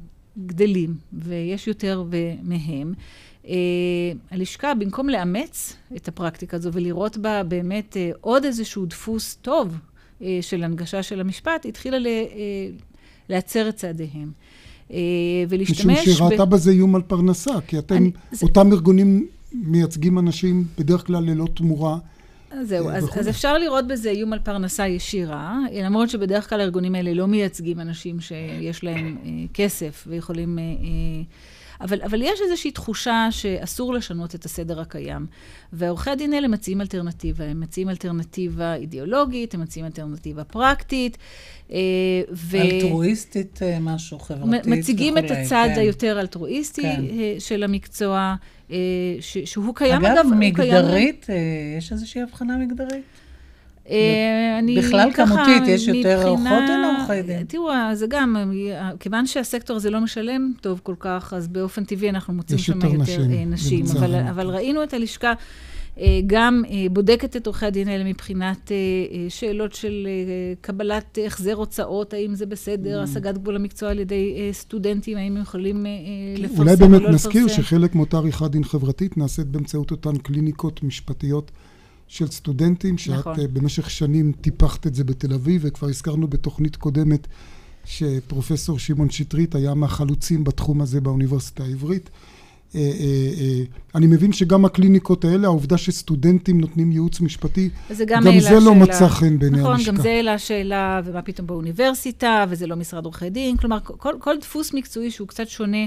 גדלים 0.45 0.95
ויש 1.13 1.67
יותר 1.67 2.03
מהם, 2.43 2.93
הלשכה, 4.31 4.73
במקום 4.73 5.09
לאמץ 5.09 5.75
את 5.95 6.07
הפרקטיקה 6.07 6.57
הזו 6.57 6.73
ולראות 6.73 7.17
בה 7.17 7.43
באמת 7.43 7.97
עוד 8.21 8.45
איזשהו 8.45 8.85
דפוס 8.85 9.35
טוב 9.41 9.77
של 10.41 10.63
הנגשה 10.63 11.03
של 11.03 11.21
המשפט, 11.21 11.65
התחילה 11.65 11.97
להצר 13.29 13.69
את 13.69 13.75
צעדיהם. 13.75 14.31
ולהשתמש... 15.49 16.07
משום 16.07 16.13
שראתה 16.13 16.45
ב... 16.45 16.49
בזה 16.49 16.71
איום 16.71 16.95
על 16.95 17.01
פרנסה, 17.01 17.61
כי 17.67 17.79
אתם, 17.79 17.95
אני, 17.95 18.11
אותם 18.41 18.69
זה... 18.69 18.75
ארגונים 18.75 19.27
מייצגים 19.53 20.19
אנשים 20.19 20.65
בדרך 20.79 21.07
כלל 21.07 21.23
ללא 21.23 21.47
תמורה. 21.53 21.97
זהו, 22.63 22.89
אז, 22.89 23.09
אז 23.19 23.29
אפשר 23.29 23.57
לראות 23.57 23.87
בזה 23.87 24.09
איום 24.09 24.33
על 24.33 24.39
פרנסה 24.39 24.87
ישירה, 24.87 25.59
למרות 25.73 26.09
שבדרך 26.09 26.49
כלל 26.49 26.59
הארגונים 26.59 26.95
האלה 26.95 27.13
לא 27.13 27.27
מייצגים 27.27 27.79
אנשים 27.79 28.19
שיש 28.19 28.83
להם 28.83 29.17
אה, 29.25 29.29
כסף 29.53 30.03
ויכולים... 30.07 30.59
אה, 30.59 30.63
אה, 30.63 31.23
אבל, 31.81 32.01
אבל 32.01 32.21
יש 32.21 32.41
איזושהי 32.41 32.71
תחושה 32.71 33.27
שאסור 33.31 33.93
לשנות 33.93 34.35
את 34.35 34.45
הסדר 34.45 34.81
הקיים. 34.81 35.25
ועורכי 35.73 36.09
הדין 36.09 36.33
האלה 36.33 36.47
מציעים 36.47 36.81
אלטרנטיבה. 36.81 37.45
הם 37.45 37.59
מציעים 37.59 37.89
אלטרנטיבה 37.89 38.75
אידיאולוגית, 38.75 39.53
הם 39.53 39.61
מציעים 39.61 39.85
אלטרנטיבה 39.85 40.43
פרקטית. 40.43 41.17
ו... 42.31 42.57
אלטרואיסטית, 42.57 43.59
משהו 43.81 44.19
חברתית. 44.19 44.65
מציגים 44.67 45.17
את 45.17 45.23
הצד 45.23 45.67
כן. 45.73 45.79
היותר 45.79 46.19
אלטרואיסטי 46.19 46.81
כן. 46.81 47.01
של 47.39 47.63
המקצוע. 47.63 48.35
ש, 49.19 49.37
שהוא 49.45 49.75
קיים, 49.75 50.05
אגב, 50.05 50.17
אגב 50.17 50.25
מגדרית, 50.39 51.25
קיים... 51.25 51.77
יש 51.77 51.91
איזושהי 51.91 52.21
הבחנה 52.21 52.57
מגדרית? 52.57 53.03
אה, 53.89 54.55
אני 54.59 54.77
בכלל 54.77 55.13
כמותית, 55.13 55.63
יש 55.67 55.87
יותר 55.87 56.27
עורכות 56.27 56.49
או 56.49 56.97
עורכי 56.97 57.21
דין? 57.21 57.43
תראו, 57.43 57.71
זה 57.93 58.05
גם, 58.09 58.53
כיוון 58.99 59.25
שהסקטור 59.25 59.75
הזה 59.75 59.89
לא 59.89 59.99
משלם 59.99 60.51
טוב 60.61 60.79
כל 60.83 60.95
כך, 60.99 61.33
אז 61.35 61.47
באופן 61.47 61.83
טבעי 61.83 62.09
אנחנו 62.09 62.33
מוצאים 62.33 62.59
שם 62.59 62.75
יותר 62.75 62.91
נשים. 62.91 63.51
נשים. 63.51 63.85
אבל, 63.97 64.15
אבל 64.15 64.47
ראינו 64.49 64.83
את 64.83 64.93
הלשכה 64.93 65.27
אה, 65.27 65.33
גם 66.27 66.63
אה, 66.69 66.85
בודקת 66.91 67.35
את 67.35 67.47
עורכי 67.47 67.65
הדין 67.65 67.87
האלה 67.87 68.03
מבחינת 68.03 68.71
אה, 68.71 68.77
שאלות 69.29 69.73
של 69.73 70.07
קבלת 70.61 71.17
החזר 71.25 71.53
הוצאות, 71.53 72.13
האם 72.13 72.35
זה 72.35 72.45
בסדר, 72.45 72.99
mm. 72.99 73.03
השגת 73.03 73.37
גבול 73.37 73.55
המקצוע 73.55 73.89
על 73.89 73.99
ידי 73.99 74.49
סטודנטים, 74.51 75.17
האם 75.17 75.35
הם 75.37 75.41
יכולים 75.41 75.85
לפרסם 76.37 76.61
או 76.61 76.65
לא 76.65 76.71
לפרסם. 76.71 76.85
אולי 76.85 76.97
באמת 76.97 77.13
נזכיר 77.13 77.47
שחלק 77.47 77.95
מאותה 77.95 78.17
עריכת 78.17 78.51
דין 78.51 78.63
חברתית 78.63 79.17
נעשית 79.17 79.47
באמצעות 79.47 79.91
אותן 79.91 80.17
קליניקות 80.17 80.83
משפטיות. 80.83 81.51
של 82.07 82.27
סטודנטים, 82.27 82.97
שאת 82.97 83.13
נכון. 83.13 83.35
במשך 83.53 83.89
שנים 83.89 84.31
טיפחת 84.41 84.87
את 84.87 84.95
זה 84.95 85.03
בתל 85.03 85.33
אביב, 85.33 85.61
וכבר 85.65 85.87
הזכרנו 85.87 86.27
בתוכנית 86.27 86.75
קודמת 86.75 87.27
שפרופסור 87.85 88.79
שמעון 88.79 89.09
שטרית 89.09 89.55
היה 89.55 89.73
מהחלוצים 89.73 90.43
בתחום 90.43 90.81
הזה 90.81 91.01
באוניברסיטה 91.01 91.63
העברית. 91.63 92.09
אה, 92.75 92.81
אה, 92.81 92.85
אה, 93.39 93.63
אני 93.95 94.07
מבין 94.07 94.33
שגם 94.33 94.65
הקליניקות 94.65 95.25
האלה, 95.25 95.47
העובדה 95.47 95.77
שסטודנטים 95.77 96.61
נותנים 96.61 96.91
ייעוץ 96.91 97.21
משפטי, 97.21 97.69
גם, 98.05 98.23
גם 98.23 98.39
זה 98.39 98.59
לא 98.59 98.75
מצא 98.75 99.07
חן 99.07 99.39
בעיני 99.39 99.57
נכון, 99.57 99.71
הלשכה. 99.71 99.91
נכון, 99.91 99.95
גם 99.95 100.03
זה 100.03 100.09
העלה 100.09 100.39
שאלה, 100.39 101.01
ומה 101.05 101.21
פתאום 101.21 101.47
באוניברסיטה, 101.47 102.45
וזה 102.49 102.67
לא 102.67 102.75
משרד 102.75 103.05
עורכי 103.05 103.29
דין. 103.29 103.57
כלומר, 103.57 103.79
כל, 103.83 104.13
כל 104.19 104.37
דפוס 104.41 104.73
מקצועי 104.73 105.11
שהוא 105.11 105.27
קצת 105.27 105.47
שונה 105.47 105.85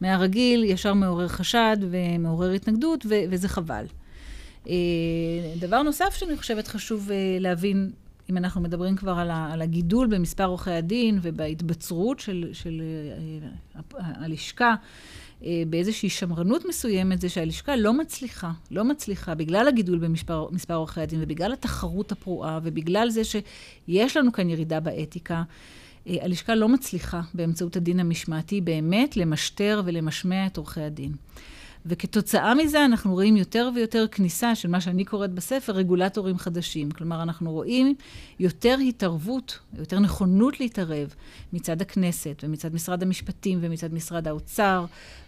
מהרגיל, 0.00 0.64
ישר 0.64 0.94
מעורר 0.94 1.28
חשד 1.28 1.76
ומעורר 1.90 2.50
התנגדות, 2.50 3.06
ו, 3.08 3.14
וזה 3.30 3.48
חבל. 3.48 3.84
דבר 5.60 5.82
נוסף 5.82 6.14
שאני 6.14 6.36
חושבת 6.36 6.68
חשוב 6.68 7.10
להבין, 7.40 7.90
אם 8.30 8.36
אנחנו 8.36 8.60
מדברים 8.60 8.96
כבר 8.96 9.12
על, 9.12 9.30
ה, 9.30 9.52
על 9.52 9.62
הגידול 9.62 10.06
במספר 10.06 10.44
עורכי 10.44 10.70
הדין 10.70 11.18
ובהתבצרות 11.22 12.20
של, 12.20 12.48
של 12.52 12.82
הלשכה, 13.94 14.74
באיזושהי 15.66 16.08
שמרנות 16.08 16.64
מסוימת, 16.68 17.20
זה 17.20 17.28
שהלשכה 17.28 17.76
לא 17.76 17.92
מצליחה, 17.92 18.50
לא 18.70 18.84
מצליחה, 18.84 19.34
בגלל 19.34 19.68
הגידול 19.68 19.98
במספר 19.98 20.74
עורכי 20.74 21.00
הדין 21.00 21.22
ובגלל 21.22 21.52
התחרות 21.52 22.12
הפרועה 22.12 22.60
ובגלל 22.62 23.10
זה 23.10 23.22
שיש 23.24 24.16
לנו 24.16 24.32
כאן 24.32 24.50
ירידה 24.50 24.80
באתיקה, 24.80 25.42
אה, 26.06 26.16
הלשכה 26.20 26.54
לא 26.54 26.68
מצליחה 26.68 27.20
באמצעות 27.34 27.76
הדין 27.76 28.00
המשמעתי 28.00 28.60
באמת 28.60 29.16
למשטר 29.16 29.82
ולמשמע 29.84 30.46
את 30.46 30.56
עורכי 30.56 30.80
הדין. 30.80 31.12
וכתוצאה 31.86 32.54
מזה 32.54 32.84
אנחנו 32.84 33.12
רואים 33.12 33.36
יותר 33.36 33.70
ויותר 33.74 34.06
כניסה 34.10 34.54
של 34.54 34.68
מה 34.68 34.80
שאני 34.80 35.04
קוראת 35.04 35.30
בספר, 35.30 35.72
רגולטורים 35.72 36.38
חדשים. 36.38 36.90
כלומר, 36.90 37.22
אנחנו 37.22 37.52
רואים 37.52 37.94
יותר 38.40 38.76
התערבות, 38.88 39.58
יותר 39.78 39.98
נכונות 39.98 40.60
להתערב 40.60 41.14
מצד 41.52 41.82
הכנסת 41.82 42.44
ומצד 42.44 42.74
משרד 42.74 43.02
המשפטים 43.02 43.58
ומצד 43.62 43.94
משרד 43.94 44.28
האוצר 44.28 44.84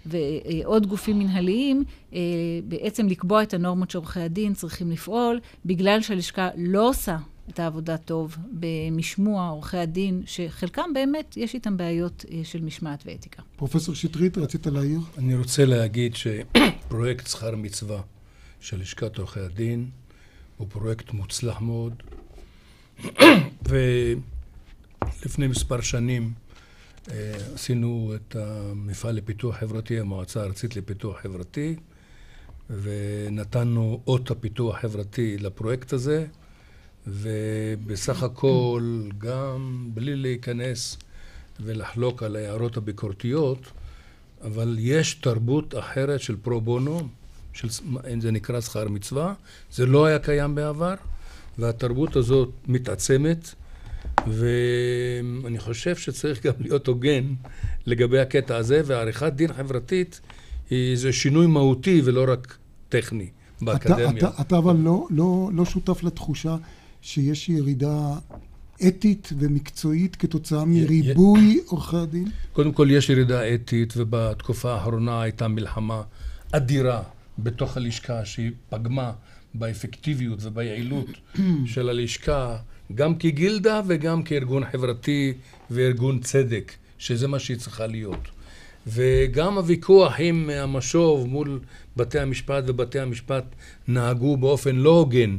ועוד 0.07 0.87
גופים 0.87 1.19
מנהליים, 1.19 1.85
אה, 2.15 2.21
בעצם 2.65 3.09
לקבוע 3.09 3.43
את 3.43 3.55
הנורמות 3.55 3.91
שעורכי 3.91 4.21
הדין 4.21 4.55
צריכים 4.55 4.91
לפעול, 4.91 5.41
בגלל 5.65 6.01
שהלשכה 6.03 6.49
לא 6.57 6.89
עושה 6.89 7.17
את 7.51 7.59
העבודה 7.59 7.97
טוב 7.97 8.37
במשמוע 8.53 9.49
עורכי 9.49 9.77
הדין, 9.77 10.23
שחלקם 10.27 10.93
באמת 10.95 11.37
יש 11.37 11.55
איתם 11.55 11.77
בעיות 11.77 12.25
אה, 12.31 12.41
של 12.45 12.63
משמעת 12.63 13.03
ואתיקה. 13.07 13.43
פרופסור 13.57 13.95
שטרית, 13.95 14.39
רצית 14.39 14.67
להעיר? 14.67 15.01
אני 15.19 15.37
רוצה 15.37 15.65
להגיד 15.65 16.15
שפרויקט 16.17 17.27
שכר 17.27 17.57
מצווה 17.57 18.01
של 18.61 18.81
לשכת 18.81 19.19
עורכי 19.19 19.41
הדין 19.41 19.91
הוא 20.57 20.67
פרויקט 20.71 21.13
מוצלח 21.13 21.61
מאוד, 21.61 22.03
ולפני 23.69 25.47
מספר 25.47 25.81
שנים 25.81 26.33
אה, 27.11 27.33
עשינו 27.55 28.13
את 28.15 28.37
המפעל 28.37 29.15
לפיתוח 29.15 29.57
חברתי, 29.57 30.01
המועצה 30.01 30.41
הארצית 30.41 30.77
לפיתוח 30.77 31.21
חברתי, 31.21 31.77
ונתנו 32.71 34.01
אות 34.07 34.31
הפיתוח 34.31 34.77
חברתי 34.77 35.39
לפרויקט 35.39 35.93
הזה. 35.93 36.27
ובסך 37.07 38.23
הכל, 38.23 39.03
גם 39.19 39.89
בלי 39.95 40.17
להיכנס 40.17 40.99
ולחלוק 41.61 42.23
על 42.23 42.37
ההערות 42.37 42.77
הביקורתיות, 42.77 43.59
אבל 44.45 44.77
יש 44.81 45.15
תרבות 45.15 45.75
אחרת 45.79 46.21
של 46.21 46.37
פרו 46.43 46.61
בונו, 46.61 47.09
של, 47.53 47.69
זה 48.21 48.31
נקרא 48.31 48.61
שכר 48.61 48.89
מצווה, 48.89 49.35
זה 49.73 49.87
לא 49.87 50.07
היה 50.07 50.19
קיים 50.19 50.55
בעבר, 50.55 50.95
והתרבות 51.59 52.17
הזאת 52.17 52.51
מתעצמת, 52.69 53.55
ואני 54.27 55.59
חושב 55.59 55.97
שצריך 55.97 56.47
גם 56.47 56.53
להיות 56.59 56.87
הוגן 56.87 57.25
לגבי 57.87 58.19
הקטע 58.19 58.57
הזה, 58.57 58.83
ועריכת 58.85 59.33
דין 59.33 59.53
חברתית 59.53 60.21
היא 60.71 60.97
זה 60.97 61.13
שינוי 61.13 61.47
מהותי 61.47 62.03
ולא 62.05 62.33
רק 62.33 62.57
טכני 62.89 63.29
באקדמיה. 63.63 64.11
אתה, 64.11 64.29
אתה, 64.29 64.43
אתה 64.43 64.59
אבל 64.59 64.77
לא, 64.77 65.07
לא, 65.11 65.51
לא 65.53 65.65
שותף 65.65 66.03
לתחושה 66.03 66.57
שיש 67.03 67.49
ירידה 67.49 68.15
אתית 68.89 69.33
ומקצועית 69.39 70.17
כתוצאה 70.17 70.65
מריבוי 70.65 71.61
עורכי 71.67 71.97
הדין? 71.97 72.29
קודם 72.53 72.73
כל 72.73 72.89
יש 72.91 73.09
ירידה 73.09 73.55
אתית, 73.55 73.95
ובתקופה 73.97 74.73
האחרונה 74.75 75.23
הייתה 75.23 75.49
מלחמה 75.49 76.03
אדירה 76.53 77.03
בתוך 77.39 77.77
הלשכה, 77.77 78.25
שהיא 78.25 78.51
פגמה 78.69 79.13
באפקטיביות 79.55 80.39
וביעילות 80.43 81.07
של 81.73 81.89
הלשכה, 81.89 82.57
גם 82.95 83.15
כגילדה 83.19 83.81
וגם 83.87 84.23
כארגון 84.23 84.63
חברתי 84.73 85.33
וארגון 85.71 86.21
צדק, 86.21 86.73
שזה 86.99 87.29
מה 87.29 87.39
שהיא 87.39 87.57
צריכה 87.57 87.87
להיות. 87.87 88.29
וגם 88.87 89.57
הוויכוח 89.57 90.15
עם 90.19 90.51
המשוב 90.51 91.27
מול 91.27 91.61
בתי 91.97 92.19
המשפט, 92.19 92.65
ובתי 92.67 93.01
המשפט 93.01 93.45
נהגו 93.89 94.37
באופן 94.37 94.77
לא 94.77 94.91
הוגן 94.91 95.37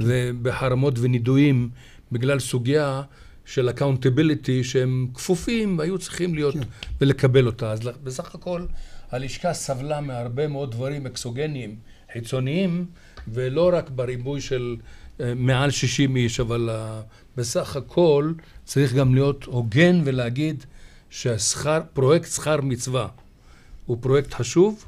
ובחרמות 0.00 0.98
ונידויים 0.98 1.70
בגלל 2.12 2.38
סוגיה 2.38 3.02
של 3.44 3.70
accountability 3.70 4.64
שהם 4.64 5.08
כפופים 5.14 5.78
והיו 5.78 5.98
צריכים 5.98 6.34
להיות 6.34 6.54
כן. 6.54 6.60
ולקבל 7.00 7.46
אותה. 7.46 7.72
אז 7.72 7.80
בסך 8.04 8.34
הכל 8.34 8.66
הלשכה 9.10 9.54
סבלה 9.54 10.00
מהרבה 10.00 10.48
מאוד 10.48 10.70
דברים 10.70 11.06
אקסוגניים, 11.06 11.76
חיצוניים, 12.12 12.86
ולא 13.28 13.70
רק 13.72 13.90
בריבוי 13.90 14.40
של 14.40 14.76
uh, 15.18 15.22
מעל 15.36 15.70
60 15.70 16.16
איש, 16.16 16.40
אבל 16.40 16.70
uh, 16.70 17.02
בסך 17.36 17.76
הכל 17.76 18.32
צריך 18.64 18.94
גם 18.94 19.14
להיות 19.14 19.44
הוגן 19.44 20.00
ולהגיד 20.04 20.64
שפרויקט 21.10 22.26
שכר 22.30 22.60
מצווה 22.60 23.08
הוא 23.86 23.98
פרויקט 24.00 24.34
חשוב 24.34 24.84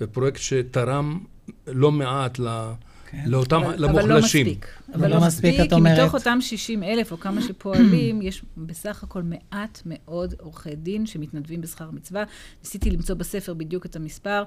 ופרויקט 0.00 0.40
שתרם 0.40 1.20
לא 1.66 1.92
מעט 1.92 2.38
ל... 2.38 2.72
כן. 3.10 3.18
לאותם, 3.26 3.62
אבל, 3.62 3.74
למוחלשים. 3.78 4.00
אבל 4.00 4.14
לא 4.14 4.18
מספיק. 4.24 4.66
אבל 4.94 5.10
לא, 5.10 5.20
מספיק, 5.20 5.60
את 5.60 5.72
אומרת. 5.72 5.96
כי 5.96 6.02
מתוך 6.02 6.14
אותם 6.14 6.38
60 6.40 6.82
אלף, 6.82 7.12
או 7.12 7.20
כמה 7.20 7.42
שפועלים, 7.42 8.22
יש 8.22 8.42
בסך 8.56 9.02
הכל 9.02 9.22
מעט 9.22 9.82
מאוד 9.86 10.34
עורכי 10.38 10.74
דין 10.76 11.06
שמתנדבים 11.06 11.60
בשכר 11.60 11.90
מצווה. 11.90 12.24
ניסיתי 12.64 12.90
למצוא 12.90 13.14
בספר 13.14 13.54
בדיוק 13.54 13.86
את 13.86 13.96
המספר, 13.96 14.42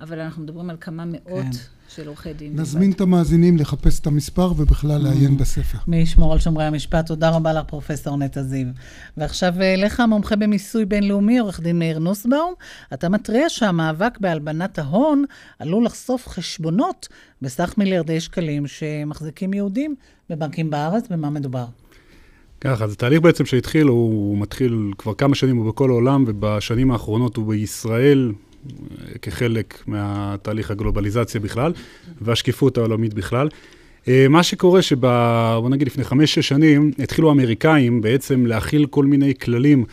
אבל 0.00 0.20
אנחנו 0.20 0.42
מדברים 0.42 0.70
על 0.70 0.76
כמה 0.80 1.04
מאות 1.06 1.44
כן. 1.44 1.50
של 1.88 2.08
עורכי 2.08 2.32
דין. 2.32 2.60
נזמין 2.60 2.92
את 2.92 3.00
המאזינים 3.00 3.56
לחפש 3.56 4.00
את 4.00 4.06
המספר 4.06 4.52
ובכלל 4.56 5.02
לעיין 5.02 5.34
mm. 5.34 5.40
בספר. 5.40 5.78
מי 5.86 5.96
ישמור 5.96 6.32
על 6.32 6.38
שומרי 6.38 6.64
המשפט. 6.64 7.06
תודה 7.06 7.30
רבה 7.30 7.52
לך, 7.52 7.64
פרופ' 7.66 7.90
נטע 8.18 8.42
זיו. 8.42 8.66
ועכשיו 9.16 9.54
לך, 9.78 10.00
המומחה 10.00 10.36
במיסוי 10.36 10.84
בינלאומי, 10.84 11.38
עורך 11.38 11.60
דין 11.60 11.78
מאיר 11.78 11.98
נוסבאום. 11.98 12.54
אתה 12.94 13.08
מתריע 13.08 13.48
שהמאבק 13.48 14.18
בהלבנת 14.20 14.78
ההון 14.78 15.24
עלול 15.58 15.84
לחשוף 15.84 16.28
חשבונות 16.28 17.08
בסך 17.42 17.74
מיליארדי 17.78 18.20
שקלים 18.20 18.66
שמחזיקים 18.66 19.54
יהודים 19.54 19.87
בבנקים 20.30 20.70
בארץ. 20.70 21.08
במה 21.08 21.30
מדובר? 21.30 21.64
ככה, 22.60 22.84
אז 22.84 22.92
התהליך 22.92 23.20
בעצם 23.20 23.46
שהתחיל, 23.46 23.86
הוא 23.86 24.38
מתחיל 24.38 24.92
כבר 24.98 25.14
כמה 25.14 25.34
שנים, 25.34 25.56
הוא 25.56 25.72
בכל 25.72 25.90
העולם, 25.90 26.24
ובשנים 26.26 26.90
האחרונות 26.90 27.36
הוא 27.36 27.46
בישראל, 27.46 28.32
כחלק 29.22 29.82
מהתהליך 29.86 30.70
הגלובליזציה 30.70 31.40
בכלל, 31.40 31.72
והשקיפות 32.20 32.78
העולמית 32.78 33.14
בכלל. 33.14 33.48
אה, 34.08 34.26
מה 34.30 34.42
שקורה 34.42 34.82
שב... 34.82 35.00
בוא 35.60 35.68
נגיד 35.70 35.86
לפני 35.86 36.04
חמש-שש 36.04 36.48
שנים, 36.48 36.90
התחילו 36.98 37.28
האמריקאים 37.28 38.00
בעצם 38.00 38.46
להכיל 38.46 38.86
כל 38.86 39.04
מיני 39.04 39.34
כללים 39.34 39.84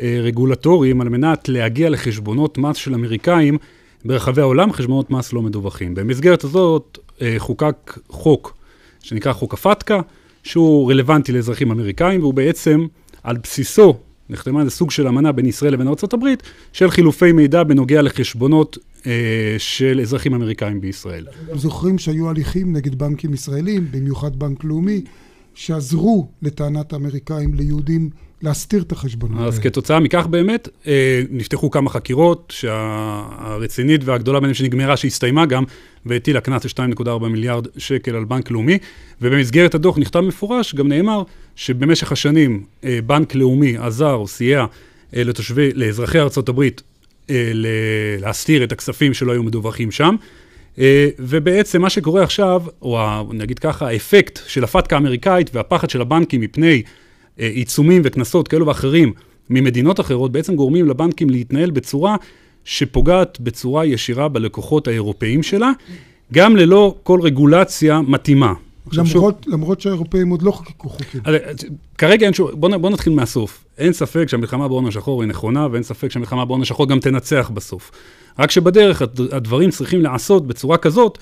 אה, 0.00 0.18
רגולטוריים 0.22 1.00
על 1.00 1.08
מנת 1.08 1.48
להגיע 1.48 1.90
לחשבונות 1.90 2.58
מס 2.58 2.76
של 2.76 2.94
אמריקאים 2.94 3.58
ברחבי 4.04 4.40
העולם, 4.40 4.72
חשבונות 4.72 5.10
מס 5.10 5.32
לא 5.32 5.42
מדווחים. 5.42 5.94
במסגרת 5.94 6.44
הזאת 6.44 6.98
אה, 7.22 7.34
חוקק 7.38 7.98
חוק 8.08 8.56
שנקרא 9.04 9.32
חוק 9.32 9.54
הפתקה, 9.54 10.00
שהוא 10.42 10.90
רלוונטי 10.90 11.32
לאזרחים 11.32 11.70
אמריקאים, 11.70 12.20
והוא 12.20 12.34
בעצם, 12.34 12.86
על 13.22 13.36
בסיסו, 13.36 13.96
נחתמה 14.30 14.60
איזה 14.60 14.70
סוג 14.70 14.90
של 14.90 15.08
אמנה 15.08 15.32
בין 15.32 15.46
ישראל 15.46 15.72
לבין 15.72 15.88
ארה"ב, 15.88 16.26
של 16.72 16.90
חילופי 16.90 17.32
מידע 17.32 17.62
בנוגע 17.62 18.02
לחשבונות 18.02 18.78
אה, 19.06 19.12
של 19.58 20.00
אזרחים 20.02 20.34
אמריקאים 20.34 20.80
בישראל. 20.80 21.26
זוכרים 21.54 21.98
שהיו 21.98 22.30
הליכים 22.30 22.72
נגד 22.72 22.94
בנקים 22.94 23.34
ישראלים, 23.34 23.86
במיוחד 23.90 24.38
בנק 24.38 24.64
לאומי, 24.64 25.04
שעזרו 25.54 26.28
לטענת 26.42 26.92
האמריקאים 26.92 27.54
ליהודים 27.54 28.10
להסתיר 28.42 28.82
את 28.82 28.92
החשבונות. 28.92 29.40
אז 29.40 29.58
כתוצאה 29.58 30.00
מכך 30.00 30.26
באמת, 30.26 30.68
אה, 30.86 31.22
נפתחו 31.30 31.70
כמה 31.70 31.90
חקירות, 31.90 32.52
שהרצינית 32.56 34.00
והגדולה 34.04 34.40
ביניהם 34.40 34.54
שנגמרה, 34.54 34.96
שהסתיימה 34.96 35.46
גם, 35.46 35.64
והטילה 36.06 36.40
קנס 36.40 36.62
של 36.62 36.68
2.4 36.68 37.28
מיליארד 37.28 37.66
שקל 37.76 38.16
על 38.16 38.24
בנק 38.24 38.50
לאומי, 38.50 38.78
ובמסגרת 39.22 39.74
הדוח 39.74 39.98
נכתב 39.98 40.20
מפורש, 40.20 40.74
גם 40.74 40.88
נאמר 40.88 41.22
שבמשך 41.56 42.12
השנים 42.12 42.64
אה, 42.84 42.98
בנק 43.06 43.34
לאומי 43.34 43.76
עזר 43.78 44.14
או 44.14 44.28
סייע 44.28 44.66
אה, 45.16 45.24
לתושבי, 45.24 45.70
לאזרחי 45.74 46.18
ארה"ב 46.18 46.62
להסתיר 48.20 48.64
את 48.64 48.72
הכספים 48.72 49.14
שלא 49.14 49.32
היו 49.32 49.42
מדווחים 49.42 49.90
שם. 49.90 50.16
ובעצם 51.18 51.82
מה 51.82 51.90
שקורה 51.90 52.22
עכשיו, 52.22 52.62
או 52.82 53.22
נגיד 53.32 53.58
ככה, 53.58 53.88
האפקט 53.88 54.40
של 54.46 54.64
הפתקה 54.64 54.96
האמריקאית 54.96 55.50
והפחד 55.54 55.90
של 55.90 56.00
הבנקים 56.00 56.40
מפני 56.40 56.82
אה, 56.86 56.90
עיצומים 57.38 58.02
וקנסות 58.04 58.48
כאלו 58.48 58.66
ואחרים 58.66 59.12
ממדינות 59.50 60.00
אחרות, 60.00 60.32
בעצם 60.32 60.56
גורמים 60.56 60.88
לבנקים 60.88 61.30
להתנהל 61.30 61.70
בצורה 61.70 62.16
שפוגעת 62.64 63.40
בצורה 63.40 63.86
ישירה 63.86 64.28
בלקוחות 64.28 64.88
האירופאים 64.88 65.42
שלה, 65.42 65.70
גם 66.32 66.56
ללא 66.56 66.94
כל 67.02 67.20
רגולציה 67.22 68.00
מתאימה. 68.00 68.52
למרות, 68.92 69.08
שוב, 69.10 69.32
למרות 69.46 69.80
שהאירופאים 69.80 70.28
עוד 70.28 70.42
לא 70.42 70.50
חוקקו 70.50 70.88
חוקים. 70.88 71.20
אז, 71.24 71.34
כרגע 71.98 72.26
אין 72.26 72.34
שום, 72.34 72.50
בוא, 72.52 72.76
בוא 72.76 72.90
נתחיל 72.90 73.12
מהסוף. 73.12 73.64
אין 73.78 73.92
ספק 73.92 74.28
שהמלחמה 74.28 74.68
בהון 74.68 74.86
השחור 74.86 75.22
היא 75.22 75.28
נכונה, 75.28 75.68
ואין 75.70 75.82
ספק 75.82 76.10
שהמלחמה 76.10 76.44
בהון 76.44 76.62
השחור 76.62 76.88
גם 76.88 77.00
תנצח 77.00 77.50
בסוף. 77.54 77.90
רק 78.38 78.50
שבדרך 78.50 79.02
הדברים 79.32 79.70
צריכים 79.70 80.02
להיעשות 80.02 80.46
בצורה 80.46 80.76
כזאת, 80.76 81.18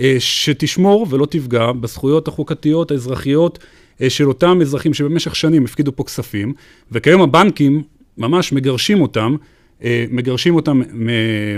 אה, 0.00 0.16
שתשמור 0.18 1.06
ולא 1.10 1.26
תפגע 1.26 1.72
בזכויות 1.72 2.28
החוקתיות, 2.28 2.90
האזרחיות, 2.90 3.58
אה, 3.58 3.64
של 4.08 4.28
אותם 4.28 4.58
אזרחים 4.60 4.94
שבמשך 4.94 5.36
שנים 5.36 5.64
הפקידו 5.64 5.96
פה 5.96 6.04
כספים, 6.04 6.52
וכיום 6.92 7.22
הבנקים 7.22 7.82
ממש 8.18 8.52
מגרשים 8.52 9.00
אותם, 9.00 9.36
אה, 9.84 10.04
מגרשים 10.10 10.54
אותם, 10.54 10.82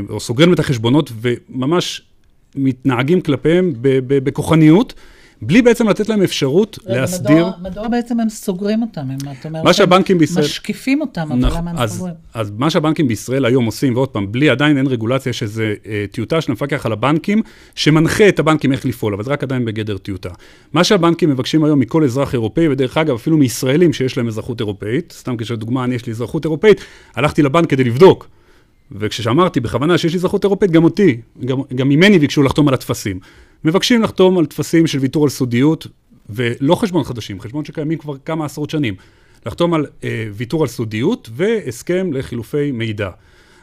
או 0.08 0.20
סוגרים 0.20 0.52
את 0.52 0.58
החשבונות, 0.58 1.12
וממש 1.20 2.02
מתנהגים 2.54 3.20
כלפיהם 3.20 3.72
בכוחניות. 4.08 4.94
בלי 5.42 5.62
בעצם 5.62 5.88
לתת 5.88 6.08
להם 6.08 6.22
אפשרות 6.22 6.78
רגע, 6.86 7.00
להסדיר... 7.00 7.46
מדוע, 7.46 7.52
מדוע 7.62 7.88
בעצם 7.88 8.20
הם 8.20 8.28
סוגרים 8.28 8.82
אותם? 8.82 9.00
הם, 9.00 9.18
אתה 9.40 9.48
אומר, 9.48 9.62
מה 9.62 9.72
שהבנקים 9.72 10.18
בישראל... 10.18 10.44
משקיפים 10.44 11.00
אותם, 11.00 11.32
אבל 11.32 11.36
נכ... 11.36 11.56
למה 11.56 11.70
הם 11.70 11.86
סוגרים? 11.86 12.14
אז 12.34 12.50
מה 12.56 12.70
שהבנקים 12.70 13.08
בישראל 13.08 13.44
היום 13.44 13.64
עושים, 13.64 13.96
ועוד 13.96 14.08
פעם, 14.08 14.32
בלי 14.32 14.50
עדיין 14.50 14.76
אין 14.76 14.86
רגולציה, 14.86 15.32
שזה 15.32 15.74
אה, 15.86 16.04
טיוטה 16.10 16.40
של 16.40 16.52
המפקח 16.52 16.86
על 16.86 16.92
הבנקים, 16.92 17.42
שמנחה 17.74 18.28
את 18.28 18.38
הבנקים 18.38 18.72
איך 18.72 18.86
לפעול, 18.86 19.14
אבל 19.14 19.24
זה 19.24 19.30
רק 19.30 19.42
עדיין 19.42 19.64
בגדר 19.64 19.98
טיוטה. 19.98 20.30
מה 20.72 20.84
שהבנקים 20.84 21.30
מבקשים 21.30 21.64
היום 21.64 21.80
מכל 21.80 22.04
אזרח 22.04 22.32
אירופאי, 22.34 22.68
ודרך 22.68 22.98
אגב, 22.98 23.14
אפילו 23.14 23.36
מישראלים 23.36 23.92
שיש 23.92 24.16
להם 24.16 24.28
אזרחות 24.28 24.60
אירופאית, 24.60 25.14
סתם 25.18 25.36
כשדוגמה, 25.36 25.84
אני 25.84 25.94
יש 25.94 26.06
לי 26.06 26.12
אזרחות 26.12 26.44
אירופאית, 26.44 26.80
הלכתי 27.14 27.42
לבנק 27.42 27.70
כדי 27.70 27.84
לבדוק. 27.84 28.28
וכשאמרתי 28.92 29.60
בכוונה 29.60 29.98
שיש 29.98 30.12
לי 30.12 30.18
אזרחות 30.18 30.44
אירופאית, 30.44 30.70
גם 30.70 30.84
אותי, 30.84 31.20
גם, 31.44 31.58
גם 31.74 31.88
ממני 31.88 32.18
ביקשו 32.18 32.42
לחתום 32.42 32.68
על 32.68 32.74
הטפסים. 32.74 33.20
מבקשים 33.64 34.02
לחתום 34.02 34.38
על 34.38 34.46
טפסים 34.46 34.86
של 34.86 34.98
ויתור 34.98 35.24
על 35.24 35.30
סודיות, 35.30 35.86
ולא 36.30 36.74
חשבון 36.74 37.04
חדשים, 37.04 37.40
חשבון 37.40 37.64
שקיימים 37.64 37.98
כבר 37.98 38.14
כמה 38.24 38.44
עשרות 38.44 38.70
שנים. 38.70 38.94
לחתום 39.46 39.74
על 39.74 39.86
אה, 40.04 40.28
ויתור 40.32 40.62
על 40.62 40.68
סודיות 40.68 41.30
והסכם 41.32 42.12
לחילופי 42.12 42.72
מידע. 42.72 43.10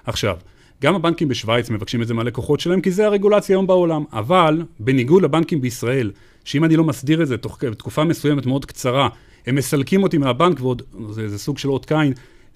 עכשיו, 0.06 0.38
גם 0.82 0.96
הבנקים 0.96 1.28
בשוויץ 1.28 1.70
מבקשים 1.70 2.02
את 2.02 2.08
זה 2.08 2.14
מהלקוחות 2.14 2.60
שלהם, 2.60 2.82
כי 2.82 2.92
זה 2.92 3.06
הרגולציה 3.06 3.56
היום 3.56 3.68
בעולם. 3.68 4.04
אבל, 4.14 4.64
בניגוד 4.80 5.24
לבנקים 5.24 5.62
בישראל, 5.62 6.12
שאם 6.44 6.64
אני 6.64 6.76
לא 6.76 6.84
מסדיר 6.84 7.22
את 7.22 7.28
זה 7.28 7.38
תוך 7.38 7.64
תקופה 7.78 8.04
מסוימת 8.04 8.46
מאוד 8.46 8.66
קצרה, 8.66 9.10
הם 9.48 9.56
מסלקים 9.56 10.04
אותי 10.04 10.18
מהבנק, 10.18 10.62
ועוד, 10.62 10.82
זה, 11.10 11.30
זה 11.30 11.40
סוג 11.40 11.58
של 11.58 11.70
אות 11.70 11.86
קין, 11.86 12.14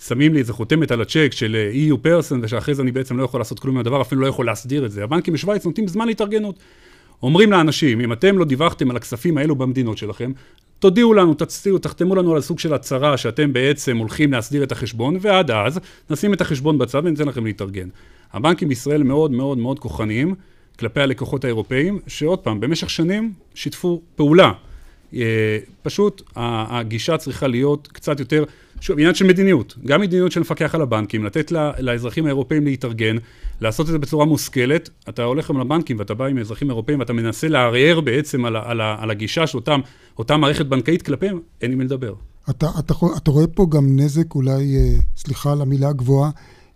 שמים 0.08 0.34
לי 0.34 0.40
איזה 0.40 0.54
חותמת 0.54 0.92
על 0.92 1.02
הצ'ק 1.02 1.30
של 1.32 1.70
EU 1.74 2.08
person, 2.08 2.36
ושאחרי 2.42 2.76
זה 2.76 2.82
אני 2.82 2.92
בעצם 2.92 3.18
לא 3.18 3.24
יכול 3.24 3.40
לעשות 3.40 3.60
כלום 3.60 3.76
עם 3.76 3.80
הדבר, 3.80 4.02
אפילו 4.02 4.22
לא 4.22 4.28
יכול 4.28 4.46
להסדיר 4.46 4.86
את 4.86 4.92
זה. 4.92 5.04
הבנקים 5.04 5.34
בשוויץ 5.34 5.66
נותנים 5.66 5.88
זמן 5.88 6.08
להתארגנות. 6.08 6.60
אומרים 7.24 7.52
לאנשים, 7.52 8.02
אם 8.02 8.14
אתם 8.14 8.38
לא 8.38 8.46
דיווחתם 8.46 8.90
על 8.92 8.98
הכספים 8.98 9.38
האלו 9.38 9.56
במדינות 9.56 9.98
שלכם, 9.98 10.32
תודיעו 10.80 11.14
לנו, 11.14 11.34
תצטיעו, 11.34 11.78
תחתמו 11.78 12.16
לנו 12.16 12.36
על 12.36 12.42
סוג 12.42 12.60
של 12.60 12.74
הצהרה 12.74 13.18
שאתם 13.18 13.54
בעצם 13.54 13.98
הולכים 13.98 14.32
להסדיר 14.32 14.64
את 14.64 14.72
החשבון, 14.72 15.18
ועד 15.22 15.52
אז 15.52 15.80
נשים 16.10 16.34
את 16.34 16.42
החשבון 16.42 16.78
בצד 16.78 17.02
וניתן 17.06 17.28
לכם 17.28 17.46
להתארגן. 17.46 17.88
הבנקים 18.34 18.70
בישראל 18.70 19.04
מאוד 19.04 19.32
מאוד 19.32 19.58
מאוד 19.58 19.80
כוחניים 19.80 20.36
כלפי 20.80 21.02
הלקוחות 21.02 21.44
האירופאים, 21.44 22.00
שעוד 22.08 22.40
פעם, 22.40 22.60
במשך 22.60 22.90
שנים 22.90 23.34
שיתפו 23.56 24.02
פעולה. 24.16 24.52
אה, 25.14 25.58
פשוט 25.84 26.22
הגישה 26.36 27.18
צריכה 27.18 27.48
להיות 27.48 27.88
קצת 27.88 28.20
יותר 28.20 28.44
שוב, 28.82 29.00
עניין 29.00 29.16
של 29.16 29.26
מדיניות, 29.26 29.76
גם 29.86 30.02
מדיניות 30.02 30.32
של 30.32 30.40
מפקח 30.40 30.76
על 30.76 30.82
הבנקים, 30.82 31.26
לתת 31.26 31.52
לאזרחים 31.80 32.26
האירופאים 32.26 32.66
להתארגן, 32.66 33.16
לעשות 33.62 33.86
את 33.86 33.92
זה 33.92 34.00
בצורה 34.00 34.26
מושכלת. 34.26 34.90
אתה 35.10 35.24
הולך 35.24 35.50
היום 35.50 35.62
לבנקים 35.62 36.00
ואתה 36.00 36.14
בא 36.14 36.26
עם 36.26 36.38
אזרחים 36.38 36.70
אירופאים 36.70 37.00
ואתה 37.00 37.14
מנסה 37.14 37.48
לערער 37.48 38.02
בעצם 38.02 38.46
על, 38.46 38.56
על, 38.56 38.82
על 38.82 39.12
הגישה 39.12 39.48
של 39.48 39.58
אותם, 39.58 39.80
אותה 40.18 40.38
מערכת 40.38 40.66
בנקאית 40.66 41.02
כלפיהם, 41.02 41.40
אין 41.62 41.72
עם 41.72 41.78
מי 41.78 41.84
לדבר. 41.84 42.14
אתה, 42.50 42.68
אתה, 42.80 42.94
אתה 43.18 43.32
רואה 43.32 43.48
פה 43.48 43.68
גם 43.70 44.00
נזק, 44.00 44.36
אולי, 44.36 44.76
אה, 44.76 45.00
סליחה 45.18 45.52
על 45.52 45.62
המילה 45.62 45.90
הגבוהה, 45.90 46.32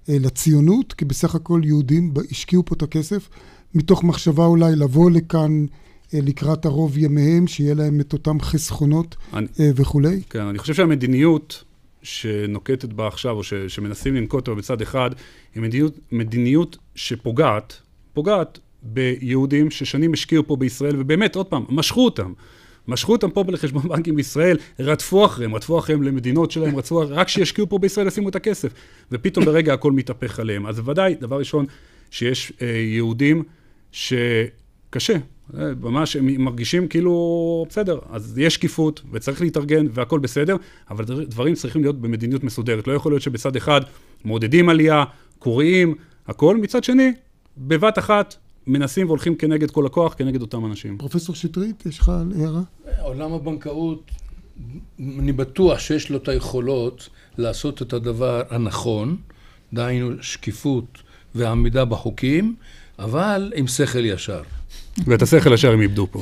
אה, 0.09 0.17
לציונות, 0.19 0.93
כי 0.93 1.05
בסך 1.05 1.35
הכל 1.35 1.61
יהודים 1.63 2.13
השקיעו 2.31 2.65
פה 2.65 2.75
את 2.75 2.81
הכסף, 2.81 3.29
מתוך 3.75 4.03
מחשבה 4.03 4.45
אולי 4.45 4.75
לבוא 4.75 5.11
לכאן 5.11 5.65
לקראת 6.13 6.65
הרוב 6.65 6.97
ימיהם, 6.97 7.47
שיהיה 7.47 7.73
להם 7.73 7.99
את 7.99 8.13
אותם 8.13 8.41
חסכונות 8.41 9.15
אני, 9.33 9.47
וכולי. 9.59 10.21
כן, 10.29 10.41
אני 10.41 10.57
חושב 10.57 10.73
שהמדיניות... 10.73 11.63
שנוקטת 12.03 12.93
בה 12.93 13.07
עכשיו, 13.07 13.35
או 13.35 13.43
ש, 13.43 13.53
שמנסים 13.53 14.15
לנקוט 14.15 14.49
בה 14.49 14.55
בצד 14.55 14.81
אחד, 14.81 15.09
היא 15.55 15.63
מדיניות, 15.63 15.99
מדיניות 16.11 16.77
שפוגעת, 16.95 17.77
פוגעת 18.13 18.59
ביהודים 18.83 19.71
ששנים 19.71 20.13
השקיעו 20.13 20.47
פה 20.47 20.55
בישראל, 20.55 20.95
ובאמת, 20.99 21.35
עוד 21.35 21.45
פעם, 21.45 21.65
משכו 21.69 22.05
אותם. 22.05 22.33
משכו 22.87 23.11
אותם 23.11 23.29
פה 23.31 23.43
לחשבון 23.47 23.89
בנקים 23.89 24.15
בישראל, 24.15 24.57
רדפו 24.79 25.25
אחריהם, 25.25 25.55
רדפו 25.55 25.79
אחריהם 25.79 26.03
למדינות 26.03 26.51
שלהם, 26.51 26.75
רצו 26.75 27.03
רק 27.09 27.27
שישקיעו 27.27 27.69
פה 27.69 27.77
בישראל, 27.77 28.07
ישימו 28.07 28.29
את 28.29 28.35
הכסף. 28.35 28.73
ופתאום 29.11 29.45
ברגע 29.45 29.73
הכל 29.73 29.91
מתהפך 29.91 30.39
עליהם. 30.39 30.65
אז 30.65 30.79
בוודאי, 30.79 31.15
דבר 31.15 31.39
ראשון, 31.39 31.65
שיש 32.11 32.53
אה, 32.61 32.67
יהודים 32.67 33.43
שקשה, 33.91 35.17
ממש 35.81 36.15
הם 36.15 36.43
מרגישים 36.43 36.87
כאילו, 36.87 37.65
בסדר, 37.69 37.99
אז 38.09 38.37
יש 38.37 38.53
שקיפות 38.53 39.01
וצריך 39.11 39.41
להתארגן 39.41 39.85
והכל 39.93 40.19
בסדר, 40.19 40.55
אבל 40.89 41.05
דברים 41.05 41.55
צריכים 41.55 41.81
להיות 41.81 42.01
במדיניות 42.01 42.43
מסודרת. 42.43 42.87
לא 42.87 42.93
יכול 42.93 43.11
להיות 43.11 43.21
שבצד 43.21 43.55
אחד 43.55 43.81
מעודדים 44.25 44.69
עלייה, 44.69 45.03
קוראים, 45.39 45.95
הכל, 46.27 46.57
מצד 46.57 46.83
שני, 46.83 47.13
בבת 47.57 47.99
אחת 47.99 48.35
מנסים 48.67 49.07
והולכים 49.07 49.35
כנגד 49.35 49.71
כל 49.71 49.85
הכוח, 49.85 50.13
כנגד 50.17 50.41
אותם 50.41 50.65
אנשים. 50.65 50.97
פרופסור 50.97 51.35
שטרית, 51.35 51.85
יש 51.85 51.99
לך 51.99 52.09
הערה? 52.09 52.61
עולם 53.01 53.33
הבנקאות, 53.33 54.11
אני 54.99 55.31
בטוח 55.31 55.79
שיש 55.79 56.09
לו 56.09 56.17
את 56.17 56.27
היכולות 56.27 57.09
לעשות 57.37 57.81
את 57.81 57.93
הדבר 57.93 58.41
הנכון, 58.49 59.17
דהיינו 59.73 60.11
שקיפות 60.21 60.97
ועמידה 61.35 61.85
בחוקים, 61.85 62.55
אבל 62.99 63.53
עם 63.55 63.67
שכל 63.67 64.05
ישר. 64.05 64.41
ואת 65.07 65.21
השכל 65.21 65.53
ישר 65.53 65.71
הם 65.71 65.81
איבדו 65.81 66.07
פה. 66.11 66.21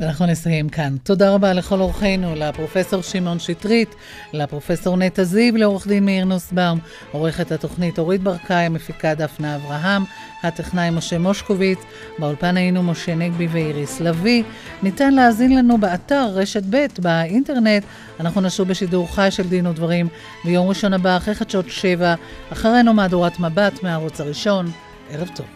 ואנחנו 0.00 0.26
נסיים 0.26 0.68
כאן. 0.68 0.96
תודה 1.02 1.34
רבה 1.34 1.52
לכל 1.52 1.80
אורחינו, 1.80 2.34
לפרופסור 2.36 3.02
שמעון 3.02 3.38
שטרית, 3.38 3.94
לפרופסור 4.32 4.96
נטע 4.96 5.24
זיו, 5.24 5.56
לעורך 5.56 5.86
דין 5.86 6.04
מאיר 6.04 6.24
נוסבאום, 6.24 6.78
עורכת 7.12 7.52
התוכנית 7.52 7.98
אורית 7.98 8.22
ברקאי, 8.22 8.64
המפיקה 8.64 9.14
דפנה 9.14 9.56
אברהם, 9.56 10.02
הטכנאי 10.42 10.90
משה 10.90 11.18
מושקוביץ, 11.18 11.78
באולפן 12.18 12.56
היינו 12.56 12.82
משה 12.82 13.14
נגבי 13.14 13.46
ואיריס 13.46 14.00
לביא. 14.00 14.42
ניתן 14.82 15.14
להאזין 15.14 15.56
לנו 15.58 15.78
באתר 15.78 16.26
רשת 16.34 16.62
ב' 16.70 16.86
באינטרנט. 16.98 17.84
אנחנו 18.20 18.40
נשוב 18.40 18.68
בשידור 18.68 19.14
חי 19.14 19.28
של 19.30 19.48
דין 19.48 19.66
ודברים 19.66 20.08
ביום 20.44 20.68
ראשון 20.68 20.92
הבא 20.92 21.16
אחרי 21.16 21.34
חדשות 21.34 21.68
שבע, 21.68 22.14
אחרינו 22.52 22.94
מהדורת 22.94 23.40
מבט 23.40 23.82
מהערוץ 23.82 24.20
הראשון. 24.20 24.70
ערב 25.10 25.28
טוב. 25.34 25.46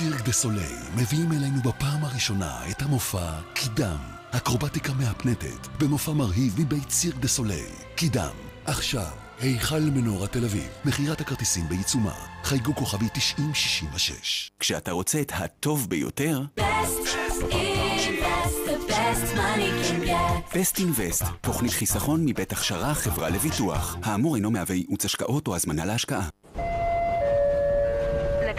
סירק 0.00 0.20
דה 0.20 0.32
סולי 0.32 0.74
מביאים 0.96 1.32
אלינו 1.32 1.60
בפעם 1.62 2.04
הראשונה 2.04 2.60
את 2.70 2.82
המופע 2.82 3.40
קידם, 3.54 3.98
אקרובטיקה 4.30 4.92
מהפנטת, 4.92 5.66
במופע 5.80 6.12
מרהיב 6.12 6.60
מבית 6.60 6.90
סירק 6.90 7.16
דה 7.16 7.28
סולי. 7.28 7.64
קידם, 7.94 8.34
עכשיו, 8.64 9.10
היכל 9.40 9.80
מנורה 9.80 10.26
תל 10.26 10.44
אביב, 10.44 10.68
מכירת 10.84 11.20
הכרטיסים 11.20 11.68
בעיצומה, 11.68 12.14
חייגו 12.44 12.74
כוכבי 12.74 13.06
9066. 13.14 14.50
כשאתה 14.60 14.92
רוצה 14.92 15.20
את 15.20 15.32
הטוב 15.34 15.88
ביותר... 15.88 16.42
בסט 20.54 20.78
אינבסט, 20.78 21.24
תוכנית 21.40 21.72
חיסכון 21.72 22.24
מבית 22.24 22.52
הכשרה 22.52 22.94
חברה 22.94 23.30
לביטוח. 23.30 23.96
האמור 24.02 24.36
אינו 24.36 24.50
מהווה 24.50 24.74
ייעוץ 24.74 25.04
השקעות 25.04 25.48
או 25.48 25.56
הזמנה 25.56 25.84
להשקעה. 25.84 26.28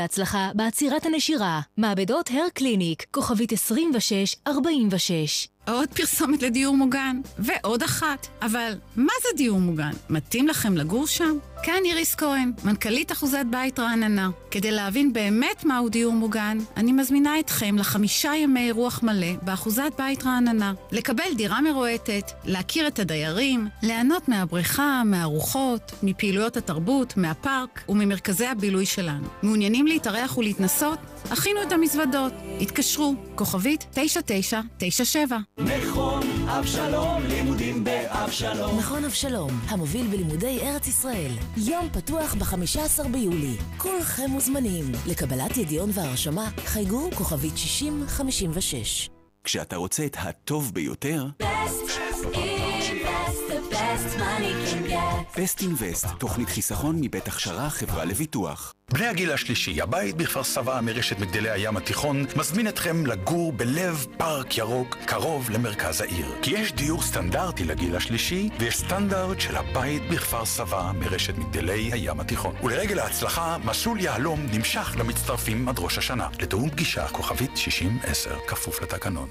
הצלחה 0.00 0.50
בעצירת 0.54 1.06
הנשירה. 1.06 1.60
מעבדות 1.76 2.30
הר 2.30 2.48
קליניק, 2.54 3.06
כוכבית 3.10 3.52
2646. 3.52 5.48
עוד 5.68 5.88
פרסומת 5.88 6.42
לדיור 6.42 6.76
מוגן, 6.76 7.20
ועוד 7.38 7.82
אחת. 7.82 8.26
אבל 8.42 8.72
מה 8.96 9.12
זה 9.22 9.28
דיור 9.36 9.60
מוגן? 9.60 9.92
מתאים 10.10 10.48
לכם 10.48 10.76
לגור 10.76 11.06
שם? 11.06 11.38
כאן 11.62 11.82
איריס 11.84 12.14
כהן, 12.14 12.52
מנכ"לית 12.64 13.12
אחוזת 13.12 13.44
בית 13.50 13.78
רעננה. 13.78 14.30
כדי 14.50 14.70
להבין 14.70 15.12
באמת 15.12 15.64
מהו 15.64 15.88
דיור 15.88 16.12
מוגן, 16.12 16.58
אני 16.76 16.92
מזמינה 16.92 17.38
אתכם 17.38 17.78
לחמישה 17.78 18.32
ימי 18.34 18.70
רוח 18.70 19.02
מלא 19.02 19.32
באחוזת 19.42 19.92
בית 19.98 20.24
רעננה. 20.24 20.72
לקבל 20.92 21.34
דירה 21.36 21.60
מרועטת, 21.60 22.30
להכיר 22.44 22.86
את 22.86 22.98
הדיירים, 22.98 23.68
ליהנות 23.82 24.28
מהבריכה, 24.28 25.02
מהארוחות, 25.04 25.92
מפעילויות 26.02 26.56
התרבות, 26.56 27.16
מהפארק 27.16 27.84
וממרכזי 27.88 28.46
הבילוי 28.46 28.86
שלנו. 28.86 29.26
מעוניינים 29.42 29.86
להתארח 29.86 30.38
ולהתנסות? 30.38 30.98
הכינו 31.30 31.62
את 31.62 31.72
המזוודות. 31.72 32.32
התקשרו, 32.60 33.14
כוכבית 33.34 33.86
9997. 33.94 35.38
מכון 35.58 36.31
אבשלום, 36.58 37.22
לימודים 37.28 37.84
באבשלום. 37.84 38.78
מכון 38.78 39.04
אבשלום, 39.04 39.50
המוביל 39.68 40.06
בלימודי 40.06 40.58
ארץ 40.62 40.86
ישראל. 40.86 41.30
יום 41.56 41.88
פתוח 41.92 42.34
ב-15 42.34 43.08
ביולי. 43.08 43.56
כולכם 43.78 44.30
מוזמנים. 44.30 44.84
לקבלת 45.06 45.56
ידיעון 45.56 45.90
והרשמה, 45.92 46.50
חייגו 46.64 47.10
כוכבית 47.14 47.56
6056. 47.56 49.10
כשאתה 49.44 49.76
רוצה 49.76 50.06
את 50.06 50.16
הטוב 50.20 50.74
ביותר... 50.74 51.26
פסט 55.34 55.60
אינבסט, 55.60 56.06
תוכנית 56.18 56.48
חיסכון 56.48 56.96
מבית 57.00 57.28
הכשרה 57.28 57.70
חברה 57.70 58.04
לביטוח. 58.04 58.74
בני 58.92 59.06
הגיל 59.06 59.32
השלישי, 59.32 59.82
הבית 59.82 60.16
בכפר 60.16 60.44
סבא 60.44 60.80
מרשת 60.82 61.18
מגדלי 61.18 61.50
הים 61.50 61.76
התיכון, 61.76 62.24
מזמין 62.36 62.68
אתכם 62.68 63.06
לגור 63.06 63.52
בלב 63.52 64.06
פארק 64.18 64.58
ירוק, 64.58 64.96
קרוב 65.06 65.50
למרכז 65.50 66.00
העיר. 66.00 66.26
כי 66.42 66.50
יש 66.50 66.72
דיור 66.72 67.02
סטנדרטי 67.02 67.64
לגיל 67.64 67.96
השלישי, 67.96 68.48
ויש 68.58 68.76
סטנדרט 68.76 69.40
של 69.40 69.56
הבית 69.56 70.02
בכפר 70.10 70.44
סבא 70.44 70.92
מרשת 70.94 71.38
מגדלי 71.38 71.90
הים 71.92 72.20
התיכון. 72.20 72.54
ולרגל 72.62 72.98
ההצלחה, 72.98 73.56
מסלול 73.64 74.00
יהלום 74.00 74.46
נמשך 74.52 74.96
למצטרפים 74.98 75.68
עד 75.68 75.78
ראש 75.78 75.98
השנה. 75.98 76.28
לתיאום 76.40 76.70
פגישה, 76.70 77.08
כוכבית 77.08 77.56
6010, 77.56 78.38
כפוף 78.46 78.82
לתקנון. 78.82 79.28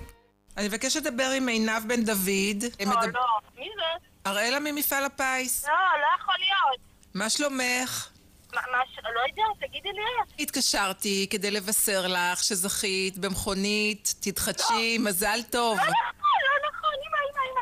אני 0.57 0.67
מבקש 0.67 0.97
לדבר 0.97 1.31
עם 1.37 1.47
עינב 1.47 1.87
בן 1.87 2.05
דוד. 2.05 2.63
לא. 2.79 2.85
לא, 2.85 3.21
מי 3.57 3.65
זה? 3.75 4.10
אראלה 4.27 4.59
ממפעל 4.59 5.05
הפיס. 5.05 5.65
לא, 5.65 5.73
לא 6.01 6.07
יכול 6.21 6.35
להיות. 6.39 6.79
מה 7.13 7.29
שלומך? 7.29 8.07
מה, 8.55 8.61
מה 8.71 8.77
ש... 8.93 8.99
לא 9.15 9.21
יודע, 9.29 9.67
תגידי 9.67 9.89
לי 9.89 10.01
איך. 10.01 10.29
התקשרתי 10.39 11.27
כדי 11.29 11.51
לבשר 11.51 12.07
לך 12.07 12.43
שזכית 12.43 13.17
במכונית, 13.17 14.13
תתחדשי, 14.19 14.97
לא. 14.99 15.05
מזל 15.05 15.39
טוב. 15.49 15.77
לא 15.77 15.83
נכון, 15.83 16.39
לא 16.47 16.69
נכון, 16.69 16.89
אמא, 17.07 17.17
אמא, 17.31 17.41
אמא. 17.51 17.61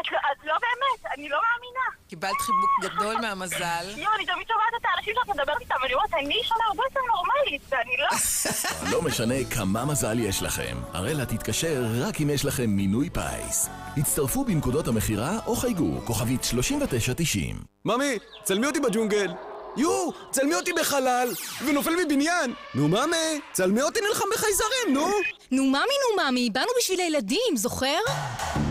את 0.00 0.12
לא, 0.12 0.18
את 0.18 0.44
לא 0.44 0.54
באמת, 0.60 1.07
אני 1.18 1.28
לא 1.28 1.38
מאמינה. 1.38 1.86
קיבלת 2.08 2.40
חיבוק 2.40 2.70
גדול 2.82 3.16
מהמזל. 3.20 3.86
יואו, 3.96 4.14
אני 4.16 4.26
תמיד 4.26 4.46
שומעת 4.48 4.80
את 4.80 4.84
האנשים 4.84 5.14
שאת 5.16 5.34
מדברת 5.34 5.60
איתם, 5.60 5.74
ואני 5.82 5.94
אומרת, 5.94 6.14
אני 6.14 6.34
אישה 6.34 6.54
הרבה 6.68 6.82
יותר 6.88 7.00
נורמלית, 7.14 7.62
ואני 7.68 7.96
לא... 7.98 8.08
לא 8.92 9.02
משנה 9.02 9.34
כמה 9.54 9.84
מזל 9.84 10.18
יש 10.18 10.42
לכם, 10.42 10.76
אראלה 10.94 11.26
תתקשר 11.26 11.84
רק 12.00 12.20
אם 12.20 12.30
יש 12.30 12.44
לכם 12.44 12.70
מינוי 12.70 13.10
פיס. 13.10 13.68
הצטרפו 13.96 14.44
בנקודות 14.44 14.88
המכירה 14.88 15.38
או 15.46 15.56
חייגו, 15.56 16.00
כוכבית 16.04 16.44
3990. 16.44 17.56
ממי, 17.84 18.18
צלמי 18.42 18.66
אותי 18.66 18.80
בג'ונגל. 18.80 19.32
יו, 19.76 20.10
צלמי 20.30 20.54
אותי 20.54 20.72
בחלל, 20.72 21.28
ונופל 21.66 21.90
מבניין. 22.04 22.54
נו 22.74 22.88
ממי, 22.88 23.40
צלמי 23.52 23.82
אותי 23.82 24.00
נלחם 24.08 24.24
בחייזרים, 24.34 24.94
נו. 24.94 25.06
נו 25.50 25.64
ממי, 25.64 25.78
נו 25.78 26.24
ממי, 26.24 26.50
באנו 26.52 26.70
בשביל 26.78 27.00
הילדים, 27.00 27.56
זוכר? 27.56 27.98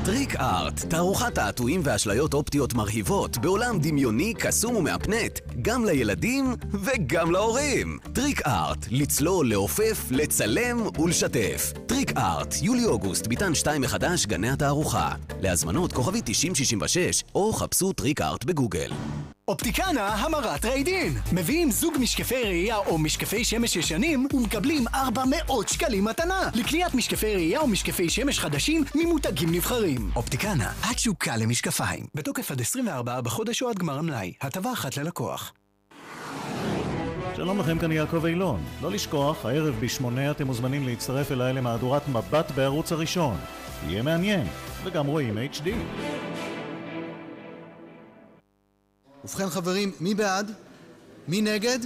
Trick 0.06 0.36
Art, 0.36 0.80
תערוכת 0.90 1.36
תעתועים 1.36 1.82
ואשליות 1.84 2.34
אופטיות 2.34 2.74
מרהיבות 2.74 3.38
בעולם 3.38 3.80
דמיוני, 3.80 4.34
קסום 4.34 4.76
ומהפנט, 4.76 5.40
גם 5.62 5.86
לילדים 5.86 6.56
וגם 6.74 7.32
להורים. 7.32 8.00
Trick 8.14 8.42
Art, 8.48 8.86
לצלול, 8.92 9.50
לעופף, 9.50 9.98
לצלם 10.12 10.88
ולשתף. 11.00 11.74
Trick 11.86 12.18
Art, 12.18 12.56
יולי-אוגוסט, 12.62 13.28
ביטן 13.28 13.56
2 13.56 13.82
מחדש, 13.82 14.26
גני 14.26 14.50
התערוכה. 14.50 15.12
להזמנות 15.42 15.94
כוכבית 15.94 16.26
9066, 16.26 17.24
או 17.36 17.54
חפשו 17.54 17.94
Trick 17.94 18.22
Art 18.22 18.44
בגוגל. 18.44 18.92
אופטיקנה 19.50 20.08
אומרת 20.08 20.66
trade-in. 20.66 21.14
מביאים 21.34 21.72
זוג 21.72 21.94
משקפי 22.00 22.44
ראייה 22.44 22.78
או 22.78 22.98
משקפי 22.98 23.44
שמש 23.44 23.76
ישנים 23.76 24.28
ומקבלים 24.34 24.86
400 24.94 25.68
שקלים 25.70 26.06
מתנה. 26.06 26.50
לקניית 26.56 26.94
משקפי 26.94 27.34
ראייה 27.34 27.60
או 27.60 27.68
משקפי 27.68 28.10
שמש 28.10 28.40
חדשים 28.40 28.84
ממותגים 28.96 29.52
נבחרים. 29.52 30.12
אופטיקנה, 30.16 30.72
התשוקה 30.84 31.38
למשקפיים. 31.38 32.06
בתוקף 32.16 32.52
עד 32.52 32.62
24 32.62 33.22
בחודש 33.22 33.62
או 33.62 33.70
עד 33.70 33.78
גמר 33.78 34.00
המלאי. 34.00 34.34
הטבה 34.42 34.74
אחת 34.74 34.98
ללקוח. 34.98 35.54
שלום 37.36 37.60
לכם, 37.60 37.80
כאן 37.80 37.92
יעקב 37.92 38.26
אילון. 38.26 38.64
לא 38.82 38.92
לשכוח, 38.92 39.46
הערב 39.46 39.76
בשמונה 39.80 40.32
אתם 40.32 40.48
מוזמנים 40.48 40.88
להצטרף 40.88 41.32
אליי 41.32 41.54
למהדורת 41.54 42.08
מבט 42.08 42.52
בערוץ 42.52 42.92
הראשון. 42.92 43.38
יהיה 43.88 44.04
מעניין, 44.04 44.48
וגם 44.84 45.08
רואים 45.08 45.38
HD. 45.38 45.68
ובכן 49.28 49.50
חברים, 49.50 49.92
מי 50.00 50.14
בעד? 50.14 50.52
מי 51.28 51.42
נגד? 51.42 51.80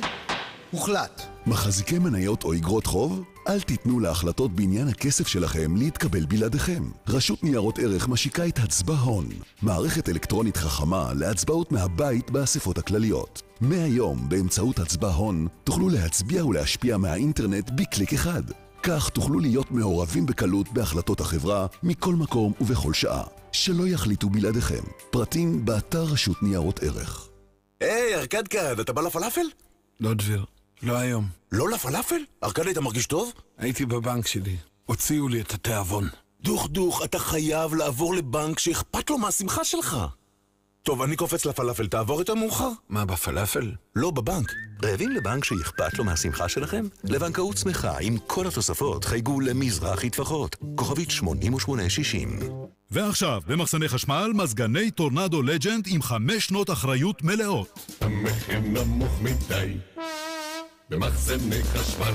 הוחלט. 0.72 1.22
מחזיקי 1.48 2.00
מניות 2.00 2.44
או 2.44 2.54
אגרות 2.54 2.86
חוב? 2.86 3.24
אל 3.48 3.62
תיתנו 3.62 4.00
להחלטות 4.00 4.56
בעניין 4.56 4.88
הכסף 4.88 5.28
שלכם 5.28 5.76
להתקבל 5.76 6.26
בלעדיכם. 6.26 6.84
רשות 7.08 7.44
ניירות 7.44 7.80
ערך 7.80 8.08
משיקה 8.08 8.48
את 8.48 8.60
הצבע 8.60 8.94
הון, 8.94 9.30
מערכת 9.62 10.10
אלקטרונית 10.10 10.58
חכמה 10.58 11.14
להצבעות 11.14 11.72
מהבית 11.72 12.32
באספות 12.32 12.78
הכלליות. 12.78 13.42
מהיום, 13.62 14.30
באמצעות 14.30 14.80
הצבע 14.80 15.14
הון, 15.14 15.48
תוכלו 15.64 15.90
להצביע 15.90 16.46
ולהשפיע 16.46 16.98
מהאינטרנט 16.98 17.70
בקליק 17.70 18.14
אחד. 18.14 18.44
כך 18.84 19.10
תוכלו 19.10 19.40
להיות 19.40 19.72
מעורבים 19.72 20.26
בקלות 20.26 20.74
בהחלטות 20.74 21.20
החברה, 21.20 21.68
מכל 21.84 22.16
מקום 22.16 22.54
ובכל 22.62 22.94
שעה. 22.94 23.24
שלא 23.52 23.88
יחליטו 23.88 24.30
בלעדיכם. 24.30 24.84
פרטים 25.12 25.66
באתר 25.66 26.04
רשות 26.04 26.44
ניירות 26.44 26.84
ערך. 26.84 27.31
היי, 27.82 28.16
ארקדקד, 28.16 28.80
אתה 28.80 28.94
בא 28.94 29.02
לפלאפל? 29.02 29.46
לא 30.00 30.14
דביר, 30.14 30.46
לא 30.84 30.98
היום. 30.98 31.28
לא 31.52 31.70
לפלאפל? 31.70 32.22
ארקד, 32.44 32.66
היית 32.66 32.78
מרגיש 32.78 33.06
טוב? 33.06 33.34
הייתי 33.58 33.86
בבנק 33.86 34.28
שלי. 34.28 34.58
הוציאו 34.86 35.28
לי 35.28 35.42
את 35.42 35.52
התיאבון. 35.54 36.10
דוך 36.42 36.68
דוך, 36.70 37.04
אתה 37.04 37.20
חייב 37.20 37.74
לעבור 37.76 38.16
לבנק 38.16 38.60
שאכפת 38.60 39.10
לו 39.10 39.18
מהשמחה 39.18 39.64
שלך. 39.64 39.98
טוב, 40.84 41.02
אני 41.02 41.16
קופץ 41.16 41.46
לפלאפל, 41.46 41.88
תעבור 41.88 42.20
יותר 42.20 42.36
מאוחר? 42.36 42.70
מה, 42.90 43.06
בפלאפל? 43.06 43.72
לא, 43.96 44.12
בבנק. 44.12 44.52
רעבים 44.84 45.10
לבנק 45.10 45.44
שאכפת 45.44 45.94
לו 45.94 46.04
מהשמחה 46.04 46.50
שלכם? 46.50 46.86
לבנקאות 47.04 47.58
שמחה 47.58 47.98
עם 48.00 48.18
כל 48.28 48.48
התוספות 48.48 49.06
חייגו 49.06 49.40
למזרחי 49.40 50.10
טפחות, 50.10 50.56
כוכבית 50.76 51.12
8860. 51.12 52.40
ועכשיו, 52.92 53.42
במחסני 53.48 53.88
חשמל, 53.88 54.32
מזגני 54.36 54.92
טורנדו 54.92 55.42
לג'נד 55.42 55.86
עם 55.88 56.02
חמש 56.02 56.46
שנות 56.46 56.70
אחריות 56.70 57.24
מלאות. 57.24 57.80
המחיר 58.02 58.60
נמוך 58.60 59.22
מדי 59.22 59.78
במחסני 60.90 61.64
חשמל 61.64 62.14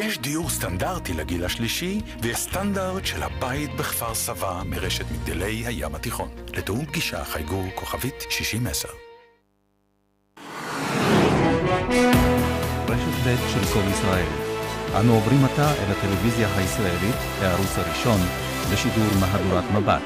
יש 0.00 0.18
דיור 0.18 0.50
סטנדרטי 0.50 1.14
לגיל 1.14 1.44
השלישי, 1.44 2.00
ויש 2.22 2.36
סטנדרט 2.36 3.06
של 3.06 3.22
הבית 3.22 3.70
בכפר 3.76 4.14
סבא 4.14 4.62
מרשת 4.66 5.04
מגדלי 5.10 5.66
הים 5.66 5.94
התיכון. 5.94 6.28
לתיאום 6.54 6.86
פגישה 6.86 7.24
חייגו 7.24 7.62
כוכבית 7.74 8.24
6010. 8.30 8.88
רשת 12.88 13.14
ב' 13.26 13.36
של 13.52 13.72
קול 13.72 13.82
ישראל. 13.90 14.28
אנו 15.00 15.14
עוברים 15.14 15.44
עתה 15.44 15.72
אל 15.74 15.92
הטלוויזיה 15.92 16.56
הישראלית, 16.56 17.16
הערוץ 17.40 17.78
הראשון, 17.78 18.20
לשידור 18.72 19.20
מהדורת 19.20 19.64
מבט. 19.74 20.02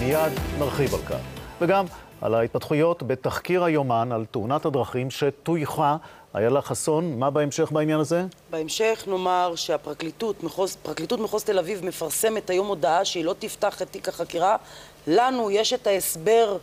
מיד 0.00 0.32
נרחיב 0.58 0.94
על 0.94 1.00
כך. 1.00 1.41
וגם 1.60 1.84
על 2.20 2.34
ההתפתחויות 2.34 3.02
בתחקיר 3.02 3.64
היומן 3.64 4.12
על 4.12 4.24
תאונת 4.30 4.66
הדרכים 4.66 5.10
שטויחה. 5.10 5.96
איילה 6.34 6.62
חסון, 6.62 7.18
מה 7.18 7.30
בהמשך 7.30 7.72
בעניין 7.72 8.00
הזה? 8.00 8.24
בהמשך 8.50 9.04
נאמר 9.06 9.52
שהפרקליטות, 9.56 10.44
מחוז, 10.44 10.76
פרקליטות 10.82 11.20
מחוז 11.20 11.44
תל 11.44 11.58
אביב 11.58 11.84
מפרסמת 11.84 12.50
היום 12.50 12.66
הודעה 12.66 13.04
שהיא 13.04 13.24
לא 13.24 13.34
תפתח 13.38 13.82
את 13.82 13.88
תיק 13.90 14.08
החקירה. 14.08 14.56
לנו 15.06 15.50
יש 15.50 15.72
את 15.72 15.86
ההסבר 15.86 16.56